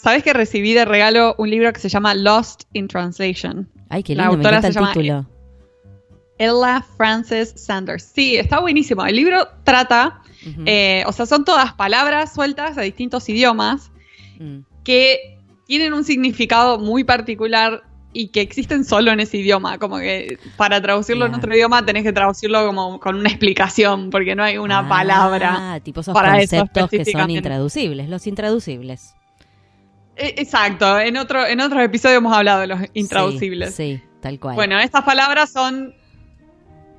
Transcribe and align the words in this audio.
¿sabes 0.00 0.22
que 0.22 0.32
recibí 0.32 0.72
de 0.74 0.84
regalo 0.84 1.34
un 1.38 1.50
libro 1.50 1.72
que 1.72 1.80
se 1.80 1.88
llama 1.88 2.14
Lost 2.14 2.62
in 2.72 2.88
Translation? 2.88 3.68
Ay, 3.88 4.02
qué 4.02 4.14
La 4.14 4.24
lindo, 4.24 4.38
me 4.38 4.44
autora 4.44 4.56
encanta 4.58 4.66
el 4.68 4.72
se 4.74 4.80
llama- 4.80 4.92
título. 4.92 5.26
Ella 6.38 6.84
Frances 6.96 7.52
Sanders. 7.56 8.02
Sí, 8.14 8.36
está 8.36 8.60
buenísimo. 8.60 9.04
El 9.04 9.16
libro 9.16 9.46
trata, 9.62 10.22
eh, 10.64 11.04
o 11.06 11.12
sea, 11.12 11.26
son 11.26 11.44
todas 11.44 11.74
palabras 11.74 12.32
sueltas 12.34 12.76
de 12.76 12.84
distintos 12.84 13.28
idiomas 13.28 13.90
Mm. 14.38 14.60
que 14.82 15.38
tienen 15.66 15.92
un 15.92 16.02
significado 16.02 16.78
muy 16.78 17.04
particular 17.04 17.82
y 18.14 18.28
que 18.28 18.40
existen 18.40 18.84
solo 18.84 19.12
en 19.12 19.20
ese 19.20 19.36
idioma. 19.36 19.78
Como 19.78 19.98
que 19.98 20.38
para 20.56 20.80
traducirlo 20.80 21.26
en 21.26 21.32
Claro. 21.32 21.42
otro 21.44 21.54
idioma 21.54 21.84
tenés 21.84 22.04
que 22.04 22.12
traducirlo 22.12 22.66
como 22.66 22.98
con 22.98 23.16
una 23.16 23.28
explicación, 23.28 24.08
porque 24.08 24.34
no 24.34 24.42
hay 24.42 24.56
una 24.56 24.78
Ah, 24.78 24.88
palabra. 24.88 25.80
tipo 25.84 26.00
esos 26.00 26.14
para 26.14 26.40
eso 26.40 26.56
conceptos 26.56 26.90
que 26.90 27.04
son 27.04 27.30
intraducibles, 27.30 28.08
los 28.08 28.26
intraducibles. 28.26 29.14
Eh, 30.20 30.34
Exacto, 30.36 30.98
en 31.00 31.16
otro, 31.16 31.46
en 31.46 31.60
otros 31.60 31.82
episodios 31.82 32.18
hemos 32.18 32.32
hablado 32.36 32.60
de 32.60 32.66
los 32.66 32.80
intraducibles. 32.92 33.74
Sí, 33.74 33.96
sí, 33.96 34.02
tal 34.20 34.38
cual. 34.38 34.54
Bueno, 34.54 34.78
estas 34.78 35.02
palabras 35.02 35.50
son 35.50 35.94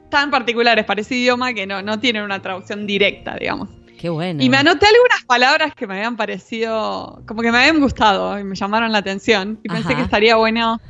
tan 0.10 0.32
particulares 0.32 0.86
para 0.86 1.02
ese 1.02 1.16
idioma 1.16 1.54
que 1.54 1.68
no, 1.68 1.82
no 1.84 2.00
tienen 2.00 2.24
una 2.24 2.42
traducción 2.42 2.88
directa, 2.88 3.36
digamos. 3.40 3.70
qué 4.00 4.10
bueno. 4.10 4.42
Y 4.44 4.50
me 4.50 4.58
anoté 4.58 4.88
algunas 4.88 5.24
palabras 5.26 5.76
que 5.76 5.86
me 5.86 5.94
habían 5.98 6.18
parecido, 6.18 7.22
como 7.28 7.42
que 7.44 7.52
me 7.52 7.60
habían 7.60 7.80
gustado 7.80 8.40
y 8.40 8.44
me 8.44 8.56
llamaron 8.56 8.92
la 8.92 8.98
atención. 8.98 9.60
Y 9.64 9.70
pensé 9.70 9.96
que 9.96 10.02
estaría 10.02 10.36
bueno 10.36 10.82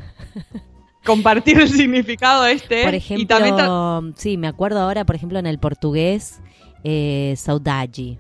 compartir 1.06 1.60
el 1.60 1.70
significado 1.70 2.46
este. 2.46 2.84
Por 2.84 2.94
y 2.94 2.98
ejemplo, 2.98 3.28
también 3.28 3.56
tra- 3.58 4.14
sí, 4.16 4.38
me 4.38 4.48
acuerdo 4.48 4.80
ahora, 4.80 5.06
por 5.06 5.16
ejemplo, 5.16 5.38
en 5.38 5.48
el 5.48 5.60
portugués, 5.60 6.40
eh, 6.84 7.36
saudade. 7.38 8.18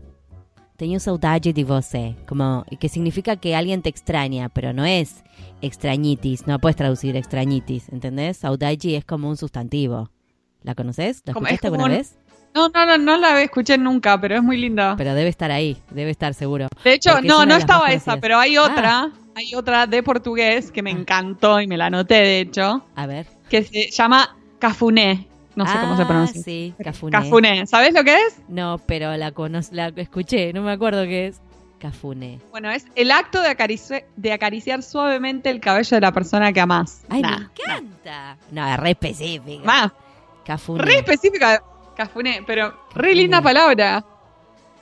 Tenía 0.82 1.00
saudade 1.00 1.54
de 1.54 1.64
você, 1.64 2.16
como 2.28 2.66
que 2.80 2.90
significa 2.90 3.36
que 3.36 3.56
alguien 3.56 3.84
te 3.84 3.90
extraña, 3.90 4.50
pero 4.50 4.74
no 4.74 4.84
es 4.84 5.24
extrañitis, 5.62 6.48
no 6.48 6.58
puedes 6.58 6.76
traducir 6.76 7.16
extrañitis, 7.16 7.88
¿entendés? 7.90 8.38
Saudade 8.38 8.96
es 8.98 9.06
como 9.06 9.30
un 9.30 9.38
sustantivo. 9.38 10.10
¿La 10.64 10.74
conoces? 10.74 11.22
¿La 11.24 11.34
escuchaste 11.34 11.68
alguna 11.68 11.84
un- 11.84 11.92
vez? 11.92 12.18
no, 12.56 12.70
no, 12.70 12.86
no, 12.88 12.98
no 12.98 13.18
la 13.18 13.44
escuché 13.44 13.78
nunca, 13.78 14.20
pero 14.20 14.38
es 14.38 14.42
muy 14.42 14.58
linda. 14.58 14.96
Pero 14.98 15.14
debe 15.14 15.30
estar 15.30 15.52
ahí, 15.52 15.78
debe 15.92 16.10
estar 16.10 16.34
seguro. 16.34 16.68
de 16.84 16.94
hecho, 16.94 17.16
es 17.20 17.26
no, 17.26 17.46
no 17.46 17.56
estaba 17.58 17.90
esa, 17.92 18.18
pero 18.18 18.40
hay 18.40 18.56
Ah. 18.56 18.64
otra, 18.64 19.12
hay 19.36 19.54
otra 19.54 19.86
de 19.86 20.02
portugués 20.02 20.72
que 20.72 20.82
me 20.82 20.90
Ah. 20.90 20.98
encantó 20.98 21.62
y 21.62 21.68
me 21.68 21.78
la 21.78 21.86
anoté, 21.86 22.16
de 22.16 22.40
hecho, 22.40 22.84
A 22.96 23.06
ver. 23.06 23.28
que 23.52 23.62
se 23.64 23.92
llama 23.92 24.36
cafuné. 24.58 25.28
No 25.56 25.66
sé 25.66 25.74
cómo 25.80 25.98
se 25.98 26.04
Ah, 26.04 26.08
pronuncia. 26.08 26.42
Sí, 26.44 26.74
cafuné. 26.84 27.12
Cafuné. 27.12 27.68
¿Sabes 27.68 27.94
lo 27.94 28.04
que 28.04 28.14
es? 28.16 28.38
No, 28.48 28.80
pero 28.86 29.16
la, 29.18 29.34
la 29.72 29.88
escuché, 29.98 30.54
no 30.54 30.62
me 30.62 30.72
acuerdo 30.72 31.04
qué 31.04 31.28
es. 31.28 31.42
Cafuné. 31.80 32.40
Bueno, 32.52 32.70
es 32.70 32.86
el 32.96 33.10
acto 33.12 33.42
de, 33.42 33.50
acarici- 33.50 34.06
de 34.16 34.34
acariciar 34.34 34.84
suavemente 34.84 35.50
el 35.50 35.60
cabello 35.60 35.98
de 35.98 36.02
la 36.02 36.12
persona 36.12 36.54
que 36.54 36.62
amás. 36.62 37.04
Ay, 37.10 37.22
Nah, 37.24 37.38
me 37.40 37.44
encanta. 37.46 38.38
No, 38.52 38.68
es 38.72 38.78
re 38.80 38.92
específica. 38.92 39.64
Más, 39.66 39.92
Cafuné. 40.46 40.84
re 40.84 40.96
específica. 41.00 41.64
Cafuné, 41.96 42.44
pero 42.46 42.74
re 42.94 43.16
linda 43.16 43.42
palabra. 43.42 44.06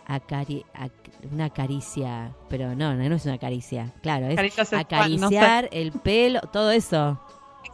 Acari- 0.07 0.65
ac- 0.73 0.91
una 1.31 1.49
caricia, 1.49 2.31
pero 2.49 2.75
no, 2.75 2.93
no, 2.95 3.15
es 3.15 3.25
una 3.25 3.37
caricia. 3.37 3.93
Claro, 4.01 4.27
es 4.27 4.57
no 4.57 4.65
sé. 4.65 4.75
acariciar 4.75 5.69
el 5.71 5.91
pelo, 5.91 6.41
todo 6.51 6.71
eso. 6.71 7.19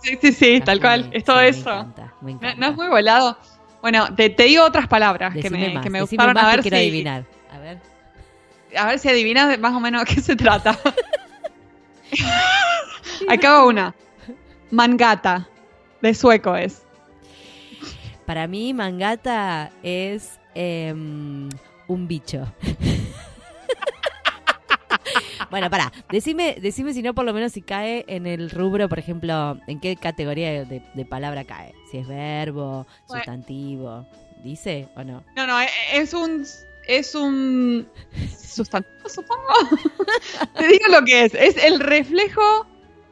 Sí, 0.06 0.17
sí, 0.22 0.31
sí, 0.34 0.61
tal 0.64 0.80
cual. 0.80 1.09
Es 1.11 1.23
todo 1.23 1.39
sí, 1.39 1.48
eso. 1.48 1.70
Me 1.70 1.80
encanta, 1.80 2.14
me 2.22 2.31
No, 2.31 2.38
encanta. 2.38 2.56
no 2.59 2.67
es 2.67 2.75
muy 2.75 2.88
volado. 2.88 3.38
Bueno, 3.81 4.14
te, 4.16 4.30
te 4.30 4.44
digo 4.44 4.64
otras 4.64 4.88
palabras 4.88 5.34
que 5.36 5.50
me, 5.50 5.73
más, 5.73 5.84
que 5.84 5.89
me 5.89 6.02
gustaron 6.02 6.38
a 6.38 6.48
ver 6.48 6.64
si 6.64 6.70
adivinar. 6.70 7.25
A 7.52 7.58
ver. 7.60 7.80
a 8.77 8.86
ver 8.86 8.99
si 8.99 9.10
adivinas 9.10 9.58
más 9.60 9.73
o 9.73 9.80
menos 9.80 10.05
de 10.05 10.14
qué 10.16 10.21
se 10.21 10.36
trata. 10.36 10.77
Acaba 13.30 13.66
una. 13.66 13.95
Mangata. 14.71 15.48
De 16.02 16.14
sueco 16.14 16.55
es. 16.55 16.83
Para 18.26 18.48
mí, 18.48 18.73
mangata 18.73 19.72
es 19.82 20.39
em, 20.54 21.49
un 21.87 22.08
bicho. 22.08 22.45
bueno, 25.50 25.70
pará, 25.70 25.92
decime, 26.12 26.58
decime 26.62 26.94
si 26.94 27.02
no, 27.02 27.14
por 27.14 27.26
lo 27.26 27.34
menos 27.34 27.52
si 27.54 27.62
cae 27.62 28.06
en 28.08 28.28
el 28.28 28.50
rubro, 28.50 28.88
por 28.90 29.00
ejemplo, 29.00 29.58
en 29.68 29.80
qué 29.80 29.96
categoría 29.96 30.66
de, 30.66 30.82
de 30.94 31.06
palabra 31.06 31.44
cae. 31.46 31.73
Si 31.92 31.98
es 31.98 32.08
verbo, 32.08 32.86
Bueno. 33.08 33.23
sustantivo. 33.23 34.06
¿Dice 34.44 34.88
o 34.96 35.04
no? 35.04 35.23
No, 35.36 35.48
no, 35.48 35.60
e- 35.62 35.68
es 35.94 36.14
un. 36.14 36.46
Es 36.88 37.16
un. 37.16 37.88
Sustantivo, 38.38 39.10
supongo. 39.10 39.44
Te 40.58 40.68
digo 40.68 40.86
lo 40.92 41.04
que 41.04 41.23
es. 41.26 41.34
Es 41.34 41.58
el 41.64 41.80
reflejo 41.80 42.67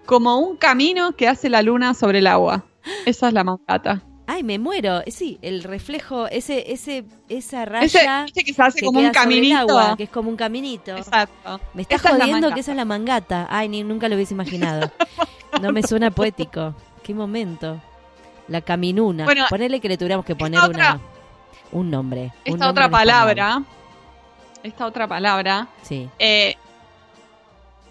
como 0.06 0.38
un 0.40 0.58
camino 0.58 1.16
que 1.16 1.28
hace 1.28 1.50
la 1.50 1.62
luna 1.64 1.94
sobre 1.94 2.20
el 2.20 2.28
agua. 2.28 2.66
Esa 3.06 3.30
es 3.30 3.34
la 3.34 3.44
mangata. 3.44 4.04
Ay, 4.26 4.42
me 4.44 4.58
muero. 4.58 5.02
Sí, 5.08 5.38
el 5.42 5.64
reflejo, 5.64 6.28
ese, 6.28 6.72
ese, 6.72 7.04
esa 7.28 7.64
Ese, 7.64 7.66
raya 7.66 8.24
viste 8.24 8.44
que 8.44 8.54
se 8.54 8.62
hace 8.62 8.80
que 8.80 8.86
como 8.86 9.00
un 9.02 9.10
caminito. 9.12 9.58
agua, 9.58 9.98
que 9.98 10.04
es 10.04 10.10
como 10.10 10.30
un 10.30 10.38
caminito. 10.38 10.96
Exacto. 10.96 11.60
Me 11.74 11.82
estás 11.82 12.00
Esa 12.00 12.10
jodiendo 12.18 12.54
que 12.54 12.62
esa 12.62 12.72
es 12.72 12.78
la 12.78 12.86
mangata. 12.86 13.48
Ay, 13.50 13.68
ni 13.68 13.84
nunca 13.84 14.08
lo 14.08 14.16
hubiese 14.16 14.34
imaginado. 14.34 14.90
No 15.62 15.72
me 15.74 15.84
suena 15.84 16.10
poético. 16.10 16.74
Qué 17.04 17.14
momento. 17.14 17.82
La 18.48 18.62
caminuna. 18.62 19.26
Bueno, 19.26 19.46
Ponele 19.50 19.80
que 19.82 19.90
le 19.90 19.98
tuviéramos 19.98 20.26
que 20.26 20.36
poner 20.36 20.60
una, 20.60 20.68
otra- 20.70 21.00
un 21.74 21.90
nombre. 21.92 22.22
un 22.24 22.30
Esta 22.46 22.50
nombre 22.52 22.70
otra 22.70 22.86
español. 22.86 22.92
palabra. 23.08 23.64
Esta 24.64 24.86
otra 24.86 25.08
palabra. 25.08 25.68
Sí. 25.82 26.10
eh, 26.18 26.56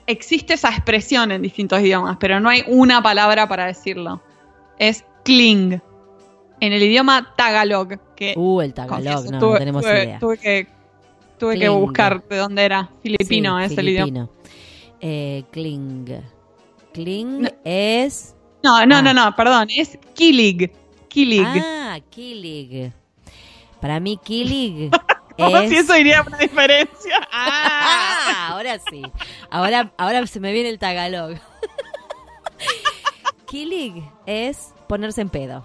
existe 0.06 0.54
esa 0.54 0.70
expresión 0.70 1.31
en 1.31 1.43
distintos 1.43 1.81
idiomas, 1.81 2.16
pero 2.19 2.41
no 2.41 2.49
hay 2.49 2.64
una 2.66 3.03
palabra 3.03 3.47
para 3.49 3.66
decirlo. 3.66 4.20
Es 4.78 5.04
cling. 5.25 5.81
En 6.64 6.72
el 6.72 6.80
idioma 6.82 7.34
tagalog, 7.36 7.98
que 8.14 8.34
Uh, 8.36 8.60
el 8.60 8.72
tagalog, 8.72 9.14
confieso, 9.14 9.32
no, 9.32 9.38
tuve, 9.40 9.52
no 9.54 9.58
tenemos 9.58 9.82
tuve- 9.84 10.04
idea. 10.04 10.18
tuve 10.20 10.38
que, 10.38 10.66
tuve 11.38 11.58
que 11.58 11.68
buscar 11.68 12.22
de 12.28 12.36
dónde 12.36 12.64
era. 12.64 12.88
Filipino 13.02 13.58
Sí, 13.58 13.64
es 13.72 13.78
el 13.78 13.88
idioma. 13.88 14.28
Eh. 15.00 15.42
Cling 15.50 16.04
No. 17.42 17.48
es. 17.64 18.36
No, 18.62 18.86
no, 18.86 18.96
Ah. 18.98 19.02
no, 19.02 19.12
no, 19.12 19.34
perdón, 19.34 19.68
es 19.74 19.98
kilig. 20.14 20.70
Kilig. 21.08 21.44
Ah, 21.44 21.98
kilig. 22.10 22.92
Para 23.80 23.98
mí, 23.98 24.16
kilig 24.22 24.90
Como 25.36 25.56
es. 25.56 25.68
si 25.70 25.76
eso 25.78 25.96
iría 25.96 26.22
una 26.22 26.38
diferencia. 26.38 27.28
Ah. 27.32 27.78
Ah, 28.34 28.48
ahora 28.52 28.78
sí. 28.90 29.02
Ahora, 29.50 29.92
ahora 29.98 30.24
se 30.28 30.38
me 30.40 30.52
viene 30.52 30.68
el 30.68 30.78
tagalog. 30.78 31.36
Kilig 33.46 34.02
es 34.26 34.72
ponerse 34.88 35.20
en 35.20 35.28
pedo. 35.28 35.64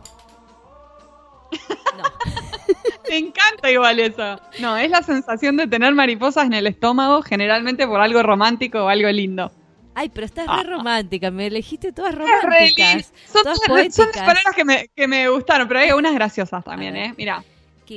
Me 3.09 3.17
encanta 3.17 3.71
igual 3.71 3.99
eso. 3.99 4.39
No, 4.59 4.77
es 4.77 4.89
la 4.89 5.01
sensación 5.03 5.57
de 5.57 5.67
tener 5.67 5.93
mariposas 5.93 6.45
en 6.45 6.53
el 6.53 6.67
estómago, 6.67 7.21
generalmente 7.21 7.87
por 7.87 7.99
algo 8.01 8.21
romántico 8.23 8.85
o 8.85 8.87
algo 8.87 9.09
lindo. 9.09 9.51
Ay, 9.95 10.09
pero 10.09 10.25
estás 10.25 10.45
Ah. 10.47 10.61
re 10.63 10.69
romántica. 10.69 11.31
Me 11.31 11.47
elegiste 11.47 11.91
todas 11.91 12.13
románticas. 12.13 13.11
Son, 13.25 13.43
Todas 13.43 13.57
son 13.59 13.75
las 13.77 13.95
poéticas. 13.95 14.11
palabras 14.25 14.55
que 14.55 14.63
me, 14.65 14.89
que 14.95 15.07
me 15.07 15.27
gustaron, 15.29 15.67
pero 15.67 15.79
hay 15.79 15.89
algunas 15.89 16.13
graciosas 16.13 16.63
también. 16.63 16.95
¿eh? 16.95 17.13
Mira. 17.17 17.43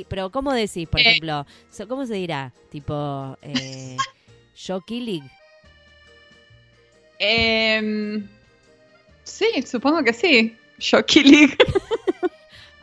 Pero, 0.09 0.31
¿cómo 0.31 0.53
decís, 0.53 0.89
por 0.89 1.01
Eh. 1.01 1.03
ejemplo? 1.09 1.45
¿Cómo 1.89 2.07
se 2.07 2.15
dirá? 2.15 2.53
Tipo, 2.71 3.37
eh, 3.43 3.97
yo. 4.57 4.81
Em, 7.19 8.27
sí, 9.25 9.47
supongo 9.67 10.03
que 10.03 10.13
sí. 10.13 10.57
Shokilig. 10.79 11.57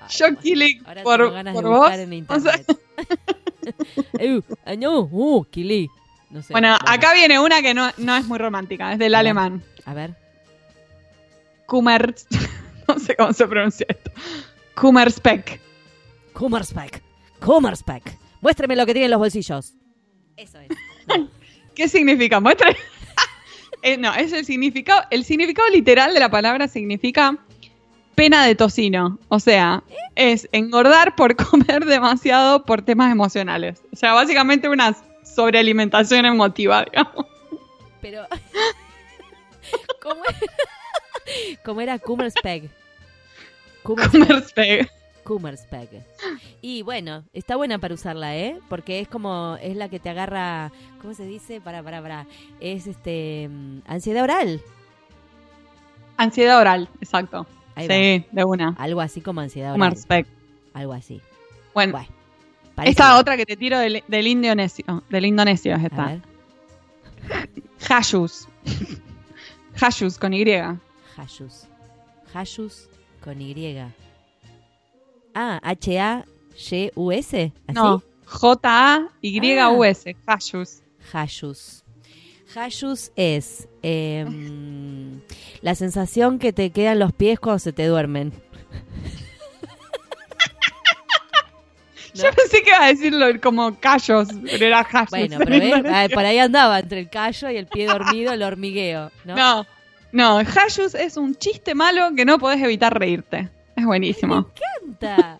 Ay, 0.07 0.15
Shokilig 0.15 0.83
Ahora 0.87 1.03
por, 1.03 1.17
tengo 1.17 1.31
ganas 1.31 1.53
por 1.53 1.63
de 1.63 1.69
vos. 1.69 1.91
en 1.91 2.25
O 2.29 2.39
sea, 2.39 2.55
internet. 2.57 2.79
Eh, 4.19 4.77
no, 4.77 5.01
uh. 5.11 5.45
No 6.29 6.41
sé. 6.41 6.53
bueno, 6.53 6.75
acá 6.85 7.13
viene 7.13 7.39
una 7.39 7.61
que 7.61 7.73
no, 7.73 7.89
no 7.97 8.15
es 8.15 8.25
muy 8.25 8.37
romántica, 8.37 8.93
es 8.93 8.99
del 8.99 9.13
A 9.13 9.19
ver. 9.19 9.27
alemán. 9.27 9.63
A 9.85 9.93
ver. 9.93 10.15
Kummer. 11.65 12.15
No 12.87 12.97
sé 12.99 13.17
cómo 13.17 13.33
se 13.33 13.45
pronuncia 13.45 13.85
esto. 13.89 14.09
Kummerspeck. 14.73 15.59
Kummerspeck. 16.31 17.03
Kummerspeck. 17.41 18.17
Muéstrame 18.39 18.77
lo 18.77 18.85
que 18.85 18.93
tiene 18.93 19.05
en 19.05 19.11
los 19.11 19.19
bolsillos. 19.19 19.73
Eso 20.37 20.57
es. 20.61 20.69
¿Qué 21.75 21.89
significa? 21.89 22.39
Muestra. 22.39 22.73
Eh, 23.81 23.97
no, 23.97 24.13
es 24.13 24.31
el 24.31 24.45
significado. 24.45 25.03
El 25.11 25.25
significado 25.25 25.67
literal 25.69 26.13
de 26.13 26.19
la 26.21 26.29
palabra 26.31 26.69
significa 26.69 27.37
pena 28.17 28.43
de 28.43 28.55
tocino. 28.55 29.19
O 29.29 29.39
sea, 29.39 29.83
es 30.15 30.49
engordar 30.51 31.15
por 31.15 31.35
comer 31.49 31.85
demasiado 31.85 32.65
por 32.65 32.81
temas 32.81 33.11
emocionales. 33.11 33.81
O 33.93 33.95
sea, 33.95 34.13
básicamente 34.13 34.67
una 34.67 34.97
sobrealimentación 35.23 36.25
emotiva, 36.25 36.83
digamos. 36.91 37.25
Pero. 38.01 38.25
¿Cómo 40.01 40.23
era? 40.25 40.39
¿Cómo 41.63 41.81
era? 41.81 41.99
Kummerspeck. 41.99 42.71
Kummerspeck. 43.83 44.91
Kummerspeck. 45.23 45.89
Y 46.61 46.81
bueno, 46.81 47.23
está 47.33 47.55
buena 47.55 47.77
para 47.77 47.93
usarla, 47.93 48.35
¿eh? 48.35 48.59
Porque 48.69 49.01
es 49.01 49.07
como, 49.09 49.57
es 49.61 49.75
la 49.75 49.89
que 49.89 49.99
te 49.99 50.09
agarra, 50.09 50.71
¿cómo 51.01 51.13
se 51.13 51.25
dice? 51.25 51.61
Para, 51.61 51.83
para, 51.83 52.01
para. 52.01 52.25
Es 52.61 52.87
este, 52.87 53.49
mm, 53.51 53.81
ansiedad 53.85 54.23
oral. 54.23 54.61
Ansiedad 56.15 56.59
oral, 56.59 56.89
exacto. 57.01 57.45
Ahí 57.77 57.87
sí, 57.87 58.25
de 58.31 58.43
una. 58.43 58.75
Algo 58.77 59.01
así 59.01 59.21
como 59.21 59.41
ansiedad 59.41 59.73
oral. 59.73 59.91
respect. 59.91 60.29
Algo 60.73 60.93
así. 60.93 61.21
Bueno, 61.73 61.93
Bueno, 61.93 62.09
esta 62.89 63.17
otra 63.17 63.37
que 63.37 63.45
te 63.45 63.55
tiro 63.55 63.77
del, 63.79 64.03
del 64.07 64.27
indonesio, 64.27 65.03
del 65.09 65.25
indonesio 65.25 65.75
es 65.75 65.83
esta. 65.85 66.05
ver, 66.07 66.21
Hashus. 67.87 68.47
Hashus 69.75 70.17
con 70.19 70.33
Y. 70.33 70.43
Hashus. 71.15 71.65
Hashus 72.33 72.89
con 73.23 73.39
Y. 73.41 73.77
Ah, 75.35 75.59
H-A-Y-U-S. 75.63 77.53
No, 77.73 78.01
J-A-Y-U-S. 78.25 80.15
Hashus. 80.25 80.81
Hashus. 81.11 81.83
Hashus 82.53 83.11
es 83.15 83.67
em, 83.87 85.21
la 85.61 85.75
sensación 85.75 86.39
que 86.39 86.53
te 86.53 86.71
quedan 86.71 86.99
los 86.99 87.13
pies 87.13 87.39
cuando 87.39 87.59
se 87.59 87.73
te 87.73 87.85
duermen. 87.85 88.33
¿No? 92.15 92.23
Yo 92.23 92.29
pensé 92.31 92.63
que 92.63 92.69
iba 92.69 92.83
a 92.83 92.87
decirlo 92.87 93.27
como 93.41 93.79
callos, 93.79 94.29
pero 94.43 94.65
era 94.65 94.83
Hashus. 94.83 95.09
Bueno, 95.11 95.37
pero 95.45 95.59
ves, 95.59 95.85
Ah, 95.85 96.07
por 96.13 96.25
ahí 96.25 96.39
andaba 96.39 96.79
entre 96.79 96.99
el 97.01 97.09
callo 97.09 97.49
y 97.49 97.57
el 97.57 97.67
pie 97.67 97.85
dormido, 97.87 98.33
el 98.33 98.43
hormigueo, 98.43 99.11
¿no? 99.25 99.35
No, 99.35 99.65
no, 100.11 100.43
Hashus 100.45 100.95
es 100.95 101.17
un 101.17 101.35
chiste 101.35 101.75
malo 101.75 102.09
que 102.15 102.25
no 102.25 102.39
podés 102.39 102.61
evitar 102.61 102.97
reírte. 102.97 103.49
Es 103.75 103.85
buenísimo. 103.85 104.47
Me 104.83 104.89
encanta 104.89 105.39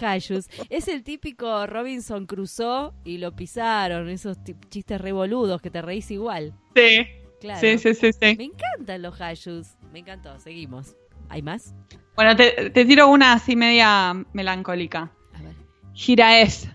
Hashus. 0.00 0.48
Es 0.70 0.88
el 0.88 1.02
típico 1.02 1.66
Robinson 1.66 2.26
Crusoe 2.26 2.92
y 3.04 3.18
lo 3.18 3.34
pisaron, 3.36 4.08
esos 4.08 4.38
chistes 4.70 5.00
revoludos 5.00 5.60
que 5.60 5.70
te 5.70 5.82
reís 5.82 6.10
igual. 6.10 6.54
Sí, 6.74 7.06
Claro. 7.40 7.60
sí, 7.60 7.78
sí, 7.78 7.94
sí, 7.94 8.12
sí. 8.12 8.34
Me 8.38 8.44
encantan 8.44 9.02
los 9.02 9.14
Hashus. 9.16 9.68
Me 9.92 9.98
encantó. 9.98 10.38
Seguimos. 10.40 10.96
¿Hay 11.28 11.42
más? 11.42 11.74
Bueno, 12.14 12.34
te, 12.34 12.70
te 12.70 12.84
tiro 12.86 13.08
una 13.08 13.34
así 13.34 13.54
media 13.56 14.14
melancólica. 14.32 15.10
A 15.34 15.42
ver. 15.42 15.54
Giraes, 15.92 16.68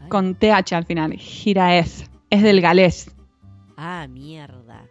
Ay. 0.00 0.08
con 0.08 0.34
TH 0.36 0.72
al 0.74 0.84
final. 0.84 1.12
Giraes. 1.14 2.08
Es 2.30 2.42
del 2.42 2.60
galés. 2.60 3.10
Ah, 3.76 4.06
mierda. 4.08 4.84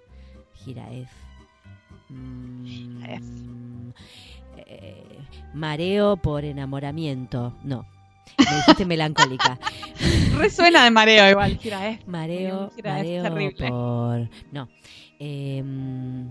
Giraef. 0.65 1.09
Mm, 2.09 2.65
Giraef. 2.65 3.23
Eh, 5.53 5.57
mareo 5.57 6.17
por 6.17 6.43
enamoramiento. 6.45 7.53
No. 7.63 7.85
Me 8.37 8.55
dijiste 8.57 8.85
melancólica. 8.85 9.59
Resuena 10.37 10.83
de 10.83 10.91
mareo 10.91 11.29
igual, 11.29 11.57
Giraes. 11.59 12.05
Mareo, 12.07 12.71
Giraef, 12.75 12.97
mareo 12.97 13.23
terrible. 13.23 13.67
por. 13.69 14.29
No. 14.51 14.67
Em, 15.19 16.27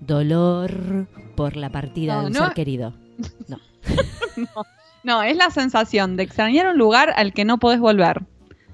dolor 0.00 1.06
por 1.36 1.56
la 1.56 1.70
partida 1.70 2.14
No, 2.14 2.20
de 2.22 2.26
un 2.28 2.32
no. 2.34 2.44
ser 2.46 2.54
querido. 2.54 2.94
No, 5.02 5.22
es 5.22 5.34
la 5.34 5.48
sensación 5.50 6.16
de 6.18 6.24
extrañar 6.24 6.66
un 6.68 6.76
lugar 6.76 7.12
al 7.16 7.32
que 7.32 7.46
no 7.46 7.56
podés 7.58 7.80
volver. 7.80 8.22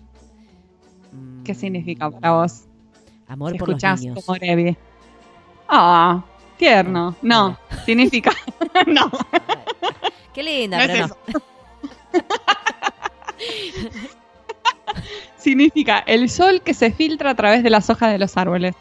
Mm, 1.11 1.43
¿Qué 1.43 1.55
significa 1.55 2.09
para 2.11 2.31
vos? 2.33 2.65
Amor 3.27 3.51
por 3.57 3.69
los 3.69 3.77
escuchás 3.77 4.01
niños. 4.01 4.23
Komorebi. 4.25 4.77
Ah, 5.67 6.23
tierno. 6.57 7.15
No, 7.21 7.57
significa... 7.85 8.31
no. 8.87 9.09
Qué 10.33 10.43
linda, 10.43 10.77
No 10.79 10.85
pero 10.87 11.05
es 11.05 11.11
no. 11.33 11.41
Significa 15.39 15.99
el 15.99 16.29
sol 16.29 16.61
que 16.61 16.73
se 16.73 16.91
filtra 16.91 17.31
a 17.31 17.35
través 17.35 17.63
de 17.63 17.69
las 17.69 17.89
hojas 17.89 18.11
de 18.11 18.19
los 18.19 18.35
árboles. 18.37 18.75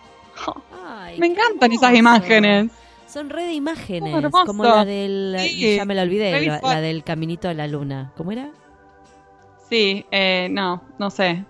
Ay, 0.86 1.18
Me 1.18 1.28
encantan 1.28 1.72
esas 1.72 1.94
imágenes. 1.94 2.70
Son 3.06 3.30
re 3.30 3.44
de 3.44 3.54
imágenes, 3.54 4.14
Oh, 4.32 4.44
como 4.44 4.64
la 4.64 4.84
del... 4.84 5.36
Sí, 5.38 5.76
ya 5.76 5.84
me 5.86 5.94
la 5.94 6.02
olvidé, 6.02 6.46
la, 6.60 6.80
del 6.80 7.02
caminito 7.04 7.48
a 7.48 7.54
la 7.54 7.66
luna. 7.66 8.12
¿Cómo 8.16 8.32
era? 8.32 8.50
Sí, 9.70 10.04
eh, 10.10 10.48
no, 10.50 10.82
no 10.98 11.10
sé. 11.10 11.44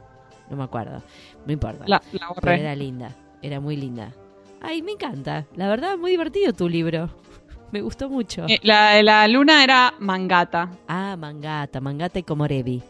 No 0.50 0.56
me 0.56 0.64
acuerdo. 0.64 1.02
No 1.46 1.52
importa. 1.52 1.84
La, 1.86 2.02
la 2.12 2.28
Pero 2.40 2.52
era 2.52 2.74
linda, 2.76 3.10
era 3.42 3.58
muy 3.60 3.76
linda. 3.76 4.12
Ay, 4.60 4.82
me 4.82 4.92
encanta. 4.92 5.46
La 5.56 5.68
verdad, 5.68 5.96
muy 5.98 6.10
divertido 6.12 6.52
tu 6.52 6.68
libro. 6.68 7.10
Me 7.72 7.82
gustó 7.82 8.08
mucho. 8.08 8.46
Eh, 8.48 8.58
La 8.62 8.92
de 8.92 9.02
la 9.02 9.28
luna 9.28 9.62
era 9.62 9.92
Mangata. 9.98 10.70
Ah, 10.88 11.16
Mangata, 11.18 11.80
Mangata 11.82 12.18
y 12.18 12.22
Komorebi. 12.22 12.82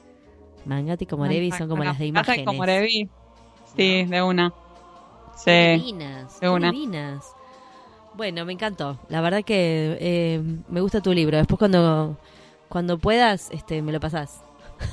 Mangata 0.68 1.02
y 1.02 1.06
Komorebi 1.06 1.50
son 1.50 1.68
como 1.68 1.82
las 1.82 1.98
de 1.98 2.06
imágenes. 2.06 2.44
Komorebi. 2.44 3.08
Sí, 3.76 4.04
de 4.04 4.22
una. 4.22 4.52
Sí. 5.36 5.50
divinas, 5.50 6.40
de 6.40 6.48
una. 6.48 6.70
divinas. 6.70 7.24
Bueno, 8.14 8.44
me 8.44 8.52
encantó. 8.52 8.98
La 9.08 9.20
verdad 9.20 9.44
que 9.44 9.96
eh, 10.00 10.42
me 10.68 10.80
gusta 10.80 11.00
tu 11.00 11.12
libro. 11.12 11.36
Después 11.36 11.58
cuando, 11.58 12.16
cuando 12.68 12.98
puedas, 12.98 13.50
este, 13.50 13.80
me 13.82 13.92
lo 13.92 14.00
pasás. 14.00 14.42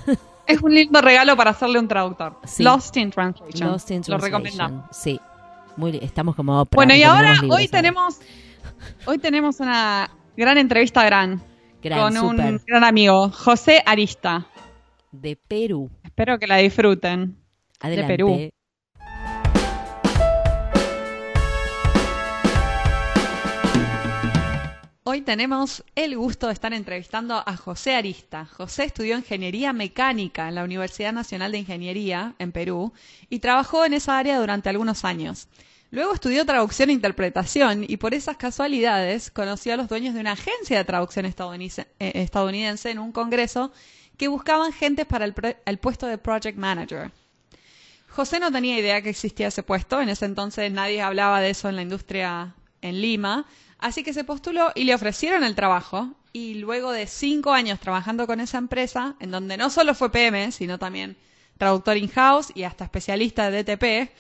Es 0.48 0.62
un 0.62 0.76
lindo 0.76 1.02
regalo 1.02 1.36
para 1.36 1.50
hacerle 1.50 1.80
un 1.80 1.88
traductor. 1.88 2.38
Sí. 2.44 2.62
Lost 2.62 2.96
in 2.98 3.10
Translation. 3.10 3.68
Lost 3.68 3.90
in 3.90 3.98
Lo 3.98 4.20
Translation. 4.20 4.22
recomendamos. 4.22 4.96
Sí. 4.96 5.20
Muy, 5.76 5.98
estamos 6.04 6.36
como 6.36 6.62
Oprah, 6.62 6.76
Bueno, 6.76 6.94
y 6.94 7.02
ahora 7.02 7.34
libros 7.34 7.58
hoy 7.58 7.68
tenemos 7.68 8.20
hoy 9.08 9.18
tenemos 9.18 9.60
una 9.60 10.10
gran 10.38 10.60
entrevista 10.60 11.04
gran, 11.04 11.42
Gran, 11.82 12.00
con 12.00 12.18
un 12.18 12.62
gran 12.66 12.84
amigo, 12.84 13.30
José 13.32 13.82
Arista. 13.88 14.46
De 15.22 15.36
Perú. 15.36 15.90
Espero 16.04 16.38
que 16.40 16.48
la 16.48 16.58
disfruten. 16.58 17.38
Adelante. 17.80 18.14
Perú. 18.14 18.50
Hoy 25.08 25.22
tenemos 25.22 25.84
el 25.94 26.18
gusto 26.18 26.48
de 26.48 26.54
estar 26.54 26.74
entrevistando 26.74 27.36
a 27.46 27.56
José 27.56 27.96
Arista. 27.96 28.46
José 28.48 28.86
estudió 28.86 29.16
Ingeniería 29.16 29.72
Mecánica 29.72 30.50
en 30.50 30.56
la 30.56 30.64
Universidad 30.64 31.14
Nacional 31.14 31.52
de 31.52 31.60
Ingeniería 31.60 32.34
en 32.40 32.52
Perú 32.52 32.92
y 33.30 33.40
trabajó 33.40 33.86
en 33.86 33.94
esa 33.94 34.18
área 34.18 34.40
durante 34.40 34.70
algunos 34.70 35.06
años. 35.06 35.48
Luego 35.92 36.14
estudió 36.14 36.46
traducción 36.46 36.90
e 36.90 36.94
interpretación 36.94 37.86
y 37.88 37.98
por 37.98 38.14
esas 38.14 38.36
casualidades 38.36 39.30
conoció 39.32 39.76
a 39.76 39.78
los 39.78 39.88
dueños 39.88 40.16
de 40.16 40.20
una 40.22 40.32
agencia 40.32 40.78
de 40.78 40.84
traducción 40.84 41.26
estadounidense, 41.26 41.88
eh, 42.00 42.12
estadounidense 42.16 42.90
en 42.90 43.00
un 43.00 43.12
congreso 43.12 43.72
que 44.18 44.28
buscaban 44.28 44.74
gente 44.74 45.06
para 45.06 45.26
el, 45.26 45.78
puesto 45.80 46.08
de 46.08 46.18
Project 46.18 46.58
Manager. 46.58 47.12
José 48.10 48.40
no 48.40 48.52
tenía 48.52 48.80
idea 48.80 49.02
que 49.02 49.10
existía 49.10 49.48
ese 49.48 49.64
puesto, 49.64 50.02
en 50.02 50.10
ese 50.10 50.26
entonces 50.26 50.72
nadie 50.72 51.02
hablaba 51.02 51.42
de 51.42 51.50
eso 51.50 51.68
en 51.68 51.76
la 51.76 51.82
industria 51.82 52.56
en 52.82 53.02
Lima, 53.02 53.46
Así 53.78 54.04
que 54.04 54.14
se 54.14 54.24
postuló 54.24 54.72
y 54.74 54.86
le 54.86 54.96
ofrecieron 54.96 55.44
el 55.44 55.56
trabajo. 55.56 56.10
Y 56.34 56.56
luego 56.56 56.92
de 56.92 57.08
cinco 57.08 57.54
años 57.54 57.80
trabajando 57.80 58.28
con 58.28 58.40
esa 58.42 58.58
empresa, 58.58 59.16
en 59.20 59.32
donde 59.32 59.58
no 59.58 59.70
solo 59.70 59.94
fue 59.94 60.12
PM, 60.12 60.52
sino 60.52 60.80
también 60.80 61.18
traductor 61.58 61.96
in-house 61.96 62.52
y 62.56 62.64
hasta 62.64 62.84
especialista 62.84 63.50
de 63.50 63.64
DTP, 63.64 64.12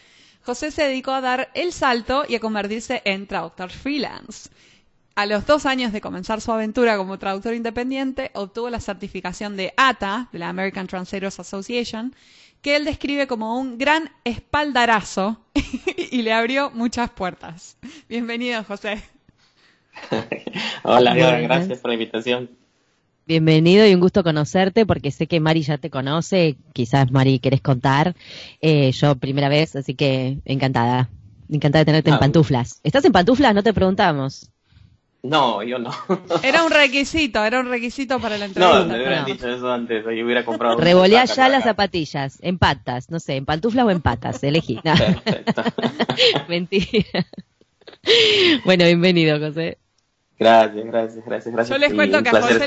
José 0.45 0.71
se 0.71 0.83
dedicó 0.83 1.11
a 1.11 1.21
dar 1.21 1.49
el 1.55 1.73
salto 1.73 2.25
y 2.27 2.35
a 2.35 2.39
convertirse 2.39 3.01
en 3.05 3.27
traductor 3.27 3.71
freelance. 3.71 4.49
A 5.17 5.25
los 5.25 5.45
dos 5.45 5.65
años 5.65 5.93
de 5.93 6.01
comenzar 6.01 6.41
su 6.41 6.51
aventura 6.51 6.97
como 6.97 7.17
traductor 7.17 7.53
independiente, 7.53 8.31
obtuvo 8.33 8.69
la 8.69 8.81
certificación 8.81 9.55
de 9.55 9.73
ATA, 9.77 10.27
de 10.33 10.39
la 10.39 10.49
American 10.49 10.87
Translators 10.87 11.39
Association, 11.39 12.13
que 12.61 12.75
él 12.75 12.83
describe 12.83 13.25
como 13.25 13.57
un 13.57 13.77
gran 13.77 14.09
espaldarazo 14.25 15.39
y 16.11 16.21
le 16.21 16.33
abrió 16.33 16.69
muchas 16.71 17.11
puertas. 17.11 17.77
Bienvenido, 18.09 18.61
José. 18.65 19.01
Hola, 20.83 21.15
gracias 21.15 21.79
por 21.79 21.91
la 21.91 21.93
invitación. 21.93 22.49
Bienvenido 23.25 23.87
y 23.87 23.93
un 23.93 24.01
gusto 24.01 24.21
conocerte 24.21 24.85
porque 24.85 25.11
sé 25.11 25.27
que 25.27 25.39
Mari 25.39 25.61
ya 25.61 25.77
te 25.77 25.89
conoce, 25.89 26.57
quizás 26.73 27.09
Mari 27.09 27.39
querés 27.39 27.61
contar, 27.61 28.15
eh, 28.59 28.91
yo 28.91 29.15
primera 29.15 29.47
vez, 29.47 29.77
así 29.77 29.95
que 29.95 30.39
encantada, 30.43 31.09
encantada 31.47 31.83
de 31.83 31.85
tenerte 31.85 32.09
en 32.09 32.17
ah. 32.17 32.19
pantuflas. 32.19 32.81
¿Estás 32.83 33.05
en 33.05 33.13
pantuflas? 33.13 33.55
No 33.55 33.63
te 33.63 33.73
preguntamos. 33.73 34.51
No, 35.25 35.63
yo 35.63 35.79
no. 35.79 35.91
Era 36.43 36.63
un 36.63 36.71
requisito, 36.71 37.43
era 37.43 37.59
un 37.59 37.67
requisito 37.67 38.19
para 38.19 38.37
la 38.37 38.45
entrevista. 38.45 38.79
No, 38.79 38.85
me 38.85 38.95
hubieran 38.95 39.25
dicho 39.25 39.49
eso 39.49 39.71
antes, 39.71 40.03
yo 40.03 40.25
hubiera 40.25 40.45
comprado. 40.45 40.77
Revolea 40.77 41.25
ya 41.25 41.49
las 41.49 41.63
zapatillas, 41.63 42.37
en 42.41 42.59
patas, 42.59 43.09
no 43.09 43.19
sé, 43.19 43.35
en 43.35 43.45
pantuflas 43.45 43.85
o 43.85 43.91
en 43.91 44.01
patas, 44.01 44.43
elegí. 44.43 44.79
Perfecto. 44.83 45.63
Mentira. 46.47 47.25
Bueno, 48.65 48.85
bienvenido, 48.85 49.39
José. 49.39 49.79
Gracias, 50.37 50.85
gracias, 50.85 51.25
gracias, 51.25 51.53
gracias. 51.53 51.69
Yo 51.69 51.77
les 51.79 51.93
cuento 51.93 52.21
que 52.21 52.29
a 52.29 52.41
José 52.41 52.65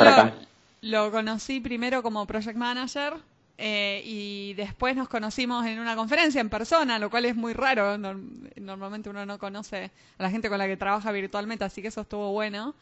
lo, 0.80 1.10
conocí 1.12 1.60
primero 1.60 2.02
como 2.02 2.26
project 2.26 2.56
manager 2.56 3.14
eh, 3.58 4.02
y 4.04 4.54
después 4.54 4.96
nos 4.96 5.08
conocimos 5.08 5.66
en 5.66 5.80
una 5.80 5.96
conferencia 5.96 6.40
en 6.40 6.48
persona, 6.48 6.98
lo 6.98 7.10
cual 7.10 7.24
es 7.24 7.36
muy 7.36 7.52
raro. 7.52 7.98
normalmente 7.98 9.10
uno 9.10 9.26
no 9.26 9.38
conoce 9.38 9.90
a 10.18 10.22
la 10.22 10.30
gente 10.30 10.48
con 10.48 10.58
la 10.58 10.66
que 10.66 10.76
trabaja 10.76 11.10
virtualmente, 11.12 11.64
así 11.64 11.82
que 11.82 11.88
eso 11.88 12.02
estuvo 12.02 12.32
bueno. 12.32 12.74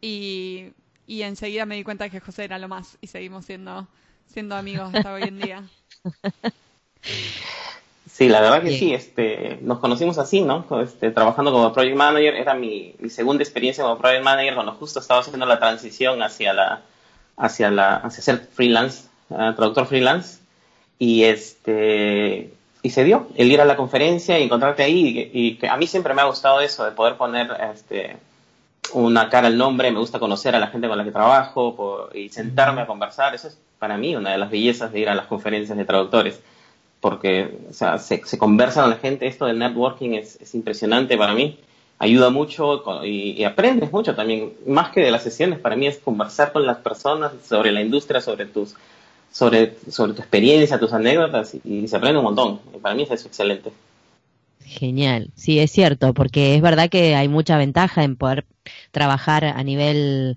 Y, 0.00 0.72
y 1.06 1.22
enseguida 1.22 1.66
me 1.66 1.76
di 1.76 1.84
cuenta 1.84 2.08
que 2.08 2.20
José 2.20 2.44
era 2.44 2.58
lo 2.58 2.68
más 2.68 2.98
y 3.00 3.06
seguimos 3.06 3.44
siendo, 3.44 3.86
siendo 4.26 4.56
amigos 4.56 4.92
hasta 4.94 5.12
hoy 5.12 5.22
en 5.22 5.38
día. 5.38 5.64
Sí, 8.12 8.28
la 8.28 8.42
verdad 8.42 8.62
que 8.62 8.76
sí, 8.76 8.92
este, 8.92 9.58
nos 9.62 9.78
conocimos 9.78 10.18
así, 10.18 10.42
¿no? 10.42 10.66
Este, 10.82 11.10
trabajando 11.12 11.50
como 11.50 11.72
project 11.72 11.96
manager, 11.96 12.34
era 12.34 12.54
mi, 12.54 12.94
segunda 13.08 13.42
experiencia 13.42 13.84
como 13.84 13.96
project 13.96 14.22
manager 14.22 14.54
cuando 14.54 14.72
justo 14.72 15.00
estaba 15.00 15.20
haciendo 15.20 15.46
la 15.46 15.58
transición 15.58 16.22
hacia 16.22 16.52
la, 16.52 16.82
hacia 17.38 17.70
la, 17.70 17.96
hacia 17.96 18.22
ser 18.22 18.38
freelance, 18.52 19.08
uh, 19.32 19.54
traductor 19.54 19.86
freelance, 19.86 20.40
y 20.98 21.24
este, 21.24 22.52
y 22.82 22.90
se 22.90 23.04
dio, 23.04 23.28
el 23.36 23.50
ir 23.50 23.60
a 23.60 23.64
la 23.64 23.76
conferencia 23.76 24.38
y 24.38 24.44
encontrarte 24.44 24.82
ahí, 24.82 25.30
y, 25.32 25.56
que 25.56 25.68
a 25.68 25.76
mí 25.76 25.86
siempre 25.86 26.14
me 26.14 26.22
ha 26.22 26.26
gustado 26.26 26.60
eso, 26.60 26.84
de 26.84 26.92
poder 26.92 27.16
poner, 27.16 27.50
este, 27.74 28.16
una 28.92 29.28
cara 29.28 29.48
al 29.48 29.56
nombre, 29.56 29.90
me 29.90 29.98
gusta 29.98 30.18
conocer 30.18 30.54
a 30.54 30.58
la 30.58 30.68
gente 30.68 30.88
con 30.88 30.98
la 30.98 31.04
que 31.04 31.12
trabajo 31.12 32.08
y 32.14 32.28
sentarme 32.28 32.82
a 32.82 32.86
conversar, 32.86 33.34
eso 33.34 33.48
es 33.48 33.58
para 33.78 33.96
mí 33.96 34.14
una 34.14 34.30
de 34.30 34.38
las 34.38 34.50
bellezas 34.50 34.92
de 34.92 35.00
ir 35.00 35.08
a 35.08 35.14
las 35.14 35.26
conferencias 35.26 35.76
de 35.76 35.84
traductores 35.84 36.40
porque 37.02 37.58
o 37.68 37.72
sea, 37.72 37.98
se, 37.98 38.24
se, 38.24 38.38
conversa 38.38 38.82
con 38.82 38.90
la 38.90 38.96
gente, 38.96 39.26
esto 39.26 39.46
del 39.46 39.58
networking 39.58 40.10
es, 40.12 40.40
es 40.40 40.54
impresionante 40.54 41.18
para 41.18 41.34
mí, 41.34 41.58
ayuda 41.98 42.30
mucho 42.30 42.82
y, 43.04 43.42
aprendes 43.42 43.90
mucho 43.92 44.14
también, 44.14 44.52
más 44.66 44.90
que 44.90 45.00
de 45.00 45.10
las 45.10 45.24
sesiones, 45.24 45.58
para 45.58 45.74
mí 45.74 45.88
es 45.88 45.98
conversar 45.98 46.52
con 46.52 46.64
las 46.64 46.78
personas 46.78 47.32
sobre 47.44 47.72
la 47.72 47.80
industria, 47.80 48.20
sobre 48.20 48.46
tus 48.46 48.76
sobre, 49.32 49.76
sobre 49.90 50.12
tu 50.12 50.20
experiencia, 50.20 50.78
tus 50.78 50.92
anécdotas 50.92 51.56
y, 51.64 51.88
se 51.88 51.96
aprende 51.96 52.18
un 52.18 52.24
montón, 52.24 52.60
para 52.80 52.94
mí 52.94 53.06
es 53.10 53.24
excelente. 53.24 53.72
Genial, 54.60 55.30
sí, 55.34 55.58
es 55.58 55.72
cierto, 55.72 56.14
porque 56.14 56.54
es 56.54 56.62
verdad 56.62 56.88
que 56.88 57.16
hay 57.16 57.28
mucha 57.28 57.56
ventaja 57.56 58.04
en 58.04 58.16
poder 58.16 58.44
trabajar 58.92 59.44
a 59.44 59.62
nivel 59.64 60.36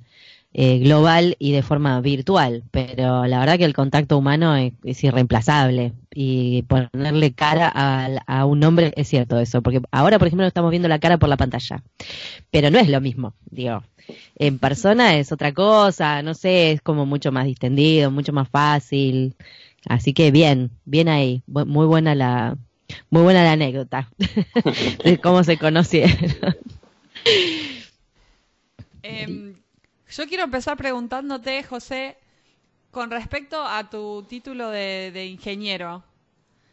eh, 0.58 0.80
global 0.80 1.36
y 1.38 1.52
de 1.52 1.64
forma 1.64 2.00
virtual, 2.00 2.64
pero 2.72 3.26
la 3.26 3.40
verdad 3.40 3.58
que 3.58 3.66
el 3.66 3.74
contacto 3.74 4.18
humano 4.18 4.56
es, 4.56 5.04
irreemplazable 5.04 5.92
y 6.14 6.62
ponerle 6.62 7.34
cara 7.34 7.70
a, 7.76 8.46
un 8.46 8.64
hombre 8.64 8.94
es 8.96 9.10
cierto 9.10 9.38
eso, 9.38 9.62
porque 9.62 9.82
ahora 9.92 10.18
por 10.18 10.30
ejemplo 10.30 10.48
estamos 10.48 10.72
viendo 10.72 10.88
la 10.88 11.00
cara 11.00 11.18
por 11.18 11.28
la 11.28 11.36
pantalla, 11.36 11.84
pero 12.52 12.72
no 12.72 12.80
es 12.80 12.88
lo 12.88 13.02
mismo, 13.02 13.34
digo, 13.52 13.84
en 14.38 14.58
persona 14.58 15.18
es 15.18 15.34
otra 15.34 15.54
cosa, 15.54 16.22
no 16.22 16.34
sé, 16.34 16.72
es 16.72 16.82
como 16.82 17.06
mucho 17.06 17.34
más 17.34 17.44
distendido, 17.44 18.10
mucho 18.10 18.32
más 18.32 18.48
fácil, 18.48 19.36
así 19.90 20.14
que 20.14 20.32
bien, 20.32 20.72
bien 20.86 21.10
ahí, 21.10 21.44
muy 21.48 21.86
buena 21.86 22.16
la, 22.16 22.56
muy 23.10 23.24
buena 23.24 23.44
la 23.44 23.52
anécdota 23.52 24.10
de 25.04 25.18
cómo 25.20 25.44
se 25.44 25.58
conocieron. 25.58 26.56
Em, 29.04 29.56
yo 30.16 30.28
quiero 30.28 30.44
empezar 30.44 30.78
preguntándote, 30.78 31.64
José, 31.64 32.18
con 32.92 33.12
respecto 33.12 33.62
a 33.62 33.90
tu 33.90 34.24
título 34.24 34.70
de, 34.70 35.26
ingeniero. 35.26 36.04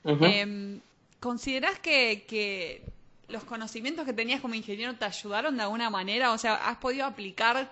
Em, 0.05 0.81
¿Considerás 1.19 1.79
que, 1.79 2.83
los 3.29 3.45
conocimientos 3.45 4.05
que 4.05 4.13
tenías 4.13 4.41
como 4.41 4.55
ingeniero 4.55 4.95
te 4.95 5.05
ayudaron 5.05 5.57
de 5.57 5.63
alguna 5.63 5.91
manera? 5.91 6.33
O 6.33 6.39
sea, 6.39 6.55
¿has 6.55 6.79
podido 6.79 7.07
aplicar 7.07 7.71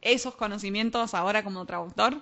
esos 0.00 0.34
conocimientos 0.34 1.14
ahora 1.14 1.42
como 1.42 1.64
traductor? 1.64 2.20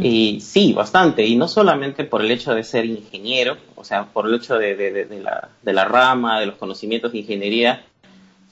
Y 0.00 0.40
sí, 0.40 0.72
bastante. 0.72 1.24
Y 1.26 1.36
no 1.36 1.48
solamente 1.48 2.04
por 2.04 2.22
el 2.22 2.30
hecho 2.30 2.54
de 2.54 2.62
ser 2.62 2.84
ingeniero, 2.84 3.56
o 3.74 3.84
sea, 3.84 4.06
por 4.06 4.26
el 4.26 4.34
hecho 4.34 4.56
de, 4.58 5.06
la, 5.22 5.48
de 5.62 5.72
la 5.72 5.84
rama, 5.84 6.40
de 6.40 6.46
los 6.46 6.56
conocimientos 6.56 7.12
de 7.12 7.18
ingeniería, 7.18 7.84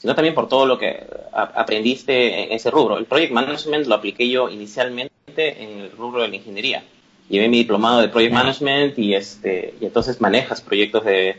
sino 0.04 0.14
también 0.14 0.34
por 0.34 0.50
todo 0.50 0.66
lo 0.66 0.78
que 0.78 1.02
aprendiste 1.32 2.42
en 2.44 2.52
ese 2.52 2.70
rubro. 2.70 2.99
El 2.99 3.06
Project 3.06 3.32
Management 3.32 3.87
lo 3.87 3.94
apliqué 3.94 4.28
yo 4.28 4.50
inicialmente 4.50 5.62
en 5.62 5.80
el 5.80 5.92
rubro 5.92 6.20
de 6.20 6.28
la 6.28 6.37
ingeniería. 6.37 6.84
Llevé 7.30 7.49
mi 7.49 7.56
diplomado 7.56 8.02
de 8.02 8.08
Project 8.08 8.34
Management 8.34 8.99
y, 8.99 9.14
este, 9.14 9.73
y 9.80 9.87
entonces 9.87 10.20
manejas 10.20 10.61
proyectos 10.61 11.06
de, 11.06 11.37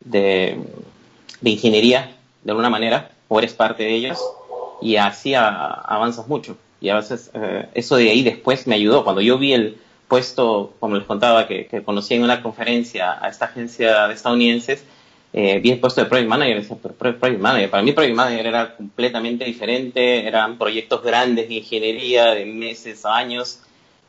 de, 0.00 0.58
ingeniería 1.44 2.14
de 2.42 2.50
alguna 2.50 2.68
manera, 2.68 3.10
o 3.26 3.38
eres 3.38 3.54
parte 3.54 3.84
de 3.84 3.94
ellos, 3.94 4.18
y 4.82 4.96
así 4.96 5.34
avanzas 5.34 6.28
mucho. 6.28 6.58
Y 6.82 6.90
a 6.90 6.96
veces 6.96 7.30
eh, 7.32 7.68
eso 7.72 7.96
de 7.96 8.10
ahí 8.10 8.22
después 8.22 8.66
me 8.66 8.74
ayudó. 8.74 9.02
Cuando 9.02 9.22
yo 9.22 9.38
vi 9.38 9.54
el 9.54 9.78
puesto, 10.08 10.74
como 10.78 10.96
les 10.96 11.06
contaba, 11.06 11.48
que, 11.48 11.68
que 11.68 11.82
conocí 11.82 12.12
en 12.12 12.22
una 12.22 12.42
conferencia 12.42 13.16
a 13.24 13.30
esta 13.30 13.46
agencia 13.46 14.08
de 14.08 14.12
estadounidenses, 14.12 14.84
eh, 15.36 15.58
vi 15.58 15.72
el 15.72 15.80
puesto 15.80 16.00
de 16.00 16.06
Project 16.06 16.28
Manager, 16.28 16.60
decía, 16.60 16.76
pero 16.80 16.94
Project 16.94 17.40
Manager, 17.40 17.68
para 17.68 17.82
mí 17.82 17.90
Project 17.90 18.14
Manager 18.14 18.46
era 18.46 18.76
completamente 18.76 19.44
diferente, 19.44 20.24
eran 20.28 20.56
proyectos 20.56 21.02
grandes 21.02 21.48
de 21.48 21.54
ingeniería 21.54 22.26
de 22.26 22.46
meses, 22.46 23.04
años, 23.04 23.58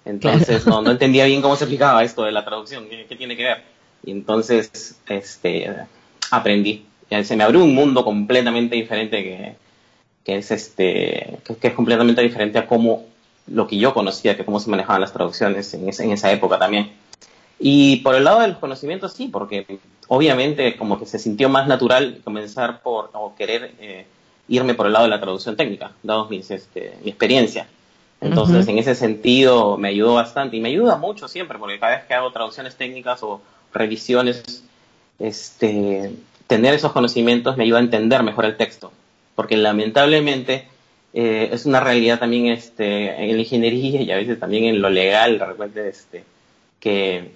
entonces 0.05 0.67
no, 0.67 0.84
no 0.84 0.91
entendía 0.91 1.25
bien 1.25 1.41
cómo 1.41 1.55
se 1.55 1.63
aplicaba 1.63 2.03
esto 2.03 2.25
de 2.25 2.32
la 2.32 2.46
traducción, 2.46 2.88
qué, 2.88 3.15
tiene 3.15 3.36
que 3.36 3.44
ver. 3.44 3.63
Y 4.03 4.12
entonces 4.12 5.00
este, 5.08 5.67
aprendí, 6.29 6.86
se 7.24 7.36
me 7.36 7.44
abrió 7.44 7.63
un 7.63 7.74
mundo 7.74 8.05
completamente 8.05 8.75
diferente 8.75 9.24
que, 9.24 9.55
que 10.24 10.38
es 10.38 10.51
este 10.51 11.39
que, 11.60 11.67
es 11.70 11.74
completamente 11.74 12.22
diferente 12.22 12.60
a 12.60 12.67
cómo 12.67 13.03
lo 13.48 13.65
que 13.65 13.77
yo 13.77 13.96
conocía, 13.96 14.38
que 14.38 14.46
cómo 14.46 14.60
se 14.60 14.70
manejaban 14.70 15.01
las 15.01 15.12
traducciones 15.12 15.74
en, 15.74 15.89
en 15.89 16.12
esa 16.12 16.32
época 16.32 16.60
también. 16.60 16.91
Y 17.60 17.98
por 17.98 18.16
el 18.16 18.24
lado 18.24 18.42
de 18.42 18.50
los 18.50 18.58
conocimientos, 18.58 19.14
sí, 19.14 19.28
porque 19.28 19.80
obviamente 20.08 20.76
como 20.76 21.00
que 21.00 21.06
se 21.06 21.20
sintió 21.20 21.50
más 21.50 21.68
natural 21.68 22.20
comenzar 22.24 22.82
por, 22.82 23.10
o 23.14 23.34
querer 23.36 23.74
eh, 23.80 24.06
irme 24.48 24.74
por 24.74 24.88
el 24.88 24.94
lado 24.94 25.06
de 25.06 25.12
la 25.12 25.22
traducción 25.22 25.56
técnica, 25.56 25.92
dado 26.04 26.30
este, 26.32 26.98
mi 27.04 27.10
experiencia. 27.10 27.68
Entonces, 28.22 28.68
en 28.68 28.80
ese 28.80 28.96
sentido, 28.96 29.78
me 29.78 29.90
ayudó 29.90 30.16
bastante 30.16 30.58
y 30.58 30.60
me 30.60 30.70
ayuda 30.70 30.98
mucho 30.98 31.28
siempre, 31.28 31.60
porque 31.60 31.80
cada 31.80 31.98
vez 31.98 32.06
que 32.06 32.14
hago 32.14 32.32
traducciones 32.32 32.76
técnicas 32.76 33.22
o 33.24 33.42
revisiones, 33.74 34.64
este, 35.20 36.12
tener 36.48 36.74
esos 36.74 36.92
conocimientos 36.92 37.58
me 37.58 37.66
ayuda 37.66 37.80
a 37.80 37.82
entender 37.82 38.24
mejor 38.24 38.46
el 38.46 38.58
texto, 38.58 38.92
porque 39.36 39.58
lamentablemente 39.58 40.68
eh, 41.14 41.50
es 41.52 41.66
una 41.66 41.82
realidad 41.82 42.20
también 42.20 42.48
este, 42.48 43.24
en 43.24 43.36
la 43.36 43.42
ingeniería 43.42 44.02
y 44.02 44.12
a 44.12 44.16
veces 44.16 44.40
también 44.40 44.66
en 44.66 44.82
lo 44.82 44.90
legal, 44.90 45.38
de 45.38 45.46
repente, 45.46 45.88
este, 45.88 46.24
que, 46.80 47.32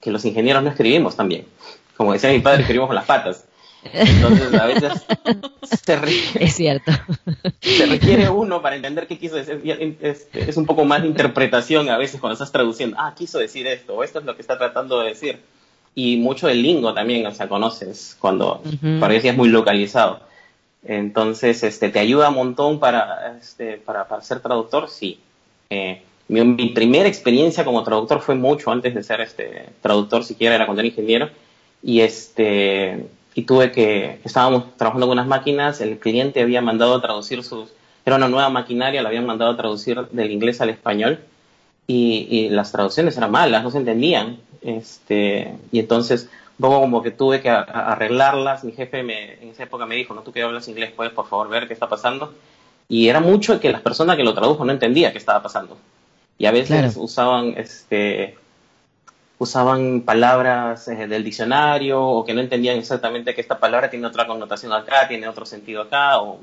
que 0.00 0.10
los 0.10 0.24
ingenieros 0.24 0.62
no 0.62 0.70
escribimos 0.70 1.16
también. 1.16 1.46
Como 1.96 2.12
decía 2.12 2.30
mi 2.30 2.40
padre, 2.40 2.60
escribimos 2.62 2.88
con 2.88 2.96
las 2.96 3.04
patas. 3.06 3.44
Entonces, 3.92 4.54
a 4.54 4.66
veces 4.66 4.92
se 5.62 5.96
requiere, 5.96 6.44
Es 6.44 6.54
cierto. 6.54 6.92
se 7.60 7.86
requiere 7.86 8.28
uno 8.28 8.60
para 8.60 8.76
entender 8.76 9.06
qué 9.06 9.18
quiso 9.18 9.36
decir. 9.36 9.96
Es, 10.00 10.28
es 10.32 10.56
un 10.56 10.66
poco 10.66 10.84
más 10.84 11.02
de 11.02 11.08
interpretación 11.08 11.88
a 11.88 11.96
veces 11.96 12.20
cuando 12.20 12.34
estás 12.34 12.52
traduciendo. 12.52 12.96
Ah, 12.98 13.14
quiso 13.16 13.38
decir 13.38 13.66
esto, 13.66 13.94
o 13.94 14.02
esto 14.04 14.18
es 14.18 14.24
lo 14.24 14.34
que 14.36 14.42
está 14.42 14.58
tratando 14.58 15.00
de 15.00 15.08
decir. 15.10 15.40
Y 15.94 16.16
mucho 16.18 16.46
del 16.48 16.62
lingo 16.62 16.92
también, 16.94 17.26
o 17.26 17.32
sea, 17.34 17.48
conoces 17.48 18.16
cuando 18.20 18.62
Ujú. 18.64 19.00
parece 19.00 19.30
es 19.30 19.36
muy 19.36 19.48
localizado. 19.48 20.20
Entonces, 20.84 21.62
este, 21.62 21.88
¿te 21.88 21.98
ayuda 21.98 22.28
un 22.28 22.36
montón 22.36 22.78
para, 22.78 23.36
este, 23.40 23.78
para, 23.78 24.06
para 24.06 24.22
ser 24.22 24.40
traductor? 24.40 24.88
Sí. 24.88 25.18
Eh, 25.70 26.02
mi, 26.28 26.44
mi 26.44 26.68
primera 26.70 27.08
experiencia 27.08 27.64
como 27.64 27.82
traductor 27.82 28.20
fue 28.20 28.34
mucho 28.34 28.70
antes 28.70 28.94
de 28.94 29.02
ser 29.02 29.20
este, 29.20 29.70
traductor, 29.80 30.24
siquiera 30.24 30.54
era 30.54 30.66
cuando 30.66 30.80
era 30.80 30.88
ingeniero. 30.88 31.30
Y, 31.82 32.00
este, 32.00 33.06
y 33.34 33.42
tuve 33.42 33.72
que, 33.72 34.20
estábamos 34.24 34.76
trabajando 34.76 35.06
con 35.06 35.18
unas 35.18 35.26
máquinas, 35.26 35.80
el 35.80 35.98
cliente 35.98 36.42
había 36.42 36.60
mandado 36.60 36.94
a 36.94 37.00
traducir 37.00 37.42
sus, 37.42 37.70
era 38.04 38.16
una 38.16 38.28
nueva 38.28 38.50
maquinaria, 38.50 39.02
la 39.02 39.08
habían 39.08 39.26
mandado 39.26 39.52
a 39.52 39.56
traducir 39.56 40.06
del 40.08 40.30
inglés 40.30 40.60
al 40.60 40.70
español. 40.70 41.20
Y, 41.86 42.26
y 42.30 42.48
las 42.50 42.70
traducciones 42.70 43.16
eran 43.16 43.30
malas, 43.30 43.62
no 43.62 43.70
se 43.70 43.78
entendían. 43.78 44.38
Este, 44.60 45.54
y 45.72 45.78
entonces, 45.78 46.28
poco 46.60 46.80
como 46.80 47.02
que 47.02 47.10
tuve 47.10 47.40
que 47.40 47.48
arreglarlas. 47.48 48.64
Mi 48.64 48.72
jefe 48.72 49.02
me, 49.02 49.34
en 49.42 49.50
esa 49.50 49.62
época 49.62 49.86
me 49.86 49.94
dijo, 49.94 50.14
no, 50.14 50.22
tú 50.22 50.32
que 50.32 50.42
hablas 50.42 50.68
inglés, 50.68 50.92
puedes 50.94 51.12
por 51.12 51.26
favor 51.28 51.48
ver 51.48 51.66
qué 51.66 51.72
está 51.72 51.88
pasando. 51.88 52.34
Y 52.88 53.08
era 53.08 53.20
mucho 53.20 53.60
que 53.60 53.70
las 53.70 53.82
personas 53.82 54.16
que 54.16 54.24
lo 54.24 54.34
tradujo 54.34 54.64
no 54.64 54.72
entendía 54.72 55.12
qué 55.12 55.18
estaba 55.18 55.42
pasando. 55.42 55.76
Y 56.38 56.46
a 56.46 56.50
veces 56.52 56.68
Claro. 56.68 56.92
usaban, 57.02 57.54
este, 57.56 58.36
usaban 59.38 60.02
palabras 60.02 60.88
eh, 60.88 61.06
del 61.06 61.24
diccionario 61.24 62.00
o 62.02 62.24
que 62.24 62.34
no 62.34 62.40
entendían 62.40 62.76
exactamente 62.78 63.34
que 63.34 63.40
esta 63.40 63.58
palabra 63.58 63.90
tiene 63.90 64.06
otra 64.06 64.26
connotación 64.26 64.72
acá, 64.72 65.06
tiene 65.08 65.28
otro 65.28 65.46
sentido 65.46 65.82
acá, 65.82 66.20
o 66.20 66.40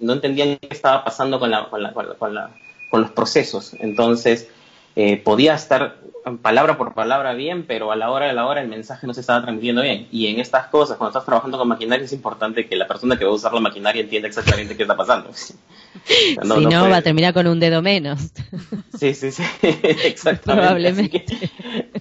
no 0.00 0.12
entendían 0.12 0.58
qué 0.60 0.68
estaba 0.70 1.04
pasando 1.04 1.38
con, 1.38 1.50
la, 1.50 1.68
con, 1.68 1.82
la, 1.82 1.92
con, 1.92 2.08
la- 2.08 2.14
con 2.14 2.34
la- 2.34 2.50
con 2.90 3.02
los 3.02 3.10
procesos. 3.12 3.74
Entonces, 3.78 4.48
eh, 4.96 5.16
podía 5.18 5.54
estar 5.54 5.96
palabra 6.42 6.76
por 6.76 6.92
palabra 6.92 7.32
bien, 7.34 7.64
pero 7.66 7.92
a 7.92 7.96
la 7.96 8.10
hora 8.10 8.26
de 8.26 8.32
la 8.32 8.46
hora 8.46 8.60
el 8.60 8.68
mensaje 8.68 9.06
no 9.06 9.14
se 9.14 9.20
estaba 9.20 9.40
transmitiendo 9.42 9.80
bien. 9.82 10.08
Y 10.10 10.26
en 10.26 10.40
estas 10.40 10.66
cosas, 10.66 10.96
cuando 10.98 11.10
estás 11.16 11.24
trabajando 11.24 11.56
con 11.56 11.68
maquinaria, 11.68 12.04
es 12.04 12.12
importante 12.12 12.66
que 12.66 12.74
la 12.76 12.88
persona 12.88 13.16
que 13.16 13.24
va 13.24 13.30
a 13.30 13.34
usar 13.34 13.54
la 13.54 13.60
maquinaria 13.60 14.02
entienda 14.02 14.26
exactamente 14.28 14.76
qué 14.76 14.82
está 14.82 14.96
pasando. 14.96 15.30
si 15.34 15.54
no, 16.42 16.46
puede- 16.68 16.90
va 16.90 16.96
a 16.96 17.02
terminar 17.02 17.32
con 17.32 17.46
un 17.46 17.60
dedo 17.60 17.80
menos. 17.80 18.32
Sí, 19.00 19.14
sí, 19.14 19.32
sí, 19.32 19.42
exactamente. 19.62 20.44
Probablemente. 20.44 21.24
Que, 21.24 21.48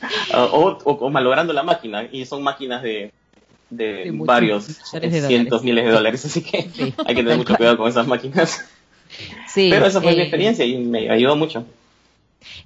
o, 0.36 0.78
o- 0.84 0.92
o 1.06 1.10
malogrando 1.10 1.54
la 1.54 1.64
máquina, 1.64 2.08
y 2.12 2.26
son 2.26 2.44
máquinas 2.44 2.84
de, 2.84 3.12
de 3.70 3.86
De 3.86 4.12
varios 4.12 4.66
cientos, 4.66 5.62
dólares. 5.62 5.64
miles 5.64 5.86
de 5.86 5.92
dólares, 5.92 6.26
así 6.26 6.42
que 6.42 6.70
Sí, 6.70 6.94
hay 7.06 7.16
que 7.16 7.24
tener 7.24 7.38
mucho 7.38 7.48
cual. 7.48 7.58
cuidado 7.58 7.78
con 7.78 7.88
esas 7.90 8.08
máquinas. 8.08 8.66
Sí, 9.48 9.70
Pero 9.72 9.86
esa 9.86 10.02
fue 10.02 10.12
mi 10.14 10.20
eh, 10.20 10.24
experiencia 10.24 10.66
y 10.66 10.78
me 10.78 11.10
ayudó 11.10 11.36
mucho. 11.36 11.66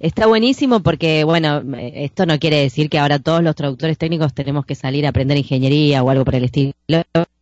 Está 0.00 0.26
buenísimo 0.26 0.80
porque, 0.80 1.24
bueno, 1.24 1.62
esto 1.78 2.26
no 2.26 2.38
quiere 2.38 2.58
decir 2.60 2.88
que 2.90 2.98
ahora 2.98 3.18
todos 3.18 3.42
los 3.42 3.54
traductores 3.54 3.98
técnicos 3.98 4.32
tenemos 4.34 4.66
que 4.66 4.74
salir 4.74 5.06
a 5.06 5.10
aprender 5.10 5.36
ingeniería 5.38 6.02
o 6.02 6.10
algo 6.10 6.24
por 6.24 6.34
el 6.34 6.44
estilo, 6.44 6.72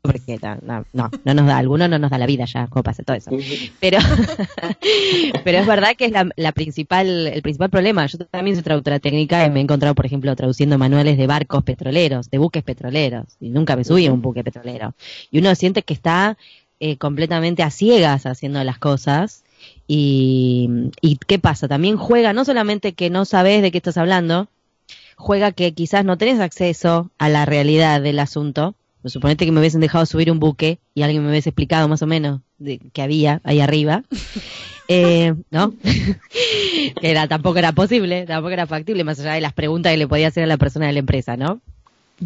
porque 0.02 0.36
no, 0.42 0.56
no, 0.62 0.84
no, 0.92 1.10
no 1.24 1.34
nos 1.34 1.46
da, 1.46 1.58
alguno 1.58 1.86
no 1.86 1.96
nos 1.96 2.10
da 2.10 2.18
la 2.18 2.26
vida 2.26 2.44
ya, 2.44 2.66
como 2.66 2.82
pasa 2.82 3.04
todo 3.04 3.16
eso. 3.16 3.30
Pero, 3.78 3.98
pero 5.44 5.58
es 5.58 5.66
verdad 5.66 5.94
que 5.96 6.06
es 6.06 6.10
la, 6.10 6.28
la 6.34 6.50
principal, 6.50 7.28
el 7.28 7.40
principal 7.40 7.70
problema. 7.70 8.04
Yo 8.06 8.18
también 8.18 8.56
soy 8.56 8.64
traductora 8.64 8.98
técnica 8.98 9.46
y 9.46 9.50
me 9.50 9.60
he 9.60 9.62
encontrado, 9.62 9.94
por 9.94 10.04
ejemplo, 10.04 10.34
traduciendo 10.34 10.76
manuales 10.76 11.16
de 11.16 11.28
barcos 11.28 11.62
petroleros, 11.62 12.30
de 12.30 12.38
buques 12.38 12.64
petroleros, 12.64 13.36
y 13.38 13.50
nunca 13.50 13.76
me 13.76 13.84
subí 13.84 14.06
a 14.06 14.12
un 14.12 14.22
buque 14.22 14.42
petrolero. 14.42 14.94
Y 15.30 15.38
uno 15.38 15.54
siente 15.54 15.84
que 15.84 15.94
está 15.94 16.36
eh, 16.80 16.96
completamente 16.96 17.62
a 17.62 17.70
ciegas 17.70 18.26
haciendo 18.26 18.62
las 18.64 18.78
cosas. 18.78 19.44
Y, 19.86 20.68
y 21.00 21.16
qué 21.28 21.38
pasa, 21.38 21.68
también 21.68 21.96
juega 21.96 22.32
no 22.32 22.44
solamente 22.44 22.94
que 22.94 23.08
no 23.08 23.24
sabes 23.24 23.62
de 23.62 23.70
qué 23.70 23.78
estás 23.78 23.98
hablando, 23.98 24.48
juega 25.14 25.52
que 25.52 25.72
quizás 25.74 26.04
no 26.04 26.18
tenés 26.18 26.40
acceso 26.40 27.12
a 27.18 27.28
la 27.28 27.44
realidad 27.46 28.00
del 28.02 28.18
asunto. 28.18 28.74
Pues 29.02 29.12
suponete 29.12 29.44
que 29.44 29.52
me 29.52 29.60
hubiesen 29.60 29.80
dejado 29.80 30.06
subir 30.06 30.30
un 30.30 30.38
buque 30.38 30.78
y 30.94 31.02
alguien 31.02 31.24
me 31.24 31.30
hubiese 31.30 31.50
explicado 31.50 31.88
más 31.88 32.02
o 32.02 32.06
menos 32.06 32.40
de 32.58 32.78
qué 32.92 33.02
había 33.02 33.40
ahí 33.44 33.60
arriba. 33.60 34.04
Eh, 34.88 35.34
¿No? 35.50 35.72
que 37.00 37.10
era, 37.10 37.26
tampoco 37.26 37.58
era 37.58 37.72
posible, 37.72 38.26
tampoco 38.26 38.52
era 38.52 38.66
factible, 38.66 39.04
más 39.04 39.18
allá 39.20 39.34
de 39.34 39.40
las 39.40 39.54
preguntas 39.54 39.92
que 39.92 39.96
le 39.96 40.08
podía 40.08 40.28
hacer 40.28 40.42
a 40.42 40.48
la 40.48 40.58
persona 40.58 40.86
de 40.86 40.92
la 40.92 40.98
empresa, 40.98 41.36
¿no? 41.36 41.62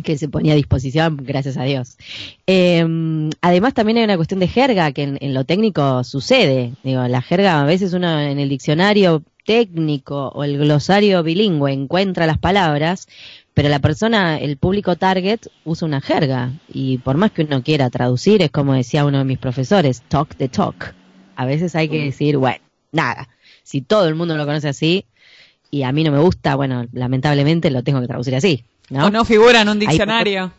Que 0.02 0.18
se 0.18 0.28
ponía 0.28 0.54
a 0.54 0.56
disposición, 0.56 1.18
gracias 1.22 1.58
a 1.58 1.62
Dios. 1.62 1.96
Eh, 2.46 2.84
además, 3.40 3.74
también 3.74 3.98
hay 3.98 4.04
una 4.04 4.16
cuestión 4.16 4.40
de 4.40 4.48
jerga 4.48 4.90
que 4.92 5.02
en, 5.02 5.18
en 5.20 5.32
lo 5.32 5.44
técnico 5.44 6.02
sucede. 6.02 6.72
Digo, 6.82 7.06
la 7.06 7.22
jerga, 7.22 7.60
a 7.60 7.66
veces 7.66 7.92
uno 7.92 8.20
en 8.20 8.40
el 8.40 8.48
diccionario 8.48 9.22
técnico 9.46 10.28
o 10.34 10.44
el 10.44 10.58
glosario 10.58 11.22
bilingüe 11.22 11.72
encuentra 11.72 12.26
las 12.26 12.38
palabras, 12.38 13.08
pero 13.56 13.70
la 13.70 13.78
persona, 13.78 14.36
el 14.36 14.58
público 14.58 14.96
target, 14.96 15.40
usa 15.64 15.88
una 15.88 16.02
jerga. 16.02 16.52
Y 16.68 16.98
por 16.98 17.16
más 17.16 17.32
que 17.32 17.40
uno 17.42 17.62
quiera 17.62 17.88
traducir, 17.88 18.42
es 18.42 18.50
como 18.50 18.74
decía 18.74 19.06
uno 19.06 19.16
de 19.16 19.24
mis 19.24 19.38
profesores, 19.38 20.02
talk 20.08 20.36
the 20.36 20.50
talk. 20.50 20.94
A 21.36 21.46
veces 21.46 21.74
hay 21.74 21.88
que 21.88 22.04
decir, 22.04 22.36
bueno, 22.36 22.62
nada. 22.92 23.30
Si 23.62 23.80
todo 23.80 24.08
el 24.08 24.14
mundo 24.14 24.36
lo 24.36 24.44
conoce 24.44 24.68
así 24.68 25.06
y 25.70 25.84
a 25.84 25.92
mí 25.92 26.04
no 26.04 26.12
me 26.12 26.18
gusta, 26.18 26.54
bueno, 26.54 26.86
lamentablemente 26.92 27.70
lo 27.70 27.82
tengo 27.82 28.02
que 28.02 28.08
traducir 28.08 28.34
así. 28.34 28.62
¿no? 28.90 29.06
O 29.06 29.10
no 29.10 29.24
figura 29.24 29.62
en 29.62 29.70
un 29.70 29.80
Hay 29.80 29.86
diccionario. 29.86 30.52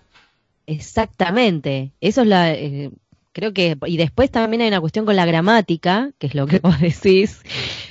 Exactamente. 0.66 1.92
Eso 2.02 2.24
es 2.24 2.28
la. 2.28 2.52
eh, 2.52 2.90
creo 3.38 3.54
que. 3.54 3.78
Y 3.86 3.97
después 3.97 4.32
también 4.32 4.62
hay 4.62 4.67
una 4.69 4.82
cuestión 4.82 5.06
con 5.06 5.15
la 5.15 5.28
gramática, 5.28 6.12
que 6.17 6.26
es 6.26 6.34
lo 6.34 6.47
que 6.47 6.58
vos 6.63 6.80
decís, 6.82 7.43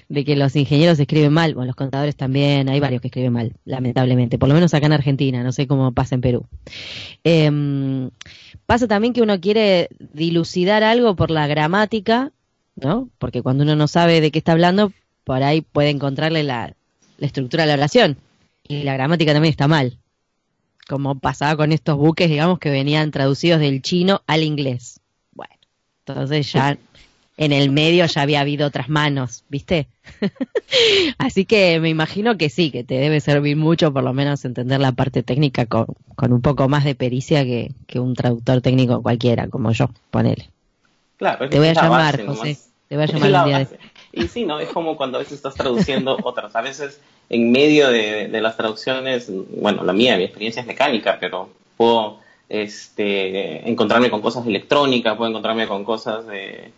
de 0.09 0.24
que 0.24 0.35
los 0.35 0.56
ingenieros 0.56 0.98
escriben 0.98 1.32
mal. 1.32 1.54
Bueno, 1.54 1.68
los 1.68 1.76
contadores 1.76 2.16
también. 2.16 2.68
Hay 2.68 2.80
varios 2.80 3.00
que 3.00 3.09
escriben 3.09 3.32
mal, 3.32 3.52
lamentablemente. 3.64 4.38
Por 4.38 4.48
lo 4.48 4.56
menos 4.56 4.74
acá 4.74 4.87
en 4.87 4.92
Argentina. 4.92 5.44
No 5.44 5.52
sé 5.52 5.68
cómo 5.68 5.92
pasa 5.92 6.16
en 6.16 6.20
Perú. 6.20 6.46
Em, 7.22 8.11
pasa 8.66 8.88
también 8.88 9.12
que 9.12 9.22
uno 9.22 9.40
quiere 9.40 9.88
dilucidar 10.12 10.82
algo 10.82 11.14
por 11.14 11.30
la 11.30 11.46
gramática, 11.46 12.32
¿no? 12.74 13.09
Porque 13.18 13.40
cuando 13.40 13.62
uno 13.62 13.76
no 13.76 13.87
sabe 13.87 14.20
de 14.20 14.32
qué 14.32 14.38
está 14.38 14.50
hablando, 14.50 14.92
por 15.22 15.44
ahí 15.44 15.61
puede 15.61 15.90
encontrarle 15.90 16.42
la, 16.42 16.74
la 17.18 17.26
estructura 17.26 17.62
de 17.62 17.68
la 17.68 17.74
oración. 17.74 18.16
Y 18.66 18.82
la 18.82 18.94
gramática 18.94 19.32
también 19.32 19.52
está 19.52 19.68
mal 19.68 19.96
como 20.88 21.18
pasaba 21.18 21.56
con 21.56 21.72
estos 21.72 21.96
buques, 21.96 22.30
digamos, 22.30 22.61
que 22.61 22.70
venían 22.70 23.11
traducidos 23.11 23.59
del 23.59 23.82
chino 23.82 24.22
al 24.28 24.44
inglés. 24.44 25.00
Entonces 26.07 26.53
ya 26.53 26.79
en 27.37 27.53
el 27.53 27.71
medio 27.71 28.07
ya 28.07 28.23
había 28.23 28.40
habido 28.40 28.66
otras 28.66 28.88
manos, 28.88 29.45
¿viste? 29.49 29.88
Así 31.19 31.45
que 31.45 31.81
me 31.81 31.88
imagino 31.88 32.38
que 32.38 32.49
sí, 32.49 32.71
que 32.71 32.85
te 32.85 32.95
debe 32.95 33.21
servir 33.21 33.57
mucho 33.57 33.92
por 33.92 34.05
lo 34.05 34.12
menos 34.14 34.45
entender 34.45 34.81
la 34.81 34.92
parte 34.92 35.23
técnica 35.23 35.66
con, 35.66 35.87
con 36.14 36.33
un 36.33 36.40
poco 36.40 36.69
más 36.69 36.85
de 36.85 36.95
pericia 36.95 37.45
que, 37.45 37.73
que 37.87 38.01
un 38.01 38.14
traductor 38.14 38.61
técnico 38.61 39.03
cualquiera, 39.03 39.49
como 39.49 39.73
yo, 39.73 39.90
ponele. 40.11 40.49
Claro, 41.19 41.49
Te 41.49 41.59
voy 41.59 41.69
a 41.69 41.71
es 41.73 41.77
la 41.77 41.83
llamar, 41.83 42.12
base 42.19 42.27
José. 42.27 42.42
nomás. 42.45 42.69
Te 42.88 42.95
voy 42.95 43.03
a 43.03 43.05
Es 43.07 43.12
llamar 43.12 43.31
la 43.31 43.42
un 43.42 43.49
día 43.49 43.59
de. 43.59 43.79
Y 44.12 44.29
sí, 44.29 44.45
¿no? 44.47 44.61
Es 44.61 44.69
como 44.71 44.97
cuando 44.97 45.19
a 45.19 45.21
veces 45.21 45.35
estás 45.35 45.55
traduciendo 45.55 46.16
otras. 46.23 46.55
A 46.57 46.61
veces 46.62 47.01
en 47.29 47.51
medio 47.51 47.90
de, 47.90 48.29
de 48.29 48.40
las 48.40 48.57
traducciones, 48.57 49.31
bueno, 49.61 49.83
la 49.83 49.92
mía, 49.92 50.16
mi 50.16 50.25
experiencia 50.25 50.61
es 50.61 50.66
mecánica, 50.66 51.19
pero 51.21 51.51
puedo 51.77 52.19
este, 52.48 53.68
encontrarme 53.68 54.11
con 54.11 54.20
cosas 54.22 54.46
electrónicas, 54.46 55.16
puedo 55.16 55.30
encontrarme 55.30 55.66
con 55.66 55.85
cosas 55.85 56.26
de, 56.26 56.72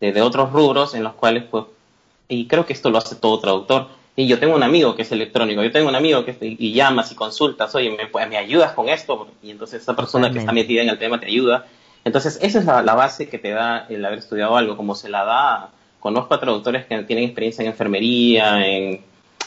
de, 0.00 0.12
de 0.12 0.22
otros 0.22 0.52
rubros 0.52 0.94
en 0.94 1.02
los 1.04 1.14
cuales, 1.14 1.44
pues, 1.44 1.64
y 2.28 2.46
creo 2.46 2.66
que 2.66 2.72
esto 2.72 2.90
lo 2.90 2.98
hace 2.98 3.16
todo 3.16 3.38
traductor. 3.40 3.88
Y 4.18 4.26
yo 4.26 4.38
tengo 4.38 4.56
un 4.56 4.62
amigo 4.62 4.94
que 4.96 5.02
es 5.02 5.12
electrónico, 5.12 5.62
yo 5.62 5.70
tengo 5.70 5.88
un 5.88 5.94
amigo 5.94 6.24
que 6.24 6.36
y, 6.40 6.56
y 6.58 6.72
llamas 6.72 7.12
y 7.12 7.14
consultas, 7.14 7.74
oye, 7.74 7.90
¿me, 7.90 8.06
pues, 8.06 8.28
¿me 8.28 8.38
ayudas 8.38 8.72
con 8.72 8.88
esto? 8.88 9.28
Y 9.42 9.50
entonces 9.50 9.82
esa 9.82 9.94
persona 9.94 10.28
que 10.32 10.38
está 10.38 10.52
metida 10.52 10.82
en 10.82 10.88
el 10.88 10.98
tema 10.98 11.20
te 11.20 11.26
ayuda. 11.26 11.66
Entonces, 12.04 12.38
esa 12.40 12.60
es 12.60 12.64
la, 12.64 12.82
la 12.82 12.94
base 12.94 13.28
que 13.28 13.38
te 13.38 13.50
da 13.50 13.86
el 13.90 14.04
haber 14.04 14.20
estudiado 14.20 14.56
algo, 14.56 14.76
como 14.76 14.94
se 14.94 15.08
la 15.10 15.24
da, 15.24 15.70
conozco 16.00 16.34
a 16.34 16.40
traductores 16.40 16.86
que 16.86 17.02
tienen 17.02 17.24
experiencia 17.24 17.62
en 17.62 17.68
enfermería, 17.70 18.66
en 18.66 19.00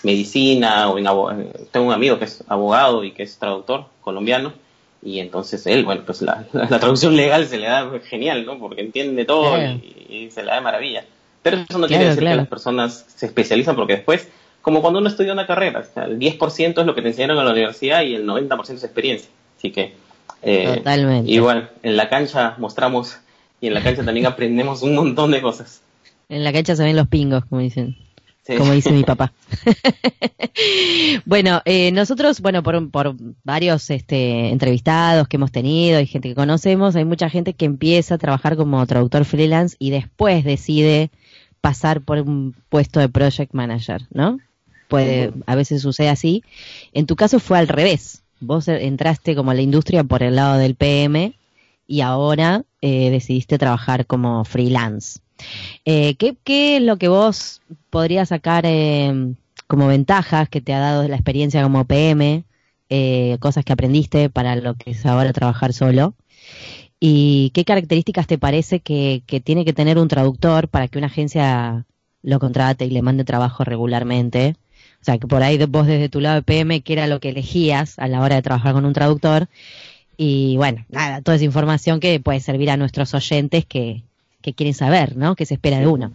medicina, 0.03 0.89
o 0.89 0.97
en 0.97 1.07
abo- 1.07 1.31
tengo 1.71 1.87
un 1.87 1.93
amigo 1.93 2.19
que 2.19 2.25
es 2.25 2.43
abogado 2.47 3.03
y 3.03 3.11
que 3.11 3.23
es 3.23 3.37
traductor 3.39 3.85
colombiano, 4.01 4.53
y 5.01 5.19
entonces 5.19 5.65
él, 5.67 5.85
bueno, 5.85 6.01
pues 6.05 6.21
la, 6.21 6.45
la 6.53 6.79
traducción 6.79 7.15
legal 7.15 7.45
se 7.47 7.57
le 7.57 7.67
da 7.67 7.89
genial, 8.07 8.45
¿no? 8.45 8.59
Porque 8.59 8.81
entiende 8.81 9.25
todo 9.25 9.55
Claro. 9.55 9.79
y, 10.09 10.15
y 10.25 10.31
se 10.31 10.41
le 10.43 10.49
da 10.49 10.55
de 10.55 10.61
maravilla. 10.61 11.05
Pero 11.41 11.57
eso 11.57 11.77
no 11.77 11.87
quiere 11.87 12.05
decir 12.05 12.19
claro. 12.19 12.35
que 12.35 12.41
las 12.41 12.47
personas 12.49 13.05
se 13.15 13.25
especializan, 13.25 13.75
porque 13.75 13.93
después, 13.95 14.27
como 14.61 14.81
cuando 14.81 14.99
uno 14.99 15.07
estudia 15.07 15.31
una 15.33 15.47
carrera, 15.47 15.79
o 15.79 15.93
sea, 15.93 16.03
el 16.03 16.19
10% 16.19 16.79
es 16.81 16.85
lo 16.85 16.93
que 16.95 17.01
te 17.01 17.07
enseñaron 17.07 17.37
en 17.39 17.45
la 17.45 17.51
universidad 17.51 18.01
y 18.03 18.15
el 18.15 18.25
90% 18.27 18.73
es 18.73 18.83
experiencia. 18.83 19.29
Así 19.57 19.71
que, 19.71 19.93
eh, 20.41 20.73
Totalmente. 20.77 21.31
igual, 21.31 21.69
en 21.81 21.95
la 21.97 22.09
cancha 22.09 22.55
mostramos 22.57 23.17
y 23.61 23.67
en 23.67 23.73
la 23.73 23.81
cancha 23.83 24.03
también 24.03 24.25
aprendemos 24.25 24.81
un 24.83 24.95
montón 24.95 25.31
de 25.31 25.41
cosas. 25.41 25.81
En 26.27 26.43
la 26.43 26.51
cancha 26.53 26.75
se 26.75 26.83
ven 26.83 26.95
los 26.95 27.07
pingos, 27.07 27.43
como 27.45 27.61
dicen. 27.61 27.95
Como 28.57 28.73
dice 28.73 28.91
mi 28.91 29.03
papá. 29.03 29.31
bueno, 31.25 31.61
eh, 31.65 31.91
nosotros, 31.91 32.41
bueno, 32.41 32.63
por, 32.63 32.89
por 32.89 33.15
varios 33.43 33.89
este, 33.89 34.49
entrevistados 34.49 35.27
que 35.27 35.37
hemos 35.37 35.51
tenido 35.51 35.99
y 35.99 36.07
gente 36.07 36.29
que 36.29 36.35
conocemos, 36.35 36.95
hay 36.95 37.05
mucha 37.05 37.29
gente 37.29 37.53
que 37.53 37.65
empieza 37.65 38.15
a 38.15 38.17
trabajar 38.17 38.55
como 38.55 38.85
traductor 38.87 39.25
freelance 39.25 39.75
y 39.79 39.91
después 39.91 40.43
decide 40.43 41.11
pasar 41.61 42.01
por 42.01 42.19
un 42.19 42.55
puesto 42.69 42.99
de 42.99 43.09
project 43.09 43.53
manager, 43.53 44.07
¿no? 44.11 44.39
Puede, 44.87 45.33
a 45.45 45.55
veces 45.55 45.83
sucede 45.83 46.09
así. 46.09 46.43
En 46.93 47.05
tu 47.05 47.15
caso 47.15 47.39
fue 47.39 47.59
al 47.59 47.67
revés. 47.67 48.23
Vos 48.39 48.67
entraste 48.67 49.35
como 49.35 49.51
a 49.51 49.53
la 49.53 49.61
industria 49.61 50.03
por 50.03 50.23
el 50.23 50.35
lado 50.35 50.57
del 50.57 50.75
PM 50.75 51.33
y 51.85 52.01
ahora 52.01 52.63
eh, 52.81 53.11
decidiste 53.11 53.57
trabajar 53.57 54.05
como 54.05 54.45
freelance. 54.45 55.19
Eh, 55.85 56.15
¿qué, 56.15 56.77
es 56.77 56.81
lo 56.81 56.97
que 56.97 57.07
vos 57.07 57.61
podrías 57.89 58.29
sacar 58.29 58.65
eh, 58.65 59.33
como 59.67 59.87
ventajas 59.87 60.49
que 60.49 60.61
te 60.61 60.73
ha 60.73 60.79
dado 60.79 61.07
la 61.07 61.15
experiencia 61.15 61.63
como 61.63 61.85
PM? 61.85 62.43
cosas 63.39 63.63
que 63.63 63.71
aprendiste 63.71 64.31
para 64.31 64.55
lo 64.55 64.73
que 64.73 64.91
es 64.91 65.05
ahora 65.05 65.31
trabajar 65.31 65.73
solo. 65.73 66.15
¿Y 66.99 67.51
qué 67.51 67.63
características 67.63 68.27
te 68.27 68.37
parece 68.37 68.81
que, 68.81 69.23
tiene 69.43 69.63
que 69.63 69.73
tener 69.73 69.97
un 69.97 70.09
traductor 70.09 70.67
para 70.67 70.87
que 70.87 70.97
una 70.97 71.07
agencia 71.07 71.85
lo 72.21 72.39
contrate 72.39 72.85
y 72.85 72.89
le 72.89 73.01
mande 73.01 73.23
trabajo 73.23 73.63
regularmente? 73.63 74.55
O 75.01 75.05
sea, 75.05 75.17
que 75.17 75.27
por 75.27 75.41
ahí 75.43 75.57
vos 75.65 75.87
desde 75.87 76.09
tu 76.09 76.19
lado 76.19 76.35
de 76.35 76.41
PM, 76.41 76.81
¿qué 76.81 76.93
era 76.93 77.07
lo 77.07 77.21
que 77.21 77.29
elegías 77.29 77.97
a 77.99 78.07
la 78.07 78.21
hora 78.21 78.35
de 78.35 78.41
trabajar 78.41 78.73
con 78.73 78.85
un 78.85 78.93
traductor? 78.93 79.47
Y 80.17 80.57
bueno, 80.57 80.85
nada, 80.89 81.21
toda 81.21 81.35
esa 81.35 81.45
información 81.45 82.01
que 82.01 82.19
puede 82.19 82.41
servir 82.41 82.69
a 82.69 82.77
nuestros 82.77 83.13
oyentes 83.13 83.65
que, 83.65 84.03
quieren 84.41 84.73
saber, 84.73 85.15
¿no? 85.15 85.35
¿Qué 85.35 85.45
se 85.45 85.55
espera 85.55 85.79
de 85.79 85.87
uno? 85.87 86.11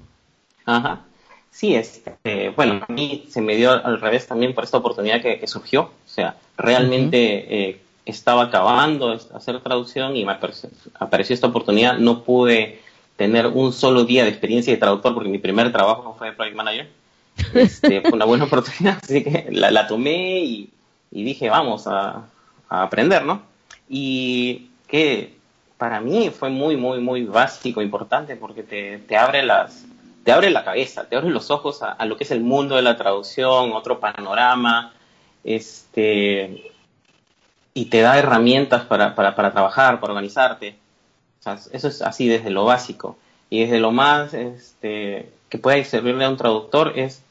Ajá. 0.67 1.03
Sí, 1.51 1.75
este, 1.75 2.51
bueno, 2.57 2.85
a 2.87 2.93
mí 2.93 3.27
se 3.29 3.41
me 3.41 3.55
dio 3.55 3.71
al 3.71 4.01
revés 4.01 4.27
también 4.27 4.55
por 4.55 4.65
esta 4.65 4.79
oportunidad 4.79 5.23
que, 5.23 5.47
surgió. 5.47 5.83
O 5.83 6.09
sea, 6.09 6.37
realmente 6.57 7.81
estaba 8.07 8.45
acabando 8.45 9.11
de 9.11 9.21
hacer 9.35 9.61
traducción 9.61 10.17
y 10.17 10.25
me 10.25 10.33
apareció, 10.33 11.35
esta 11.35 11.47
oportunidad. 11.47 11.99
No 11.99 12.23
pude 12.23 12.81
tener 13.17 13.47
un 13.47 13.73
solo 13.73 14.05
día 14.05 14.25
de 14.25 14.31
experiencia 14.31 14.73
de 14.73 14.79
traductor 14.79 15.15
porque 15.15 15.29
mi 15.29 15.39
primer 15.39 15.73
trabajo 15.73 16.15
fue 16.19 16.29
de 16.31 16.33
Project 16.35 16.57
Manager. 16.57 16.91
Este, 17.55 18.01
fue 18.01 18.13
una 18.13 18.27
buena 18.27 18.45
oportunidad, 18.45 18.99
así 19.03 19.25
que 19.25 19.49
la, 19.51 19.89
tomé 19.89 20.39
y, 20.45 20.71
dije, 21.11 21.51
vamos 21.51 21.87
a, 21.89 22.27
aprender, 22.69 23.25
¿no? 23.25 23.43
Y 23.89 24.69
que 24.87 25.35
para 25.85 26.01
mí 26.01 26.31
fue 26.31 26.49
muy, 26.49 26.79
muy, 26.79 26.99
muy 26.99 27.25
básico, 27.27 27.83
importante, 27.83 28.37
porque 28.37 28.63
te, 28.63 29.17
abre 29.19 29.43
las 29.43 29.85
te 30.25 30.33
abre 30.33 30.49
la 30.49 30.65
cabeza, 30.65 31.07
te 31.07 31.15
abre 31.15 31.29
los 31.29 31.51
ojos 31.51 31.83
a, 31.83 32.03
lo 32.07 32.17
que 32.17 32.25
es 32.25 32.31
el 32.31 32.41
mundo 32.41 32.77
de 32.77 32.81
la 32.81 32.97
traducción, 32.97 33.71
otro 33.75 34.01
panorama, 34.01 34.95
este, 35.45 36.73
y 37.75 37.85
te 37.85 38.01
da 38.01 38.19
herramientas 38.19 38.87
para, 38.87 39.15
para, 39.15 39.35
para 39.35 39.53
trabajar, 39.53 40.01
para 40.01 40.15
organizarte. 40.15 40.79
Eso 41.71 41.89
es 41.89 42.01
así 42.01 42.29
desde 42.29 42.49
lo 42.49 42.65
básico. 42.65 43.19
Y 43.51 43.65
desde 43.65 43.79
lo 43.79 43.93
más 43.93 44.33
este, 44.33 45.29
que 45.51 45.59
puede 45.59 45.85
servirle 45.85 46.25
a 46.25 46.31
un 46.31 46.39
traductor 46.39 46.95
es 46.97 47.23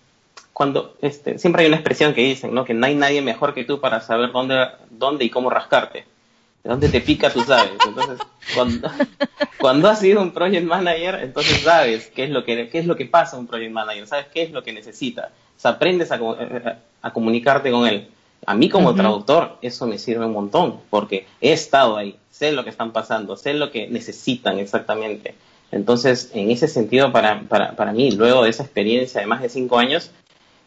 cuando 0.53 0.95
este, 1.01 1.39
siempre 1.39 1.63
hay 1.63 1.69
una 1.69 1.77
expresión 1.77 2.13
que 2.13 2.21
dicen, 2.21 2.53
¿no? 2.53 2.65
Que 2.65 2.75
no 2.75 2.85
hay 2.85 2.93
nadie 2.93 3.23
mejor 3.23 3.55
que 3.55 3.63
tú 3.63 3.81
para 3.81 3.99
saber 3.99 4.31
dónde, 4.31 4.67
dónde 4.91 5.25
y 5.25 5.31
cómo 5.31 5.49
rascarte. 5.49 6.12
De 6.63 6.69
dónde 6.69 6.89
te 6.89 7.01
pica, 7.01 7.31
tú 7.31 7.41
sabes. 7.41 7.71
Entonces, 7.85 8.19
cuando, 8.55 8.89
cuando 9.59 9.89
has 9.89 9.99
sido 9.99 10.21
un 10.21 10.31
project 10.31 10.65
manager, 10.65 11.19
entonces 11.21 11.61
sabes 11.61 12.07
qué 12.07 12.23
es 12.23 12.29
lo 12.29 12.45
que, 12.45 12.69
qué 12.69 12.79
es 12.79 12.85
lo 12.85 12.95
que 12.95 13.05
pasa 13.05 13.37
un 13.37 13.47
project 13.47 13.71
manager, 13.71 14.07
sabes 14.07 14.27
qué 14.33 14.43
es 14.43 14.51
lo 14.51 14.63
que 14.63 14.71
necesita. 14.71 15.31
O 15.57 15.59
sea, 15.59 15.71
aprendes 15.71 16.11
a, 16.11 16.19
a 17.01 17.13
comunicarte 17.13 17.69
con 17.69 17.87
él. 17.87 18.07
A 18.45 18.55
mí 18.55 18.69
como 18.69 18.93
traductor 18.95 19.57
eso 19.61 19.87
me 19.87 19.97
sirve 19.97 20.25
un 20.25 20.33
montón, 20.33 20.79
porque 20.89 21.25
he 21.39 21.53
estado 21.53 21.97
ahí, 21.97 22.17
sé 22.29 22.51
lo 22.51 22.63
que 22.63 22.69
están 22.69 22.91
pasando, 22.91 23.37
sé 23.37 23.53
lo 23.53 23.71
que 23.71 23.87
necesitan 23.87 24.59
exactamente. 24.59 25.35
Entonces, 25.71 26.29
en 26.33 26.51
ese 26.51 26.67
sentido, 26.67 27.11
para, 27.11 27.41
para, 27.41 27.75
para 27.75 27.93
mí, 27.93 28.11
luego 28.11 28.43
de 28.43 28.49
esa 28.49 28.63
experiencia 28.63 29.21
de 29.21 29.27
más 29.27 29.41
de 29.41 29.49
cinco 29.49 29.79
años, 29.79 30.11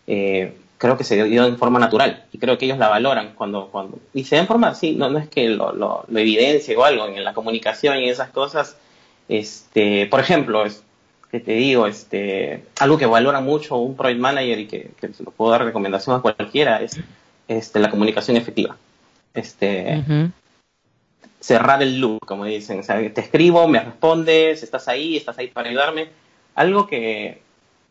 eh, 0.07 0.57
creo 0.79 0.97
que 0.97 1.05
se 1.05 1.23
dio 1.25 1.51
de 1.51 1.57
forma 1.57 1.79
natural 1.79 2.25
y 2.33 2.39
creo 2.39 2.59
que 2.59 2.67
ellos 2.67 2.79
la 2.79 2.89
valoran 2.89 3.33
cuando, 3.35 3.69
cuando 3.69 3.99
y 4.13 4.25
se 4.25 4.37
da 4.37 4.43
en 4.43 4.49
forma 4.49 4.69
así, 4.69 4.95
no, 4.95 5.09
no 5.09 5.19
es 5.19 5.29
que 5.29 5.49
lo, 5.49 5.73
lo, 5.73 6.05
evidencie 6.11 6.77
o 6.77 6.85
algo 6.85 7.07
en 7.07 7.25
la 7.25 7.35
comunicación 7.35 7.99
y 7.99 8.09
esas 8.09 8.31
cosas. 8.31 8.77
Este, 9.29 10.07
por 10.07 10.21
ejemplo, 10.21 10.65
es, 10.65 10.83
que 11.31 11.41
te 11.41 11.53
digo, 11.53 11.87
este, 11.87 12.65
algo 12.79 12.99
que 12.99 13.07
valora 13.07 13.41
mucho 13.41 13.77
un 13.77 13.97
project 13.97 14.21
manager 14.21 14.61
y 14.61 14.67
que, 14.67 14.91
que 15.01 15.13
se 15.13 15.25
lo 15.25 15.31
puedo 15.31 15.51
dar 15.51 15.65
recomendación 15.65 16.17
a 16.17 16.21
cualquiera 16.21 16.81
es 16.81 16.99
este, 17.49 17.81
la 17.81 17.91
comunicación 17.91 18.37
efectiva. 18.37 18.77
Este, 19.35 20.03
Cerrar 21.41 21.83
el 21.83 22.01
loop, 22.01 22.21
como 22.27 22.45
dicen. 22.45 22.81
O 22.81 22.83
sea, 22.83 22.97
te 23.13 23.21
escribo, 23.21 23.69
me 23.69 23.81
respondes, 23.81 24.63
estás 24.63 24.89
ahí, 24.89 25.17
estás 25.17 25.39
ahí 25.39 25.49
para 25.49 25.69
ayudarme. 25.69 26.09
Algo 26.55 26.87
que, 26.87 27.43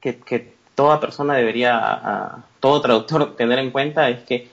que, 0.01 0.55
toda 0.73 0.99
persona 0.99 1.35
debería, 1.35 2.43
todo 2.65 2.81
traductor 2.81 3.35
tener 3.35 3.59
en 3.59 3.69
cuenta 3.69 4.09
es 4.09 4.23
que 4.23 4.49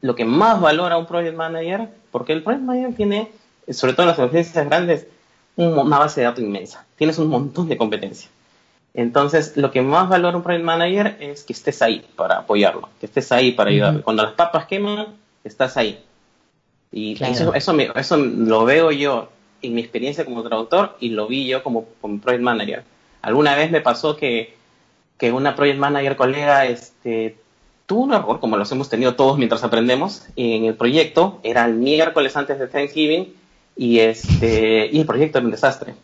lo 0.00 0.16
que 0.16 0.24
más 0.24 0.60
valora 0.60 0.98
un 0.98 1.06
project 1.06 1.36
manager, 1.36 1.88
porque 2.10 2.32
el 2.32 2.42
project 2.42 2.64
manager 2.64 2.96
tiene, 2.96 3.30
sobre 3.70 3.92
todo 3.92 4.02
en 4.02 4.08
las 4.08 4.18
agencias 4.18 4.66
grandes, 4.66 5.06
una 5.54 6.00
base 6.00 6.20
de 6.20 6.24
datos 6.24 6.42
inmensa. 6.42 6.84
Tienes 6.96 7.16
un 7.18 7.28
montón 7.28 7.68
de 7.68 7.76
competencias. 7.76 8.28
Entonces, 8.92 9.56
lo 9.56 9.70
que 9.70 9.82
más 9.82 10.08
valora 10.08 10.36
un 10.36 10.42
project 10.42 10.64
manager 10.64 11.16
es 11.20 11.44
que 11.44 11.52
estés 11.52 11.80
ahí 11.80 12.04
para 12.16 12.38
apoyarlo, 12.38 12.88
que 12.98 13.06
estés 13.06 13.30
ahí 13.30 13.52
para 13.52 13.70
ayudarlo. 13.70 14.02
Cuando 14.02 14.24
las 14.24 14.32
papas 14.32 14.66
queman, 14.66 15.06
estás 15.44 15.76
ahí. 15.76 16.02
Y 16.90 17.22
eso, 17.22 17.54
eso, 17.54 17.72
eso, 17.78 18.16
lo 18.16 18.64
veo 18.64 18.90
yo 18.90 19.28
en 19.62 19.74
mi 19.76 19.80
experiencia 19.80 20.24
como 20.24 20.42
traductor 20.42 20.96
y 20.98 21.10
lo 21.10 21.28
vi 21.28 21.46
yo 21.46 21.62
como, 21.62 21.86
como 22.00 22.20
project 22.20 22.42
manager. 22.42 22.82
Alguna 23.22 23.54
vez 23.54 23.70
me 23.70 23.80
pasó 23.80 24.16
que, 24.16 24.57
que 25.18 25.32
una 25.32 25.56
project 25.56 25.78
manager 25.78 26.16
colega 26.16 26.66
este, 26.66 27.36
tuvo 27.86 28.04
un 28.04 28.14
error, 28.14 28.40
como 28.40 28.56
los 28.56 28.70
hemos 28.72 28.88
tenido 28.88 29.14
todos 29.14 29.36
mientras 29.36 29.64
aprendemos, 29.64 30.24
en 30.36 30.64
el 30.64 30.74
proyecto. 30.74 31.40
Era 31.42 31.64
el 31.66 31.74
miércoles 31.74 32.36
antes 32.36 32.58
de 32.58 32.68
Thanksgiving 32.68 33.34
y, 33.76 33.98
este, 33.98 34.88
y 34.92 35.00
el 35.00 35.06
proyecto 35.06 35.38
era 35.38 35.44
un 35.44 35.50
desastre 35.50 35.94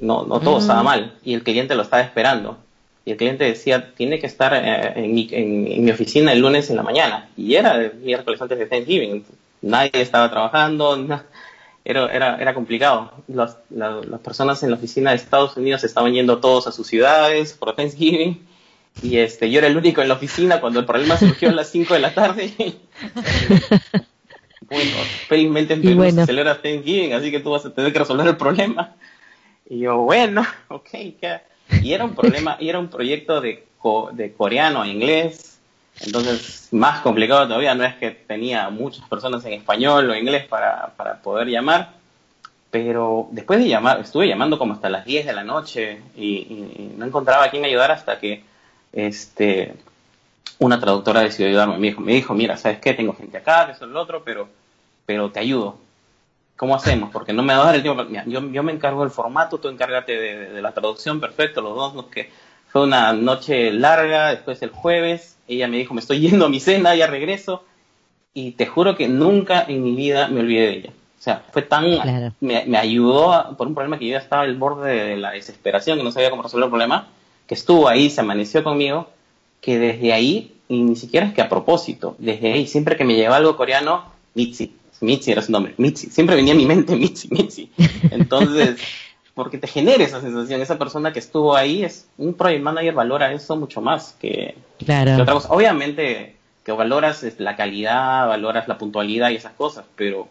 no, 0.00 0.24
no 0.24 0.40
todo 0.40 0.58
estaba 0.58 0.82
mal 0.82 1.14
y 1.24 1.34
el 1.34 1.42
cliente 1.42 1.74
lo 1.74 1.82
estaba 1.82 2.02
esperando. 2.02 2.58
Y 3.04 3.12
el 3.12 3.16
cliente 3.16 3.44
decía, 3.44 3.94
tiene 3.94 4.18
que 4.18 4.26
estar 4.26 4.52
eh, 4.52 4.92
en, 4.96 5.14
mi, 5.14 5.28
en, 5.30 5.84
mi, 5.84 5.90
oficina 5.90 6.32
el 6.32 6.40
lunes 6.40 6.70
en 6.70 6.76
la 6.76 6.82
mañana. 6.82 7.28
Y 7.36 7.54
era 7.54 7.76
el 7.76 7.94
miércoles 7.94 8.42
antes 8.42 8.58
de 8.58 8.66
Thanksgiving. 8.66 9.24
Nadie 9.62 9.90
estaba 9.94 10.28
trabajando, 10.28 10.96
era, 11.84 12.12
era, 12.12 12.36
era 12.36 12.52
complicado. 12.54 13.12
las 13.28 13.56
personas 14.24 14.62
en 14.64 14.70
la 14.70 14.76
oficina 14.76 15.10
de 15.10 15.16
Estados 15.16 15.56
Unidos 15.56 15.84
estaban 15.84 16.12
yendo 16.12 16.38
todos 16.38 16.66
a 16.66 16.72
sus 16.72 16.86
ciudades 16.86 17.52
por 17.52 17.74
Thanksgiving. 17.76 18.44
Y 19.02 19.18
este, 19.18 19.50
yo 19.50 19.58
era 19.58 19.68
el 19.68 19.76
único 19.76 20.00
en 20.02 20.08
la 20.08 20.14
oficina 20.14 20.60
cuando 20.60 20.80
el 20.80 20.86
problema 20.86 21.16
surgió 21.18 21.50
a 21.50 21.52
las 21.52 21.70
5 21.70 21.94
de 21.94 22.00
la 22.00 22.14
tarde. 22.14 22.52
bueno, 24.62 24.90
felizmente 25.28 25.74
en 25.74 25.82
Perú 25.82 26.02
se 26.10 26.26
celebra 26.26 26.60
Thanksgiving, 26.60 27.12
así 27.12 27.30
que 27.30 27.40
tú 27.40 27.50
vas 27.50 27.66
a 27.66 27.74
tener 27.74 27.92
que 27.92 27.98
resolver 27.98 28.26
el 28.26 28.36
problema. 28.36 28.94
Y 29.68 29.80
yo, 29.80 29.98
bueno, 29.98 30.46
ok. 30.68 30.88
Y 31.82 31.92
era 31.92 32.04
un 32.04 32.14
problema, 32.14 32.56
y 32.60 32.68
era 32.68 32.78
un 32.78 32.88
proyecto 32.88 33.40
de, 33.40 33.66
de 34.12 34.32
coreano 34.32 34.82
a 34.82 34.88
inglés, 34.88 35.58
entonces 36.00 36.68
más 36.72 37.00
complicado 37.00 37.46
todavía, 37.46 37.74
no 37.74 37.84
es 37.84 37.94
que 37.96 38.10
tenía 38.10 38.68
muchas 38.70 39.08
personas 39.08 39.44
en 39.44 39.54
español 39.54 40.10
o 40.10 40.14
inglés 40.14 40.46
para, 40.46 40.92
para 40.96 41.22
poder 41.22 41.48
llamar, 41.48 41.92
pero 42.70 43.28
después 43.30 43.58
de 43.58 43.68
llamar, 43.68 44.00
estuve 44.00 44.28
llamando 44.28 44.58
como 44.58 44.74
hasta 44.74 44.90
las 44.90 45.04
10 45.04 45.26
de 45.26 45.32
la 45.32 45.44
noche 45.44 46.02
y, 46.16 46.92
no 46.96 47.06
encontraba 47.06 47.44
a 47.44 47.50
quién 47.50 47.62
me 47.62 47.68
ayudara 47.68 47.94
hasta 47.94 48.18
que 48.18 48.42
este, 48.96 49.74
una 50.58 50.80
traductora 50.80 51.20
decidió 51.20 51.48
ayudarme. 51.48 51.78
Me 51.78 51.88
dijo, 51.88 52.00
me 52.00 52.12
dijo, 52.12 52.34
mira, 52.34 52.56
¿sabes 52.56 52.80
qué? 52.80 52.94
Tengo 52.94 53.14
gente 53.14 53.36
acá, 53.36 53.70
eso, 53.70 53.86
lo 53.86 54.00
otro, 54.00 54.24
pero, 54.24 54.48
pero 55.04 55.30
te 55.30 55.38
ayudo. 55.38 55.76
¿Cómo 56.56 56.74
hacemos? 56.74 57.10
Porque 57.12 57.34
no 57.34 57.42
me 57.42 57.54
va 57.54 57.62
a 57.62 57.66
dar 57.66 57.74
el 57.74 57.82
tiempo. 57.82 58.04
yo, 58.26 58.50
yo 58.50 58.62
me 58.62 58.72
encargo 58.72 59.02
del 59.02 59.10
formato, 59.10 59.58
tú 59.58 59.68
encárgate 59.68 60.18
de, 60.18 60.62
la 60.62 60.72
traducción, 60.72 61.20
perfecto, 61.20 61.60
los 61.60 61.76
dos. 61.76 61.94
Los 61.94 62.06
que 62.06 62.30
fue 62.68 62.84
una 62.84 63.12
noche 63.12 63.70
larga, 63.70 64.30
después 64.30 64.62
el 64.62 64.70
jueves, 64.70 65.36
ella 65.46 65.68
me 65.68 65.76
dijo, 65.76 65.92
me 65.92 66.00
estoy 66.00 66.20
yendo 66.28 66.46
a 66.46 66.48
mi 66.48 66.60
cena, 66.60 66.94
ya 66.94 67.06
regreso. 67.06 67.64
Y 68.32 68.52
te 68.52 68.66
juro 68.66 68.96
que 68.96 69.08
nunca 69.08 69.64
en 69.68 69.82
mi 69.82 69.94
vida 69.94 70.28
me 70.28 70.40
olvidé 70.40 70.60
de 70.62 70.72
ella. 70.72 70.90
O 71.18 71.22
sea, 71.22 71.42
fue 71.52 71.62
tan... 71.62 71.84
Me, 72.40 72.78
ayudó 72.78 73.56
por 73.56 73.66
un 73.66 73.74
problema 73.74 73.98
que 73.98 74.06
yo 74.06 74.12
ya 74.12 74.18
estaba 74.18 74.42
al 74.42 74.56
borde 74.56 74.90
de 74.90 75.16
la 75.16 75.32
desesperación, 75.32 75.98
que 75.98 76.04
no 76.04 76.12
sabía 76.12 76.30
cómo 76.30 76.42
resolver 76.42 76.64
el 76.64 76.70
problema, 76.70 77.08
que 77.46 77.54
estuvo 77.54 77.88
ahí, 77.88 78.10
se 78.10 78.20
amaneció 78.20 78.64
conmigo, 78.64 79.08
que 79.60 79.78
desde 79.78 80.12
ahí, 80.12 80.54
y 80.68 80.82
ni 80.82 80.96
siquiera 80.96 81.26
es 81.26 81.34
que 81.34 81.42
a 81.42 81.48
propósito, 81.48 82.16
desde 82.18 82.52
ahí, 82.52 82.66
siempre 82.66 82.96
que 82.96 83.04
me 83.04 83.14
lleva 83.14 83.36
algo 83.36 83.56
coreano, 83.56 84.04
Mitzi, 84.34 84.72
Mitzi 85.00 85.32
era 85.32 85.42
su 85.42 85.52
nombre, 85.52 85.74
Mitzi. 85.76 86.08
Siempre 86.08 86.36
venía 86.36 86.54
a 86.54 86.56
mi 86.56 86.66
mente 86.66 86.96
Mitzi, 86.96 87.28
Mitzi. 87.30 87.70
Entonces, 88.10 88.78
porque 89.34 89.58
te 89.58 89.66
genera 89.66 90.02
esa 90.02 90.20
sensación. 90.20 90.60
Esa 90.60 90.78
persona 90.78 91.12
que 91.12 91.18
estuvo 91.18 91.54
ahí 91.54 91.84
es 91.84 92.08
un 92.16 92.34
project 92.34 92.62
manager 92.62 92.94
valora 92.94 93.32
eso 93.32 93.56
mucho 93.56 93.80
más 93.80 94.16
que, 94.20 94.56
Claro. 94.84 95.16
que 95.16 95.22
otra 95.22 95.34
cosa. 95.34 95.48
Obviamente 95.50 96.36
que 96.64 96.72
valoras 96.72 97.22
es, 97.22 97.38
la 97.38 97.54
calidad, 97.54 98.26
valoras 98.26 98.66
la 98.66 98.76
puntualidad 98.76 99.30
y 99.30 99.36
esas 99.36 99.52
cosas, 99.52 99.84
pero 99.94 100.26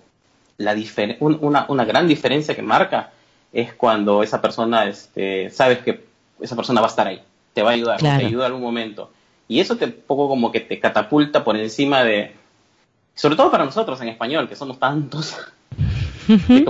la 0.57 0.75
una, 1.19 1.65
una 1.69 1.85
gran 1.85 2.07
diferencia 2.07 2.55
que 2.55 2.61
marca 2.61 3.11
es 3.53 3.73
cuando 3.73 4.21
esa 4.21 4.41
persona, 4.41 4.85
este, 4.85 5.49
sabes 5.49 5.79
que 5.79 6.03
esa 6.41 6.55
persona 6.55 6.81
va 6.81 6.87
a 6.87 6.89
estar 6.89 7.07
ahí, 7.07 7.21
te 7.53 7.61
va 7.61 7.71
a 7.71 7.73
ayudar, 7.73 7.99
Claro. 7.99 8.19
te 8.19 8.25
ayuda 8.25 8.45
en 8.45 8.51
algún 8.53 8.63
momento. 8.63 9.11
Y 9.47 9.59
eso 9.59 9.77
te 9.77 9.87
poco 9.87 10.27
como 10.27 10.51
que 10.51 10.59
te 10.59 10.79
catapulta 10.79 11.43
por 11.43 11.55
encima 11.55 12.03
de, 12.03 12.33
sobre 13.13 13.35
todo 13.35 13.51
para 13.51 13.65
nosotros 13.65 13.99
en 14.01 14.09
español, 14.09 14.47
que 14.49 14.55
somos 14.55 14.79
tantos, 14.79 15.37
te, 16.27 16.65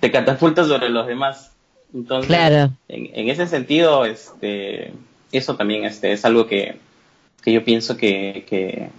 te 0.00 0.10
catapulta 0.10 0.64
sobre 0.64 0.88
los 0.88 1.06
demás. 1.06 1.52
Entonces, 1.94 2.28
Claro. 2.28 2.72
en, 2.88 3.10
en 3.14 3.28
ese 3.30 3.46
sentido, 3.46 4.04
este, 4.04 4.92
eso 5.32 5.56
también 5.56 5.84
este, 5.84 6.12
es 6.12 6.24
algo 6.24 6.46
que, 6.46 6.76
que 7.42 7.52
yo 7.52 7.64
pienso 7.64 7.96
que, 7.96 8.44
que, 8.48 8.90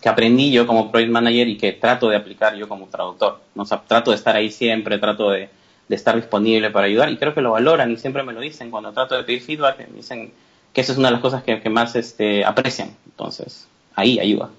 que 0.00 0.08
aprendí 0.08 0.50
yo 0.50 0.66
como 0.66 0.90
project 0.90 1.12
manager 1.12 1.48
y 1.48 1.56
que 1.58 1.72
trato 1.72 2.08
de 2.08 2.16
aplicar 2.16 2.54
yo 2.56 2.66
como 2.68 2.86
traductor. 2.86 3.40
O 3.54 3.64
sea, 3.64 3.82
trato 3.86 4.10
de 4.10 4.16
estar 4.16 4.34
ahí 4.36 4.50
siempre, 4.50 4.98
trato 4.98 5.30
de, 5.30 5.50
de 5.90 5.96
estar 5.96 6.14
disponible 6.14 6.70
para 6.70 6.86
ayudar 6.86 7.10
y 7.10 7.16
creo 7.16 7.34
que 7.34 7.40
lo 7.42 7.50
valoran 7.50 7.90
y 7.90 7.96
siempre 7.96 8.22
me 8.22 8.32
lo 8.32 8.40
dicen 8.40 8.70
cuando 8.70 8.92
trato 8.92 9.16
de 9.16 9.24
pedir 9.24 9.42
feedback, 9.42 9.76
me 9.90 9.96
dicen 9.96 10.32
que 10.72 10.80
eso 10.82 10.92
es 10.92 10.98
una 10.98 11.08
de 11.08 11.12
las 11.14 11.20
cosas 11.20 11.42
que, 11.42 11.60
que 11.60 11.68
más 11.68 11.96
este, 11.96 12.44
aprecian. 12.44 12.90
Entonces, 13.06 13.66
ahí 13.96 14.20
ayuda. 14.20 14.50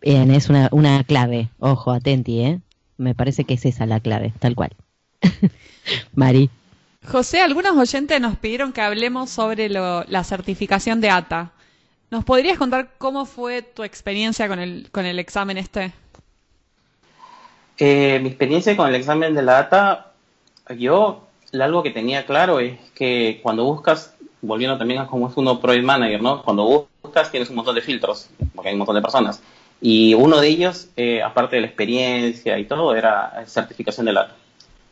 Bien, 0.00 0.30
es 0.30 0.48
una, 0.48 0.68
una 0.70 1.02
clave. 1.02 1.48
Ojo, 1.58 1.90
atenti, 1.90 2.40
¿eh? 2.40 2.60
Me 2.98 3.16
parece 3.16 3.42
que 3.44 3.54
es 3.54 3.64
esa 3.66 3.84
la 3.84 3.98
clave, 3.98 4.32
tal 4.38 4.54
cual. 4.54 4.70
Mari. 6.14 6.50
José, 7.04 7.40
algunos 7.40 7.76
oyentes 7.76 8.20
nos 8.20 8.36
pidieron 8.36 8.72
que 8.72 8.82
hablemos 8.82 9.30
sobre 9.30 9.68
lo- 9.68 10.04
la 10.04 10.22
certificación 10.22 11.00
de 11.00 11.10
ATA. 11.10 11.50
¿Nos 12.12 12.24
podrías 12.24 12.58
contar 12.58 12.92
cómo 12.98 13.26
fue 13.26 13.62
tu 13.62 13.82
experiencia 13.82 14.46
con 14.46 14.60
el, 14.60 14.88
con 14.92 15.04
el 15.04 15.18
examen 15.18 15.58
este? 15.58 15.92
Eh, 17.78 18.18
mi 18.22 18.28
experiencia 18.28 18.76
con 18.76 18.88
el 18.88 18.94
examen 18.94 19.34
de 19.34 19.42
la 19.42 19.52
data, 19.54 20.12
yo 20.76 21.26
algo 21.52 21.82
que 21.82 21.90
tenía 21.90 22.24
claro 22.26 22.60
es 22.60 22.78
que 22.94 23.40
cuando 23.42 23.64
buscas, 23.64 24.14
volviendo 24.42 24.78
también 24.78 25.00
a 25.00 25.06
cómo 25.06 25.28
es 25.28 25.36
uno 25.36 25.60
project 25.60 25.84
manager, 25.84 26.22
¿no? 26.22 26.42
Cuando 26.42 26.88
buscas 27.02 27.30
tienes 27.30 27.50
un 27.50 27.56
montón 27.56 27.74
de 27.74 27.82
filtros, 27.82 28.28
porque 28.54 28.68
hay 28.68 28.74
un 28.74 28.78
montón 28.78 28.96
de 28.96 29.02
personas. 29.02 29.42
Y 29.80 30.14
uno 30.14 30.40
de 30.40 30.48
ellos, 30.48 30.88
eh, 30.96 31.22
aparte 31.22 31.56
de 31.56 31.62
la 31.62 31.68
experiencia 31.68 32.58
y 32.58 32.64
todo, 32.64 32.94
era 32.94 33.44
certificación 33.46 34.06
de 34.06 34.14
data. 34.14 34.34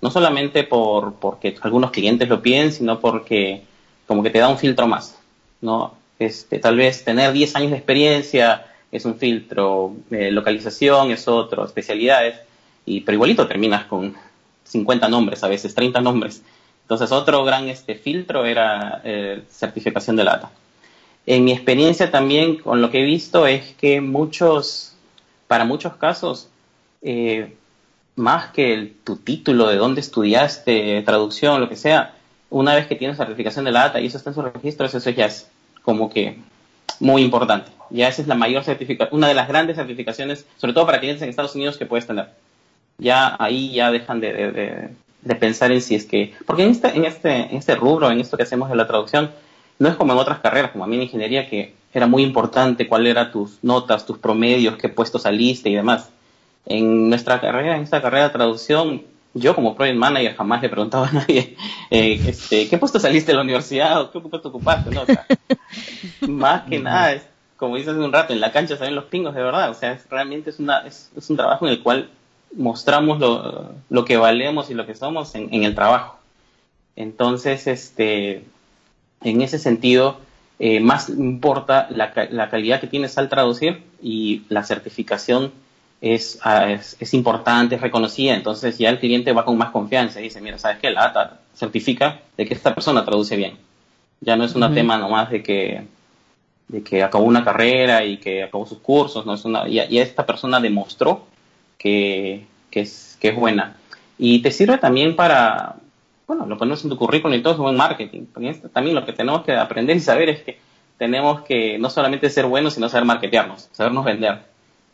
No 0.00 0.10
solamente 0.10 0.64
por 0.64 1.14
porque 1.14 1.56
algunos 1.62 1.90
clientes 1.90 2.28
lo 2.28 2.42
piden, 2.42 2.72
sino 2.72 3.00
porque 3.00 3.62
como 4.06 4.22
que 4.22 4.30
te 4.30 4.38
da 4.38 4.48
un 4.48 4.58
filtro 4.58 4.86
más, 4.86 5.18
¿no? 5.62 5.94
Este, 6.18 6.58
tal 6.58 6.76
vez 6.76 7.04
tener 7.04 7.32
10 7.32 7.56
años 7.56 7.70
de 7.70 7.78
experiencia 7.78 8.66
es 8.92 9.04
un 9.04 9.16
filtro, 9.16 9.94
eh, 10.10 10.30
localización 10.30 11.10
es 11.10 11.26
otro, 11.26 11.64
especialidades, 11.64 12.36
y, 12.86 13.00
pero 13.00 13.14
igualito 13.16 13.46
terminas 13.46 13.84
con 13.86 14.14
50 14.64 15.08
nombres 15.08 15.42
a 15.44 15.48
veces, 15.48 15.74
30 15.74 16.00
nombres. 16.00 16.42
Entonces 16.82 17.12
otro 17.12 17.44
gran 17.44 17.68
este, 17.68 17.94
filtro 17.94 18.44
era 18.44 19.00
eh, 19.04 19.42
certificación 19.50 20.16
de 20.16 20.24
lata. 20.24 20.50
En 21.26 21.44
mi 21.44 21.52
experiencia 21.52 22.10
también 22.10 22.56
con 22.56 22.82
lo 22.82 22.90
que 22.90 23.00
he 23.00 23.04
visto 23.04 23.46
es 23.46 23.74
que 23.74 24.00
muchos, 24.00 24.94
para 25.46 25.64
muchos 25.64 25.96
casos, 25.96 26.48
eh, 27.00 27.54
más 28.16 28.52
que 28.52 28.92
tu 29.04 29.16
título 29.16 29.66
de 29.68 29.76
dónde 29.76 30.00
estudiaste, 30.00 31.02
traducción, 31.02 31.60
lo 31.60 31.68
que 31.68 31.76
sea, 31.76 32.14
una 32.50 32.74
vez 32.74 32.86
que 32.86 32.94
tienes 32.94 33.16
certificación 33.16 33.64
de 33.64 33.72
la 33.72 33.92
y 34.00 34.06
eso 34.06 34.18
está 34.18 34.30
en 34.30 34.34
sus 34.34 34.44
registros, 34.44 34.94
eso 34.94 35.10
ya 35.10 35.26
es 35.26 35.48
como 35.82 36.10
que 36.10 36.38
muy 37.00 37.22
importante. 37.22 37.72
Ya 37.90 38.08
esa 38.08 38.22
es 38.22 38.28
la 38.28 38.34
mayor 38.34 38.62
certificación, 38.62 39.16
una 39.16 39.28
de 39.28 39.34
las 39.34 39.48
grandes 39.48 39.76
certificaciones, 39.76 40.46
sobre 40.58 40.74
todo 40.74 40.86
para 40.86 41.00
clientes 41.00 41.22
en 41.22 41.30
Estados 41.30 41.54
Unidos 41.54 41.76
que 41.76 41.86
puedes 41.86 42.06
tener. 42.06 42.28
Ya 42.98 43.36
ahí 43.38 43.72
ya 43.72 43.90
dejan 43.90 44.20
de, 44.20 44.32
de- 44.32 44.52
de- 44.52 44.88
de 45.22 45.34
pensar 45.36 45.72
en 45.72 45.80
si 45.80 45.94
es 45.94 46.04
que, 46.04 46.34
porque 46.46 46.64
en 46.64 46.70
este, 46.70 46.88
en 46.88 47.04
este, 47.06 47.30
en 47.34 47.56
este 47.56 47.74
rubro, 47.76 48.10
en 48.10 48.20
esto 48.20 48.36
que 48.36 48.42
hacemos 48.42 48.68
de 48.68 48.76
la 48.76 48.86
traducción, 48.86 49.30
no 49.78 49.88
es 49.88 49.94
como 49.96 50.12
en 50.12 50.18
otras 50.18 50.40
carreras, 50.40 50.70
como 50.72 50.84
a 50.84 50.86
mí 50.86 50.96
en 50.96 51.02
ingeniería, 51.02 51.48
que 51.48 51.72
era 51.94 52.06
muy 52.06 52.22
importante 52.22 52.86
cuál 52.88 53.06
eran 53.06 53.32
tus 53.32 53.58
notas, 53.62 54.04
tus 54.04 54.18
promedios, 54.18 54.76
qué 54.76 54.88
puesto 54.90 55.18
saliste 55.18 55.70
y 55.70 55.74
demás. 55.74 56.10
En 56.66 57.08
nuestra 57.08 57.40
carrera, 57.40 57.76
en 57.76 57.82
esta 57.82 58.02
carrera 58.02 58.24
de 58.24 58.30
traducción, 58.34 59.02
yo 59.32 59.54
como 59.54 59.74
project 59.74 59.96
manager 59.98 60.36
jamás 60.36 60.60
le 60.62 60.68
preguntaba 60.68 61.08
a 61.08 61.12
nadie 61.12 61.56
eh, 61.90 62.20
este, 62.26 62.68
qué 62.68 62.78
puesto 62.78 63.00
saliste 63.00 63.32
de 63.32 63.36
la 63.36 63.42
universidad 63.42 64.00
o 64.02 64.10
qué 64.10 64.20
puesto 64.20 64.48
ocupaste, 64.50 64.90
¿no? 64.90 65.02
O 65.02 65.06
sea, 65.06 65.26
más 66.28 66.62
que 66.64 66.78
nada, 66.80 67.12
es, 67.14 67.22
como 67.56 67.76
dices 67.76 67.92
hace 67.94 68.00
un 68.04 68.12
rato, 68.12 68.32
en 68.32 68.40
la 68.40 68.52
cancha 68.52 68.76
se 68.76 68.84
ven 68.84 68.94
los 68.94 69.04
pingos 69.04 69.34
de 69.34 69.42
verdad, 69.42 69.70
o 69.70 69.74
sea, 69.74 69.92
es, 69.92 70.06
realmente 70.10 70.50
es, 70.50 70.58
una, 70.58 70.80
es, 70.86 71.10
es 71.16 71.30
un 71.30 71.36
trabajo 71.36 71.66
en 71.66 71.72
el 71.72 71.82
cual 71.82 72.10
mostramos 72.56 73.18
lo, 73.18 73.72
lo 73.90 74.04
que 74.04 74.16
valemos 74.16 74.70
y 74.70 74.74
lo 74.74 74.86
que 74.86 74.94
somos 74.94 75.34
en, 75.34 75.52
en 75.52 75.64
el 75.64 75.74
trabajo. 75.74 76.18
Entonces, 76.96 77.66
este, 77.66 78.44
en 79.22 79.42
ese 79.42 79.58
sentido, 79.58 80.18
eh, 80.58 80.80
más 80.80 81.08
importa 81.08 81.88
la, 81.90 82.12
la 82.30 82.48
calidad 82.48 82.80
que 82.80 82.86
tienes 82.86 83.18
al 83.18 83.28
traducir 83.28 83.82
y 84.02 84.42
la 84.48 84.62
certificación 84.62 85.52
es, 86.00 86.38
ah, 86.42 86.70
es, 86.70 86.96
es 87.00 87.14
importante, 87.14 87.76
es 87.76 87.80
reconocida, 87.80 88.34
entonces 88.34 88.78
ya 88.78 88.90
el 88.90 88.98
cliente 88.98 89.32
va 89.32 89.44
con 89.44 89.56
más 89.56 89.70
confianza 89.70 90.20
y 90.20 90.24
dice, 90.24 90.40
mira, 90.40 90.58
¿sabes 90.58 90.78
qué? 90.78 90.90
La 90.90 91.04
ATA 91.04 91.40
certifica 91.54 92.20
de 92.36 92.46
que 92.46 92.54
esta 92.54 92.74
persona 92.74 93.04
traduce 93.04 93.36
bien. 93.36 93.56
Ya 94.20 94.36
no 94.36 94.44
es 94.44 94.54
un 94.54 94.62
Ujú. 94.62 94.74
tema 94.74 94.98
nomás 94.98 95.30
de 95.30 95.42
que, 95.42 95.82
de 96.68 96.82
que 96.82 97.02
acabó 97.02 97.24
una 97.24 97.44
carrera 97.44 98.04
y 98.04 98.18
que 98.18 98.42
acabó 98.44 98.66
sus 98.66 98.78
cursos, 98.78 99.26
no 99.26 99.34
es 99.34 99.44
una, 99.44 99.66
ya 99.66 99.84
esta 99.90 100.24
persona 100.24 100.60
demostró 100.60 101.26
que, 101.84 102.46
que, 102.70 102.80
es, 102.80 103.18
que 103.20 103.28
es 103.28 103.36
buena. 103.36 103.76
Y 104.16 104.40
te 104.40 104.50
sirve 104.50 104.78
también 104.78 105.14
para, 105.14 105.76
bueno, 106.26 106.46
lo 106.46 106.56
pones 106.56 106.82
en 106.82 106.88
tu 106.88 106.96
currículum 106.96 107.36
y 107.36 107.42
todo 107.42 107.52
es 107.52 107.58
buen 107.58 107.76
marketing. 107.76 108.24
También 108.72 108.94
lo 108.94 109.04
que 109.04 109.12
tenemos 109.12 109.44
que 109.44 109.52
aprender 109.52 109.94
y 109.94 110.00
saber 110.00 110.30
es 110.30 110.42
que 110.42 110.58
tenemos 110.96 111.42
que 111.42 111.78
no 111.78 111.90
solamente 111.90 112.30
ser 112.30 112.46
buenos, 112.46 112.74
sino 112.74 112.88
saber 112.88 113.04
marketearnos, 113.04 113.68
sabernos 113.72 114.04
vender. 114.06 114.38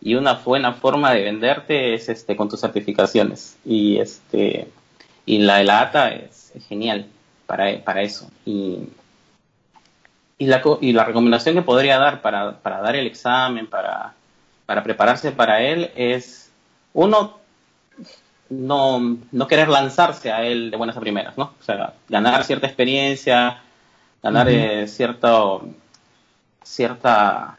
Y 0.00 0.16
una 0.16 0.34
buena 0.34 0.72
forma 0.72 1.12
de 1.12 1.22
venderte 1.22 1.94
es 1.94 2.08
este 2.08 2.34
con 2.34 2.48
tus 2.48 2.60
certificaciones. 2.60 3.56
Y 3.64 3.98
este 3.98 4.68
y 5.26 5.38
la 5.38 5.58
de 5.58 5.64
la 5.64 5.82
ATA 5.82 6.08
es, 6.08 6.50
es 6.56 6.66
genial 6.66 7.06
para, 7.46 7.84
para 7.84 8.02
eso. 8.02 8.28
Y, 8.44 8.78
y, 10.38 10.46
la, 10.46 10.60
y 10.80 10.92
la 10.92 11.04
recomendación 11.04 11.54
que 11.54 11.62
podría 11.62 11.98
dar 11.98 12.20
para, 12.20 12.58
para 12.58 12.80
dar 12.80 12.96
el 12.96 13.06
examen, 13.06 13.68
para, 13.68 14.14
para 14.66 14.82
prepararse 14.82 15.30
para 15.30 15.62
él, 15.62 15.92
es 15.94 16.49
uno, 16.94 17.38
no, 18.48 19.18
no 19.30 19.46
querer 19.48 19.68
lanzarse 19.68 20.32
a 20.32 20.44
él 20.44 20.70
de 20.70 20.76
buenas 20.76 20.96
a 20.96 21.00
primeras, 21.00 21.38
¿no? 21.38 21.54
O 21.60 21.62
sea, 21.62 21.94
ganar 22.08 22.44
cierta 22.44 22.66
experiencia, 22.66 23.62
ganar 24.22 24.48
eh, 24.48 24.88
cierto, 24.88 25.68
cierta, 26.64 27.58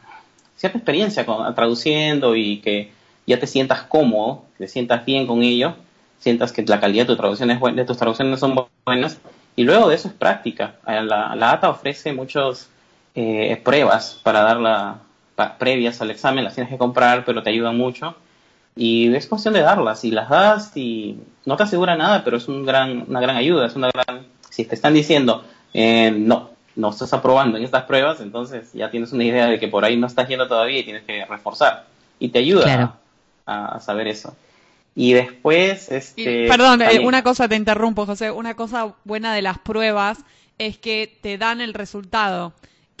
cierta 0.56 0.78
experiencia 0.78 1.26
con, 1.26 1.54
traduciendo 1.54 2.36
y 2.36 2.58
que 2.60 2.92
ya 3.26 3.38
te 3.38 3.46
sientas 3.46 3.82
cómodo, 3.82 4.44
que 4.58 4.64
te 4.66 4.68
sientas 4.68 5.04
bien 5.04 5.26
con 5.26 5.42
ello, 5.42 5.76
sientas 6.20 6.52
que 6.52 6.62
la 6.64 6.80
calidad 6.80 7.04
de, 7.06 7.14
tu 7.14 7.16
traducción 7.16 7.50
es 7.50 7.60
de 7.76 7.84
tus 7.84 7.96
traducciones 7.98 8.40
son 8.40 8.54
bu- 8.56 8.68
buenas, 8.86 9.18
y 9.56 9.64
luego 9.64 9.88
de 9.88 9.96
eso 9.96 10.08
es 10.08 10.14
práctica. 10.14 10.76
Eh, 10.86 11.02
La, 11.02 11.34
la 11.36 11.52
ATA 11.52 11.70
ofrece 11.70 12.12
muchas 12.12 12.70
pruebas 13.64 14.20
para 14.22 14.42
dar 14.42 14.58
la, 14.58 14.98
pa- 15.36 15.58
previas 15.58 16.00
al 16.00 16.10
examen, 16.10 16.44
las 16.44 16.54
tienes 16.54 16.70
que 16.72 16.78
comprar, 16.78 17.24
pero 17.24 17.42
te 17.42 17.50
ayudan 17.50 17.76
mucho. 17.76 18.16
Y 18.74 19.14
es 19.14 19.26
cuestión 19.26 19.54
de 19.54 19.60
darlas, 19.60 20.04
y 20.04 20.10
las 20.10 20.28
das 20.30 20.76
y 20.76 21.18
no 21.44 21.56
te 21.56 21.64
asegura 21.64 21.94
nada, 21.96 22.24
pero 22.24 22.38
es 22.38 22.48
un 22.48 22.64
gran, 22.64 23.04
una 23.08 23.20
gran 23.20 23.36
ayuda, 23.36 23.66
es 23.66 23.76
una 23.76 23.90
gran... 23.90 24.26
Si 24.48 24.64
te 24.64 24.74
están 24.74 24.94
diciendo, 24.94 25.44
eh, 25.74 26.10
no, 26.10 26.50
no 26.76 26.90
estás 26.90 27.12
aprobando 27.12 27.58
en 27.58 27.64
estas 27.64 27.84
pruebas, 27.84 28.20
entonces 28.20 28.72
ya 28.72 28.90
tienes 28.90 29.12
una 29.12 29.24
idea 29.24 29.46
de 29.46 29.58
que 29.58 29.68
por 29.68 29.84
ahí 29.84 29.96
no 29.96 30.06
estás 30.06 30.28
yendo 30.28 30.48
todavía 30.48 30.78
y 30.80 30.84
tienes 30.84 31.02
que 31.04 31.24
reforzar. 31.26 31.84
Y 32.18 32.28
te 32.30 32.38
ayuda 32.38 32.64
Claro. 32.64 32.92
a, 33.46 33.76
a 33.76 33.80
saber 33.80 34.08
eso. 34.08 34.34
Y 34.94 35.12
después, 35.14 35.88
Y, 35.90 35.94
este... 35.94 36.46
perdón, 36.48 36.82
eh, 36.82 36.86
también- 36.86 37.06
una 37.06 37.22
cosa 37.22 37.48
te 37.48 37.56
interrumpo, 37.56 38.04
José. 38.06 38.30
Una 38.30 38.54
cosa 38.54 38.94
buena 39.04 39.34
de 39.34 39.42
las 39.42 39.58
pruebas 39.58 40.18
es 40.58 40.78
que 40.78 41.18
te 41.22 41.36
dan 41.38 41.60
el 41.60 41.72
resultado. 41.74 42.52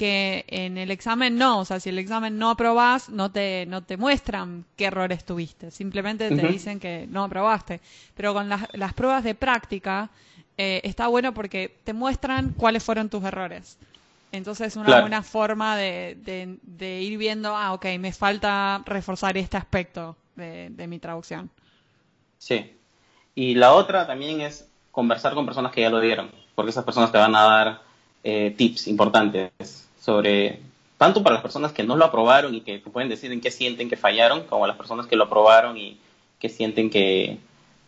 Que 0.02 0.44
en 0.48 0.78
el 0.78 0.90
examen 0.90 1.36
no, 1.36 1.60
o 1.60 1.64
sea, 1.64 1.78
si 1.78 1.90
el 1.90 1.98
examen 1.98 2.36
no 2.36 2.50
aprobás, 2.50 3.08
no 3.08 3.30
te, 3.30 3.66
no 3.66 3.82
te 3.82 3.96
muestran 3.96 4.64
qué 4.76 4.86
errores 4.86 5.24
tuviste. 5.24 5.70
Simplemente 5.70 6.28
te 6.28 6.48
dicen 6.48 6.80
que 6.80 7.06
no 7.08 7.22
aprobaste. 7.24 7.80
Pero 8.16 8.34
con 8.34 8.48
las, 8.48 8.62
las 8.72 8.92
pruebas 8.94 9.22
de 9.22 9.34
práctica 9.36 10.10
eh, 10.58 10.80
está 10.82 11.06
bueno 11.06 11.32
porque 11.32 11.70
te 11.84 11.92
muestran 11.92 12.52
cuáles 12.56 12.82
fueron 12.82 13.08
tus 13.08 13.22
errores. 13.22 13.78
Entonces 14.32 14.68
es 14.68 14.76
una 14.76 14.86
Claro. 14.86 15.02
buena 15.02 15.22
forma 15.22 15.76
de, 15.76 16.16
de- 16.24 16.58
de 16.62 17.00
ir 17.02 17.16
viendo, 17.18 17.54
ah, 17.56 17.72
ok, 17.74 17.86
me 18.00 18.12
falta 18.12 18.82
reforzar 18.86 19.36
este 19.36 19.56
aspecto 19.56 20.16
de, 20.34 20.70
de 20.70 20.86
mi 20.88 20.98
traducción. 20.98 21.48
Sí. 22.38 22.72
Y 23.36 23.54
la 23.54 23.72
otra 23.74 24.06
también 24.06 24.40
es 24.40 24.66
conversar 24.90 25.34
con 25.34 25.46
personas 25.46 25.70
que 25.72 25.82
ya 25.82 25.90
lo 25.90 26.00
dieron, 26.00 26.30
porque 26.54 26.70
esas 26.70 26.84
personas 26.84 27.12
te 27.12 27.18
van 27.18 27.34
a 27.36 27.42
dar 27.42 27.82
eh, 28.24 28.54
tips 28.56 28.88
importantes 28.88 29.88
sobre, 30.02 30.60
tanto 30.98 31.22
para 31.22 31.34
las 31.34 31.42
personas 31.42 31.72
que 31.72 31.84
no 31.84 31.96
lo 31.96 32.04
aprobaron 32.04 32.54
y 32.54 32.62
que 32.62 32.78
pueden 32.78 33.08
decir 33.08 33.30
en 33.30 33.40
qué 33.40 33.50
sienten 33.50 33.88
que 33.88 33.96
fallaron, 33.96 34.42
como 34.44 34.66
las 34.66 34.76
personas 34.76 35.06
que 35.06 35.16
lo 35.16 35.24
aprobaron 35.24 35.78
y 35.78 35.96
qué 36.40 36.48
sienten 36.48 36.90
que, 36.90 37.38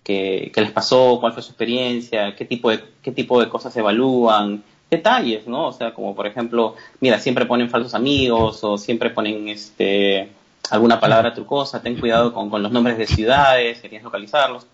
que, 0.05 0.53
les 0.55 0.71
pasó, 0.71 1.19
cuál 1.21 1.33
fue 1.33 1.43
su 1.43 1.51
experiencia, 1.51 2.37
qué 2.37 2.45
tipo 2.45 2.71
de, 2.71 2.85
qué 3.03 3.11
tipo 3.11 3.41
de 3.41 3.49
cosas 3.49 3.77
evalúan, 3.77 4.63
detalles, 4.91 5.49
¿no? 5.49 5.67
O 5.67 5.73
sea, 5.73 5.93
como 5.93 6.15
por 6.15 6.27
ejemplo, 6.27 6.77
mira, 7.01 7.19
siempre 7.19 7.47
ponen 7.47 7.69
falsos 7.69 7.95
amigos 7.95 8.63
o 8.63 8.79
siempre 8.79 9.11
ponen 9.11 9.49
este 9.49 10.31
alguna 10.71 11.01
palabra 11.01 11.35
trucosa, 11.35 11.83
ten 11.83 11.99
cuidado 11.99 12.33
con, 12.33 12.49
con 12.49 12.63
los 12.63 12.71
nombres 12.71 12.97
de 12.97 13.07
ciudades, 13.07 13.81
querías 13.81 14.05
localizarlos. 14.05 14.67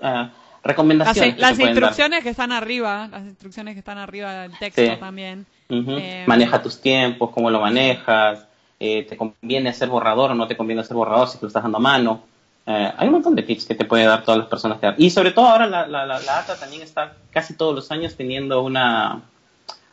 Uh, 0.00 0.26
recomendaciones. 0.62 1.38
Las, 1.38 1.58
instrucciones 1.58 2.22
que 2.22 2.30
están 2.30 2.52
arriba, 2.52 3.08
las 3.10 3.22
instrucciones 3.22 3.74
que 3.74 3.80
están 3.80 3.98
arriba 3.98 4.42
del 4.42 4.58
texto 4.58 4.98
también. 4.98 5.46
Eh, 5.68 6.24
Maneja 6.26 6.62
tus 6.62 6.80
tiempos, 6.80 7.30
cómo 7.30 7.50
lo 7.50 7.60
manejas, 7.60 8.46
eh, 8.78 9.04
te 9.08 9.16
conviene 9.16 9.70
hacer 9.70 9.88
borrador 9.88 10.32
o 10.32 10.34
no 10.34 10.46
te 10.46 10.56
conviene 10.56 10.82
hacer 10.82 10.96
borrador 10.96 11.28
si 11.28 11.38
te 11.38 11.42
lo 11.42 11.48
estás 11.48 11.62
dando 11.62 11.78
a 11.78 11.80
mano. 11.80 12.22
Eh, 12.66 12.92
hay 12.96 13.06
un 13.06 13.14
montón 13.14 13.34
de 13.34 13.42
tips 13.42 13.66
que 13.66 13.74
te 13.74 13.84
puede 13.84 14.04
dar 14.04 14.24
todas 14.24 14.38
las 14.38 14.48
personas 14.48 14.78
que 14.78 14.94
Y 14.98 15.10
sobre 15.10 15.32
todo 15.32 15.46
ahora 15.46 15.66
la, 15.66 15.86
la, 15.86 16.06
la, 16.06 16.16
ATA 16.16 16.56
también 16.58 16.82
está 16.82 17.14
casi 17.30 17.54
todos 17.54 17.74
los 17.74 17.90
años 17.90 18.16
teniendo 18.16 18.62
una, 18.62 19.22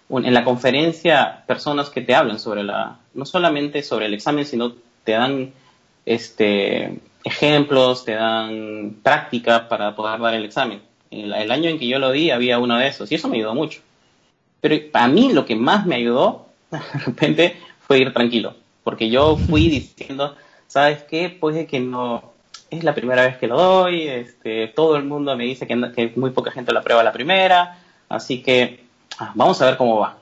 en 0.10 0.34
la 0.34 0.44
conferencia 0.44 1.44
personas 1.48 1.90
que 1.90 2.02
te 2.02 2.16
hablan 2.16 2.40
sobre 2.40 2.64
la, 2.64 2.98
no 3.14 3.26
solamente 3.26 3.84
sobre 3.84 4.06
el 4.06 4.14
examen, 4.14 4.46
sino 4.46 4.74
te 5.04 5.14
dan 5.14 5.54
este 6.06 7.00
ejemplos, 7.24 8.04
te 8.04 8.14
dan 8.14 8.98
práctica 9.04 9.68
para 9.68 9.96
poder 9.96 10.20
dar 10.20 10.34
el 10.34 10.46
examen. 10.46 10.82
El, 11.12 11.34
el, 11.34 11.52
año 11.52 11.70
en 11.70 11.78
que 11.78 11.88
yo 11.88 12.00
lo 12.00 12.12
di 12.12 12.32
había 12.32 12.58
uno 12.58 12.78
de 12.78 12.88
esos 12.88 13.12
y 13.12 13.16
eso 13.16 13.28
me 13.28 13.38
ayudó 13.38 13.54
mucho. 13.54 13.82
Pero 14.62 14.76
a 14.94 15.08
mí 15.08 15.34
lo 15.34 15.46
que 15.46 15.56
más 15.56 15.86
me 15.86 15.96
ayudó, 15.96 16.48
de 16.72 16.80
repente, 17.06 17.58
fue 17.82 18.00
ir 18.00 18.14
tranquilo. 18.14 18.56
Porque 18.84 19.10
yo 19.10 19.36
fui 19.36 19.70
diciendo, 19.70 20.36
¿sabes 20.68 21.04
qué? 21.04 21.36
Pues 21.38 21.68
que 21.68 21.80
no, 21.80 22.32
es 22.72 22.86
la 22.86 22.96
primera 22.96 23.24
vez 23.24 23.38
que 23.38 23.48
lo 23.48 23.58
doy, 23.58 24.08
este, 24.08 24.68
todo 24.70 24.96
el 24.96 25.04
mundo 25.04 25.36
me 25.36 25.44
dice 25.44 25.68
que, 25.68 25.92
que 25.94 26.14
muy 26.16 26.32
poca 26.32 26.52
gente 26.52 26.72
lo 26.72 26.80
aprueba 26.80 27.04
la 27.04 27.12
primera, 27.12 27.78
así 28.08 28.42
que 28.42 28.86
ah, 29.20 29.34
vamos 29.36 29.62
a 29.62 29.66
ver 29.66 29.78
cómo 29.78 30.00
va. 30.00 30.18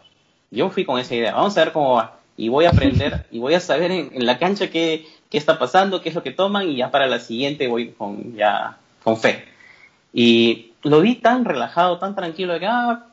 Yo 0.49 0.71
fui 0.71 0.83
con 0.83 0.99
esa 0.99 1.13
idea, 1.13 1.35
vamos 1.35 1.55
a 1.55 1.63
ver 1.63 1.71
cómo 1.71 1.93
va. 1.93 2.17
Y 2.35 2.49
voy 2.49 2.65
a 2.65 2.69
aprender 2.69 3.27
y 3.31 3.37
voy 3.37 3.53
a 3.53 3.59
saber 3.59 3.91
en, 3.91 4.25
la 4.25 4.39
cancha 4.39 4.69
qué, 4.71 5.05
qué, 5.29 5.37
está 5.37 5.59
pasando, 5.59 6.01
qué 6.01 6.09
es 6.09 6.15
lo 6.15 6.23
que 6.23 6.31
toman 6.31 6.67
y 6.67 6.77
ya 6.77 6.89
para 6.89 7.05
la 7.05 7.19
siguiente 7.19 7.67
voy 7.67 7.91
con, 7.91 8.35
ya, 8.35 8.77
con 9.03 9.17
fe. 9.17 9.45
Y 10.11 10.71
lo 10.81 11.01
vi 11.01 11.15
tan 11.15 11.45
relajado, 11.45 11.99
tan 11.99 12.15
tranquilo, 12.15 12.59
que, 12.59 12.65
ah, 12.65 13.05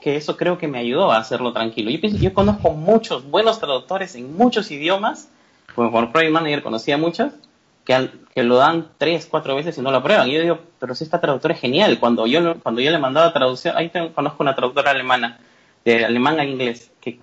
que 0.00 0.16
eso 0.16 0.36
creo 0.36 0.58
que 0.58 0.68
me 0.68 0.78
ayudó 0.78 1.12
a 1.12 1.18
hacerlo 1.18 1.52
tranquilo. 1.52 1.90
Yo, 1.90 2.00
pienso, 2.00 2.18
yo 2.18 2.32
conozco 2.32 2.70
muchos 2.70 3.28
buenos 3.28 3.58
traductores 3.58 4.14
en 4.14 4.36
muchos 4.36 4.70
idiomas, 4.70 5.28
como 5.74 5.92
por 5.92 6.10
Project 6.12 6.32
Manager 6.32 6.62
conocía 6.62 6.96
muchos, 6.98 7.32
que, 7.84 8.10
que, 8.34 8.42
lo 8.42 8.56
dan 8.56 8.88
tres, 8.98 9.26
cuatro 9.30 9.54
veces 9.54 9.76
y 9.78 9.82
no 9.82 9.90
lo 9.90 9.98
aprueban. 9.98 10.28
Y 10.28 10.34
yo 10.34 10.42
digo, 10.42 10.58
pero 10.78 10.94
si 10.94 11.04
esta 11.04 11.20
traductora 11.20 11.54
es 11.54 11.60
genial. 11.60 11.98
Cuando 11.98 12.26
yo, 12.26 12.56
cuando 12.60 12.80
yo 12.80 12.90
le 12.90 12.98
mandaba 12.98 13.32
traducción, 13.32 13.76
ahí 13.76 13.90
conozco 14.14 14.42
una 14.42 14.54
traductora 14.54 14.90
alemana, 14.90 15.38
de 15.84 16.04
alemán 16.04 16.40
a 16.40 16.44
inglés, 16.44 16.90
que 17.00 17.18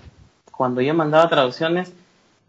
cuando 0.52 0.82
yo 0.82 0.94
mandaba 0.94 1.30
traducciones, 1.30 1.94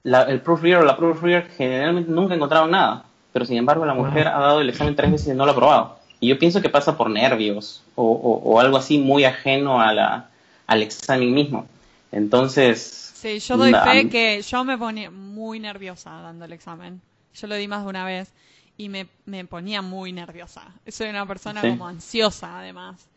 la, 0.02 0.22
el 0.22 0.40
proofreader 0.40 0.82
o 0.82 0.84
la 0.84 0.96
proofreader 0.96 1.48
generalmente 1.56 2.10
nunca 2.10 2.34
encontraron 2.34 2.70
nada. 2.70 3.04
Pero 3.32 3.44
sin 3.44 3.56
embargo, 3.56 3.84
la 3.84 3.94
mujer 3.94 4.28
ha 4.28 4.38
dado 4.40 4.60
el 4.60 4.68
examen 4.68 4.96
tres 4.96 5.10
veces 5.10 5.28
y 5.28 5.36
no 5.36 5.44
lo 5.44 5.50
ha 5.50 5.54
aprobado. 5.54 5.97
Y 6.20 6.28
yo 6.28 6.38
pienso 6.38 6.60
que 6.60 6.68
pasa 6.68 6.96
por 6.96 7.10
nervios 7.10 7.82
o, 7.94 8.04
o, 8.04 8.60
algo 8.60 8.76
así 8.76 8.98
muy 8.98 9.24
ajeno 9.24 9.80
a 9.80 9.92
la, 9.92 10.30
al 10.66 10.82
examen 10.82 11.32
mismo. 11.32 11.66
Entonces. 12.10 13.12
Sí, 13.14 13.38
yo 13.38 13.56
doy 13.56 13.72
fe 13.72 14.08
que 14.08 14.42
yo 14.42 14.64
me 14.64 14.78
ponía 14.78 15.10
muy 15.10 15.60
nerviosa 15.60 16.10
dando 16.10 16.44
el 16.44 16.52
examen. 16.52 17.00
Yo 17.34 17.46
lo 17.46 17.54
di 17.54 17.68
más 17.68 17.84
de 17.84 17.90
una 17.90 18.04
vez 18.04 18.32
y 18.76 18.88
me, 18.88 19.06
me 19.26 19.44
ponía 19.44 19.82
muy 19.82 20.12
nerviosa. 20.12 20.72
Soy 20.86 21.08
una 21.08 21.26
persona 21.26 21.60
como 21.60 21.86
ansiosa, 21.86 22.58
además. 22.58 23.08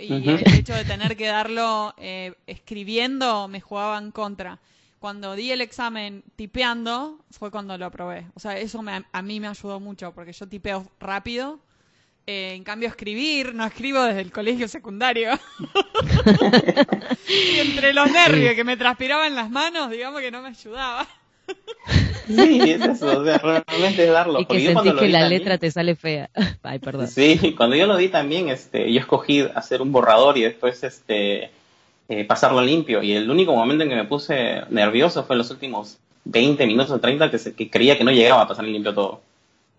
Y 0.00 0.12
el 0.12 0.54
hecho 0.54 0.74
de 0.74 0.84
tener 0.84 1.16
que 1.16 1.26
darlo 1.26 1.94
eh, 1.96 2.34
escribiendo 2.46 3.48
me 3.48 3.60
jugaba 3.60 3.98
en 3.98 4.10
contra. 4.10 4.58
Cuando 4.98 5.34
di 5.34 5.52
el 5.52 5.60
examen 5.60 6.24
tipeando 6.36 7.18
fue 7.30 7.50
cuando 7.50 7.78
lo 7.78 7.86
aprobé. 7.86 8.26
O 8.34 8.40
sea, 8.40 8.58
eso 8.58 8.82
a 9.12 9.22
mí 9.22 9.40
me 9.40 9.48
ayudó 9.48 9.80
mucho 9.80 10.12
porque 10.12 10.32
yo 10.32 10.46
tipeo 10.46 10.90
rápido. 11.00 11.60
Eh, 12.30 12.52
en 12.52 12.62
cambio, 12.62 12.90
escribir, 12.90 13.54
no 13.54 13.64
escribo 13.64 14.02
desde 14.02 14.20
el 14.20 14.30
colegio 14.30 14.68
secundario. 14.68 15.30
y 17.26 17.58
entre 17.58 17.94
los 17.94 18.12
nervios 18.12 18.52
que 18.52 18.64
me 18.64 18.76
transpiraban 18.76 19.34
las 19.34 19.48
manos, 19.48 19.90
digamos 19.90 20.20
que 20.20 20.30
no 20.30 20.42
me 20.42 20.48
ayudaba. 20.48 21.08
Sí, 22.26 22.60
es 22.70 22.82
eso, 22.82 23.20
o 23.20 23.24
sea, 23.24 23.38
realmente 23.38 24.04
es 24.04 24.10
darlo. 24.10 24.40
Y 24.40 24.44
que 24.44 24.60
sentís 24.60 24.92
que 24.92 25.08
la 25.08 25.26
letra 25.26 25.56
te 25.56 25.70
sale 25.70 25.96
fea. 25.96 26.28
Ay, 26.62 26.80
perdón. 26.80 27.08
Sí, 27.08 27.54
cuando 27.56 27.76
yo 27.76 27.86
lo 27.86 27.96
di 27.96 28.10
también, 28.10 28.50
este, 28.50 28.92
yo 28.92 29.00
escogí 29.00 29.40
hacer 29.54 29.80
un 29.80 29.90
borrador 29.90 30.36
y 30.36 30.42
después 30.42 30.84
este, 30.84 31.50
eh, 32.10 32.24
pasarlo 32.26 32.60
limpio. 32.60 33.02
Y 33.02 33.14
el 33.14 33.30
único 33.30 33.54
momento 33.54 33.84
en 33.84 33.88
que 33.88 33.96
me 33.96 34.04
puse 34.04 34.64
nervioso 34.68 35.24
fue 35.24 35.32
en 35.32 35.38
los 35.38 35.50
últimos 35.50 35.96
20 36.24 36.66
minutos 36.66 36.90
o 36.90 37.00
30 37.00 37.30
que, 37.30 37.54
que 37.54 37.70
creía 37.70 37.96
que 37.96 38.04
no 38.04 38.10
llegaba 38.10 38.42
a 38.42 38.48
pasar 38.48 38.66
limpio 38.66 38.92
todo. 38.92 39.22